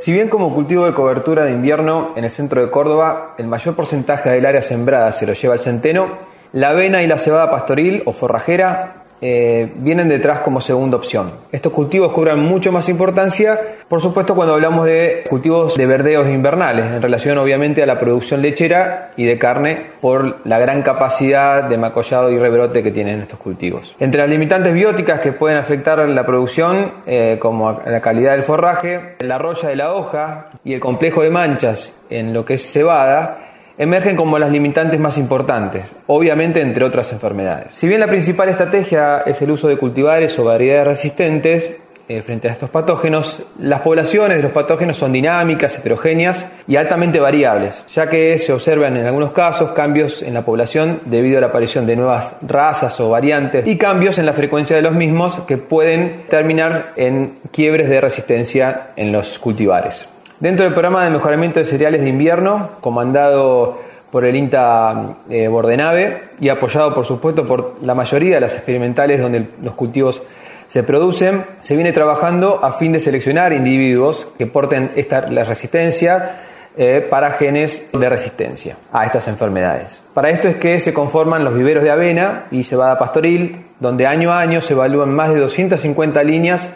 Si 0.00 0.12
bien 0.12 0.28
como 0.28 0.54
cultivo 0.54 0.86
de 0.86 0.94
cobertura 0.94 1.44
de 1.44 1.52
invierno 1.52 2.10
en 2.14 2.24
el 2.24 2.30
centro 2.30 2.60
de 2.60 2.70
Córdoba 2.70 3.34
el 3.38 3.48
mayor 3.48 3.74
porcentaje 3.74 4.30
del 4.30 4.46
área 4.46 4.62
sembrada 4.62 5.10
se 5.12 5.26
lo 5.26 5.32
lleva 5.32 5.54
el 5.54 5.60
centeno, 5.60 6.06
la 6.52 6.70
avena 6.70 7.02
y 7.02 7.06
la 7.06 7.18
cebada 7.18 7.50
pastoril 7.50 8.02
o 8.04 8.12
forrajera 8.12 8.97
eh, 9.20 9.68
vienen 9.76 10.08
detrás 10.08 10.40
como 10.40 10.60
segunda 10.60 10.96
opción. 10.96 11.30
Estos 11.50 11.72
cultivos 11.72 12.12
cobran 12.12 12.40
mucho 12.40 12.72
más 12.72 12.88
importancia, 12.88 13.58
por 13.88 14.00
supuesto, 14.00 14.34
cuando 14.34 14.54
hablamos 14.54 14.86
de 14.86 15.24
cultivos 15.28 15.76
de 15.76 15.86
verdeos 15.86 16.28
invernales, 16.28 16.86
en 16.86 17.02
relación 17.02 17.38
obviamente 17.38 17.82
a 17.82 17.86
la 17.86 17.98
producción 17.98 18.42
lechera 18.42 19.10
y 19.16 19.24
de 19.24 19.38
carne 19.38 19.78
por 20.00 20.36
la 20.44 20.58
gran 20.58 20.82
capacidad 20.82 21.64
de 21.64 21.78
macollado 21.78 22.30
y 22.30 22.38
rebrote 22.38 22.82
que 22.82 22.90
tienen 22.90 23.20
estos 23.20 23.38
cultivos. 23.38 23.94
Entre 23.98 24.20
las 24.20 24.30
limitantes 24.30 24.72
bióticas 24.72 25.20
que 25.20 25.32
pueden 25.32 25.58
afectar 25.58 26.06
la 26.08 26.24
producción, 26.24 26.90
eh, 27.06 27.36
como 27.40 27.80
la 27.84 28.00
calidad 28.00 28.32
del 28.32 28.42
forraje, 28.42 29.16
la 29.20 29.38
roya 29.38 29.68
de 29.68 29.76
la 29.76 29.94
hoja 29.94 30.46
y 30.64 30.74
el 30.74 30.80
complejo 30.80 31.22
de 31.22 31.30
manchas 31.30 31.94
en 32.10 32.32
lo 32.32 32.44
que 32.44 32.54
es 32.54 32.72
cebada, 32.72 33.47
emergen 33.78 34.16
como 34.16 34.38
las 34.38 34.50
limitantes 34.50 34.98
más 34.98 35.16
importantes, 35.16 35.84
obviamente 36.06 36.60
entre 36.60 36.84
otras 36.84 37.12
enfermedades. 37.12 37.68
Si 37.74 37.86
bien 37.86 38.00
la 38.00 38.08
principal 38.08 38.48
estrategia 38.48 39.18
es 39.24 39.40
el 39.40 39.52
uso 39.52 39.68
de 39.68 39.76
cultivares 39.76 40.38
o 40.38 40.44
variedades 40.44 40.86
resistentes, 40.86 41.70
eh, 42.10 42.22
frente 42.22 42.48
a 42.48 42.52
estos 42.52 42.70
patógenos, 42.70 43.42
las 43.60 43.82
poblaciones 43.82 44.38
de 44.38 44.42
los 44.42 44.52
patógenos 44.52 44.96
son 44.96 45.12
dinámicas, 45.12 45.76
heterogéneas 45.76 46.46
y 46.66 46.76
altamente 46.76 47.20
variables, 47.20 47.84
ya 47.92 48.08
que 48.08 48.38
se 48.38 48.50
observan 48.50 48.96
en 48.96 49.04
algunos 49.04 49.32
casos 49.32 49.72
cambios 49.72 50.22
en 50.22 50.32
la 50.32 50.40
población 50.40 51.00
debido 51.04 51.36
a 51.36 51.42
la 51.42 51.48
aparición 51.48 51.84
de 51.84 51.96
nuevas 51.96 52.34
razas 52.40 52.98
o 53.00 53.10
variantes 53.10 53.66
y 53.66 53.76
cambios 53.76 54.18
en 54.18 54.24
la 54.24 54.32
frecuencia 54.32 54.74
de 54.74 54.80
los 54.80 54.94
mismos 54.94 55.40
que 55.40 55.58
pueden 55.58 56.22
terminar 56.30 56.92
en 56.96 57.34
quiebres 57.52 57.90
de 57.90 58.00
resistencia 58.00 58.86
en 58.96 59.12
los 59.12 59.38
cultivares. 59.38 60.08
Dentro 60.40 60.64
del 60.64 60.72
programa 60.72 61.04
de 61.04 61.10
mejoramiento 61.10 61.58
de 61.58 61.64
cereales 61.64 62.00
de 62.00 62.10
invierno, 62.10 62.70
comandado 62.80 63.76
por 64.12 64.24
el 64.24 64.36
INTA 64.36 65.16
eh, 65.28 65.48
Bordenave 65.48 66.22
y 66.38 66.48
apoyado 66.48 66.94
por 66.94 67.04
supuesto 67.04 67.44
por 67.44 67.74
la 67.82 67.96
mayoría 67.96 68.36
de 68.36 68.42
las 68.42 68.54
experimentales 68.54 69.20
donde 69.20 69.48
los 69.60 69.74
cultivos 69.74 70.22
se 70.68 70.84
producen, 70.84 71.44
se 71.60 71.74
viene 71.74 71.92
trabajando 71.92 72.64
a 72.64 72.74
fin 72.74 72.92
de 72.92 73.00
seleccionar 73.00 73.52
individuos 73.52 74.28
que 74.38 74.46
porten 74.46 74.92
esta, 74.94 75.22
la 75.22 75.42
resistencia 75.42 76.36
eh, 76.76 77.04
para 77.10 77.32
genes 77.32 77.88
de 77.92 78.08
resistencia 78.08 78.76
a 78.92 79.06
estas 79.06 79.26
enfermedades. 79.26 80.00
Para 80.14 80.30
esto 80.30 80.46
es 80.46 80.54
que 80.54 80.78
se 80.78 80.94
conforman 80.94 81.42
los 81.42 81.54
viveros 81.54 81.82
de 81.82 81.90
avena 81.90 82.44
y 82.52 82.62
cebada 82.62 82.96
pastoril, 82.96 83.56
donde 83.80 84.06
año 84.06 84.32
a 84.32 84.38
año 84.38 84.60
se 84.60 84.74
evalúan 84.74 85.12
más 85.12 85.30
de 85.34 85.40
250 85.40 86.22
líneas 86.22 86.68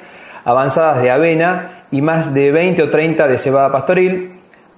avanzadas 0.45 1.01
de 1.01 1.13
avena 1.13 1.82
y 1.93 2.01
más 2.01 2.35
de 2.35 2.51
20 2.51 2.83
o 2.83 2.91
30 2.91 3.29
de 3.29 3.39
cebada 3.39 3.71
pastoril, 3.71 4.33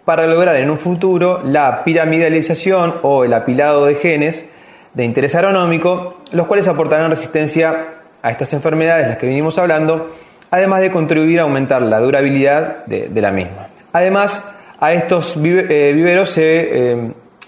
para 0.05 0.27
lograr 0.27 0.57
en 0.57 0.69
un 0.69 0.77
futuro 0.77 1.41
la 1.45 1.83
piramidalización 1.83 2.95
o 3.03 3.25
el 3.25 3.33
apilado 3.33 3.87
de 3.87 3.95
genes 3.95 4.45
de 4.93 5.05
interés 5.05 5.35
agronómico, 5.35 6.19
los 6.33 6.47
cuales 6.47 6.69
aportarán 6.69 7.11
resistencia 7.11 7.87
a 8.23 8.31
estas 8.31 8.53
enfermedades, 8.53 9.09
las 9.09 9.19
que 9.19 9.27
venimos 9.27 9.57
hablando, 9.59 10.15
además 10.51 10.81
de 10.81 10.91
contribuir 10.91 11.41
a 11.41 11.45
aumentar 11.45 11.83
la 11.83 12.01
durabilidad 12.01 12.85
de, 12.87 13.21
la 13.21 13.31
misma. 13.31 13.69
Además, 13.93 14.45
a 14.81 14.93
estos 14.93 15.37
eh, 15.37 15.93
viveros 15.95 16.31
se 16.31 16.93
eh, 16.93 16.97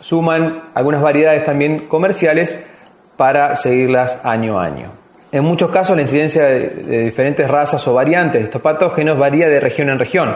suman 0.01 0.61
algunas 0.75 1.03
variedades 1.03 1.45
también 1.45 1.81
comerciales 1.81 2.59
para 3.17 3.57
seguirlas 3.57 4.19
año 4.23 4.59
a 4.59 4.65
año. 4.65 5.06
En 5.37 5.45
muchos 5.45 5.71
casos 5.71 5.95
la 5.95 6.01
incidencia 6.01 6.47
de, 6.47 7.05
diferentes 7.05 7.47
razas 7.47 7.87
o 7.87 7.93
variantes 7.93 8.41
de 8.41 8.47
estos 8.47 8.63
patógenos 8.63 9.19
varía 9.19 9.51
de 9.51 9.61
región 9.61 9.91
en 9.91 9.99
región, 9.99 10.35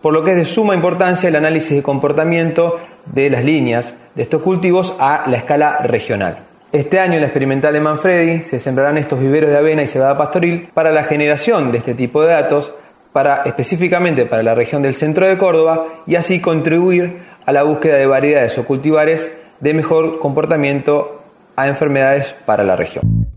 por 0.00 0.12
lo 0.12 0.24
que 0.24 0.32
es 0.32 0.36
de 0.36 0.44
suma 0.44 0.74
importancia 0.74 1.28
el 1.28 1.36
análisis 1.36 1.76
de 1.76 1.82
comportamiento 1.84 2.80
de 3.06 3.30
las 3.30 3.44
líneas 3.44 3.94
de 4.16 4.24
estos 4.24 4.42
cultivos 4.42 4.96
a 4.98 5.26
la 5.28 5.36
escala 5.36 5.78
regional. 5.84 6.38
Este 6.72 6.98
año 6.98 7.14
en 7.14 7.20
la 7.20 7.26
experimental 7.26 7.72
de 7.72 7.78
Manfredi 7.78 8.42
se 8.42 8.58
sembrarán 8.58 8.98
estos 8.98 9.20
viveros 9.20 9.48
de 9.48 9.58
avena 9.58 9.84
y 9.84 9.86
cebada 9.86 10.18
pastoril 10.18 10.70
para 10.74 10.90
la 10.90 11.04
generación 11.04 11.70
de 11.70 11.78
este 11.78 11.94
tipo 11.94 12.22
de 12.22 12.32
datos, 12.32 12.74
para, 13.12 13.42
específicamente 13.44 14.26
para 14.26 14.42
la 14.42 14.56
región 14.56 14.82
del 14.82 14.96
centro 14.96 15.28
de 15.28 15.38
Córdoba, 15.38 15.86
y 16.04 16.16
así 16.16 16.40
contribuir 16.40 17.18
a 17.46 17.52
la 17.52 17.62
búsqueda 17.62 17.94
de 17.94 18.06
variedades 18.06 18.58
o 18.58 18.64
cultivares 18.64 19.30
de 19.60 19.72
mejor 19.72 20.18
comportamiento 20.18 21.22
a 21.54 21.68
enfermedades 21.68 22.34
para 22.44 22.64
la 22.64 22.74
región. 22.74 23.31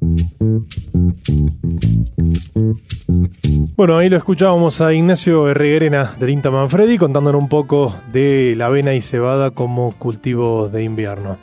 Bueno, 3.77 3.97
ahí 3.97 4.07
lo 4.07 4.15
escuchábamos 4.15 4.79
a 4.79 4.93
Ignacio 4.93 5.49
Herreguerena 5.49 6.13
del 6.17 6.29
INTA 6.29 6.49
Manfredi 6.49 6.97
contándonos 6.97 7.41
un 7.41 7.49
poco 7.49 7.93
de 8.13 8.53
la 8.55 8.67
avena 8.67 8.93
y 8.93 9.01
cebada 9.01 9.51
como 9.51 9.91
cultivo 9.91 10.69
de 10.69 10.85
invierno. 10.85 11.37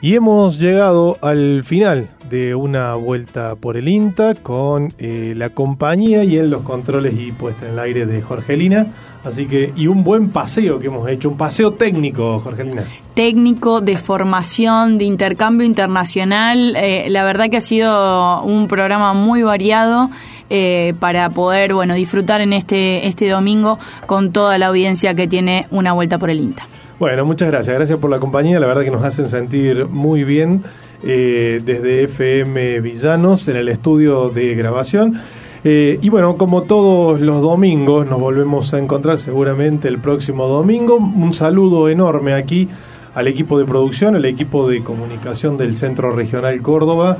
Y 0.00 0.14
hemos 0.14 0.60
llegado 0.60 1.18
al 1.20 1.64
final 1.64 2.10
de 2.30 2.54
una 2.54 2.94
vuelta 2.94 3.56
por 3.56 3.76
el 3.76 3.88
INTA 3.88 4.34
con 4.36 4.92
eh, 4.98 5.32
la 5.34 5.48
compañía 5.48 6.22
y 6.22 6.38
en 6.38 6.50
los 6.50 6.60
controles 6.60 7.14
y 7.18 7.32
puesta 7.32 7.66
en 7.66 7.72
el 7.72 7.78
aire 7.80 8.06
de 8.06 8.22
Jorgelina. 8.22 8.86
Así 9.24 9.46
que, 9.46 9.72
y 9.74 9.86
un 9.86 10.04
buen 10.04 10.28
paseo 10.28 10.78
que 10.78 10.88
hemos 10.88 11.08
hecho, 11.08 11.30
un 11.30 11.38
paseo 11.38 11.72
técnico, 11.72 12.38
Jorgelina. 12.38 12.84
Técnico, 13.14 13.80
de 13.80 13.96
formación, 13.96 14.98
de 14.98 15.06
intercambio 15.06 15.66
internacional. 15.66 16.76
Eh, 16.76 17.06
la 17.08 17.24
verdad 17.24 17.48
que 17.48 17.56
ha 17.56 17.62
sido 17.62 18.42
un 18.42 18.68
programa 18.68 19.14
muy 19.14 19.42
variado. 19.42 20.10
Eh, 20.56 20.94
para 21.00 21.30
poder 21.30 21.74
bueno 21.74 21.94
disfrutar 21.94 22.40
en 22.40 22.52
este, 22.52 23.08
este 23.08 23.28
domingo 23.28 23.76
con 24.06 24.30
toda 24.30 24.56
la 24.56 24.68
audiencia 24.68 25.12
que 25.16 25.26
tiene 25.26 25.66
una 25.72 25.92
vuelta 25.92 26.16
por 26.16 26.30
el 26.30 26.38
INTA. 26.38 26.68
Bueno, 27.00 27.24
muchas 27.24 27.48
gracias. 27.48 27.74
Gracias 27.74 27.98
por 27.98 28.08
la 28.08 28.20
compañía. 28.20 28.60
La 28.60 28.68
verdad 28.68 28.84
que 28.84 28.92
nos 28.92 29.02
hacen 29.02 29.28
sentir 29.28 29.86
muy 29.86 30.22
bien 30.22 30.62
eh, 31.02 31.60
desde 31.64 32.04
FM 32.04 32.78
Villanos 32.82 33.48
en 33.48 33.56
el 33.56 33.68
estudio 33.68 34.28
de 34.28 34.54
grabación. 34.54 35.20
Eh, 35.64 35.98
y 36.00 36.08
bueno, 36.08 36.36
como 36.36 36.62
todos 36.62 37.20
los 37.20 37.42
domingos, 37.42 38.08
nos 38.08 38.20
volvemos 38.20 38.72
a 38.74 38.78
encontrar 38.78 39.18
seguramente 39.18 39.88
el 39.88 39.98
próximo 39.98 40.46
domingo. 40.46 40.98
Un 40.98 41.34
saludo 41.34 41.88
enorme 41.88 42.32
aquí 42.32 42.68
al 43.12 43.26
equipo 43.26 43.58
de 43.58 43.64
producción, 43.64 44.14
al 44.14 44.24
equipo 44.24 44.68
de 44.68 44.84
comunicación 44.84 45.56
del 45.56 45.76
Centro 45.76 46.12
Regional 46.12 46.62
Córdoba, 46.62 47.18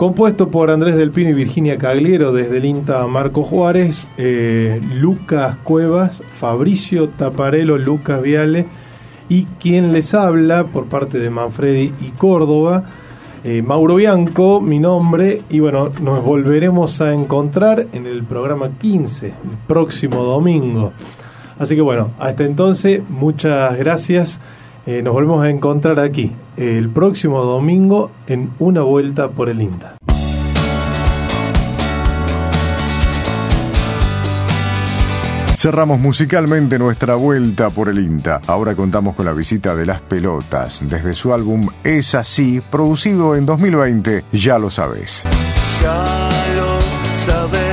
compuesto 0.00 0.50
por 0.50 0.70
Andrés 0.70 0.96
Del 0.96 1.10
Pino 1.10 1.28
y 1.28 1.34
Virginia 1.34 1.76
Cagliero 1.76 2.32
desde 2.32 2.56
el 2.56 2.64
INTA 2.64 3.06
Marco 3.06 3.42
Juárez, 3.42 4.06
eh, 4.16 4.80
Lucas 4.94 5.58
Cuevas, 5.62 6.22
Fabricio 6.38 7.10
Taparelo, 7.10 7.76
Lucas 7.76 8.22
Viale 8.22 8.64
y 9.28 9.42
quien 9.60 9.92
les 9.92 10.14
habla 10.14 10.64
por 10.64 10.86
parte 10.86 11.18
de 11.18 11.28
Manfredi 11.28 11.92
y 12.00 12.12
Córdoba, 12.12 12.84
eh, 13.44 13.60
Mauro 13.60 13.96
Bianco, 13.96 14.62
mi 14.62 14.78
nombre, 14.78 15.42
y 15.50 15.60
bueno, 15.60 15.90
nos 16.00 16.24
volveremos 16.24 17.02
a 17.02 17.12
encontrar 17.12 17.88
en 17.92 18.06
el 18.06 18.24
programa 18.24 18.70
15, 18.70 19.26
el 19.26 19.34
próximo 19.68 20.22
domingo. 20.22 20.94
Así 21.58 21.74
que 21.74 21.82
bueno, 21.82 22.12
hasta 22.18 22.44
entonces, 22.44 23.02
muchas 23.06 23.76
gracias. 23.76 24.40
Eh, 24.90 25.02
nos 25.02 25.14
volvemos 25.14 25.44
a 25.44 25.48
encontrar 25.48 26.00
aquí 26.00 26.32
el 26.56 26.88
próximo 26.88 27.44
domingo 27.44 28.10
en 28.26 28.50
una 28.58 28.82
vuelta 28.82 29.28
por 29.28 29.48
el 29.48 29.62
INTA. 29.62 29.94
Cerramos 35.56 36.00
musicalmente 36.00 36.76
nuestra 36.76 37.14
vuelta 37.14 37.70
por 37.70 37.88
el 37.88 38.00
INTA. 38.00 38.40
Ahora 38.48 38.74
contamos 38.74 39.14
con 39.14 39.26
la 39.26 39.32
visita 39.32 39.76
de 39.76 39.86
Las 39.86 40.00
Pelotas 40.00 40.82
desde 40.82 41.14
su 41.14 41.32
álbum 41.32 41.68
Es 41.84 42.16
Así, 42.16 42.60
producido 42.60 43.36
en 43.36 43.46
2020, 43.46 44.24
ya 44.32 44.58
lo 44.58 44.70
sabes. 44.70 45.22
Ya 45.80 46.50
lo 46.56 47.14
sabes, 47.14 47.69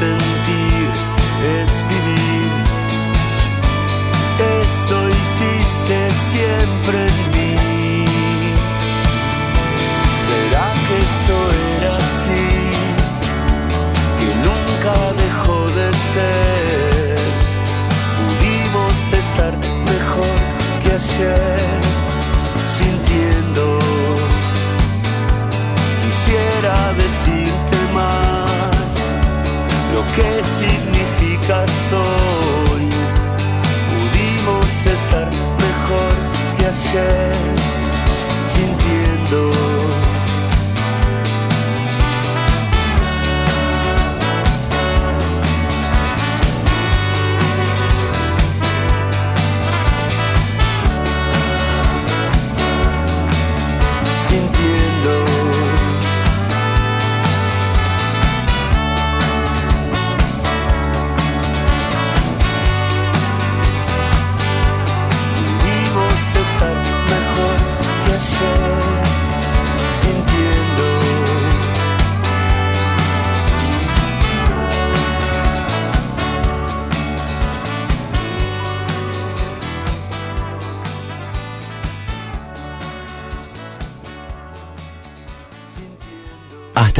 listen. 0.00 0.39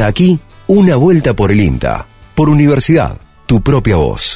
Hasta 0.01 0.09
aquí, 0.09 0.39
una 0.65 0.95
vuelta 0.95 1.35
por 1.35 1.51
el 1.51 1.61
INTA. 1.61 2.07
Por 2.33 2.49
universidad, 2.49 3.19
tu 3.45 3.61
propia 3.61 3.97
voz. 3.97 4.30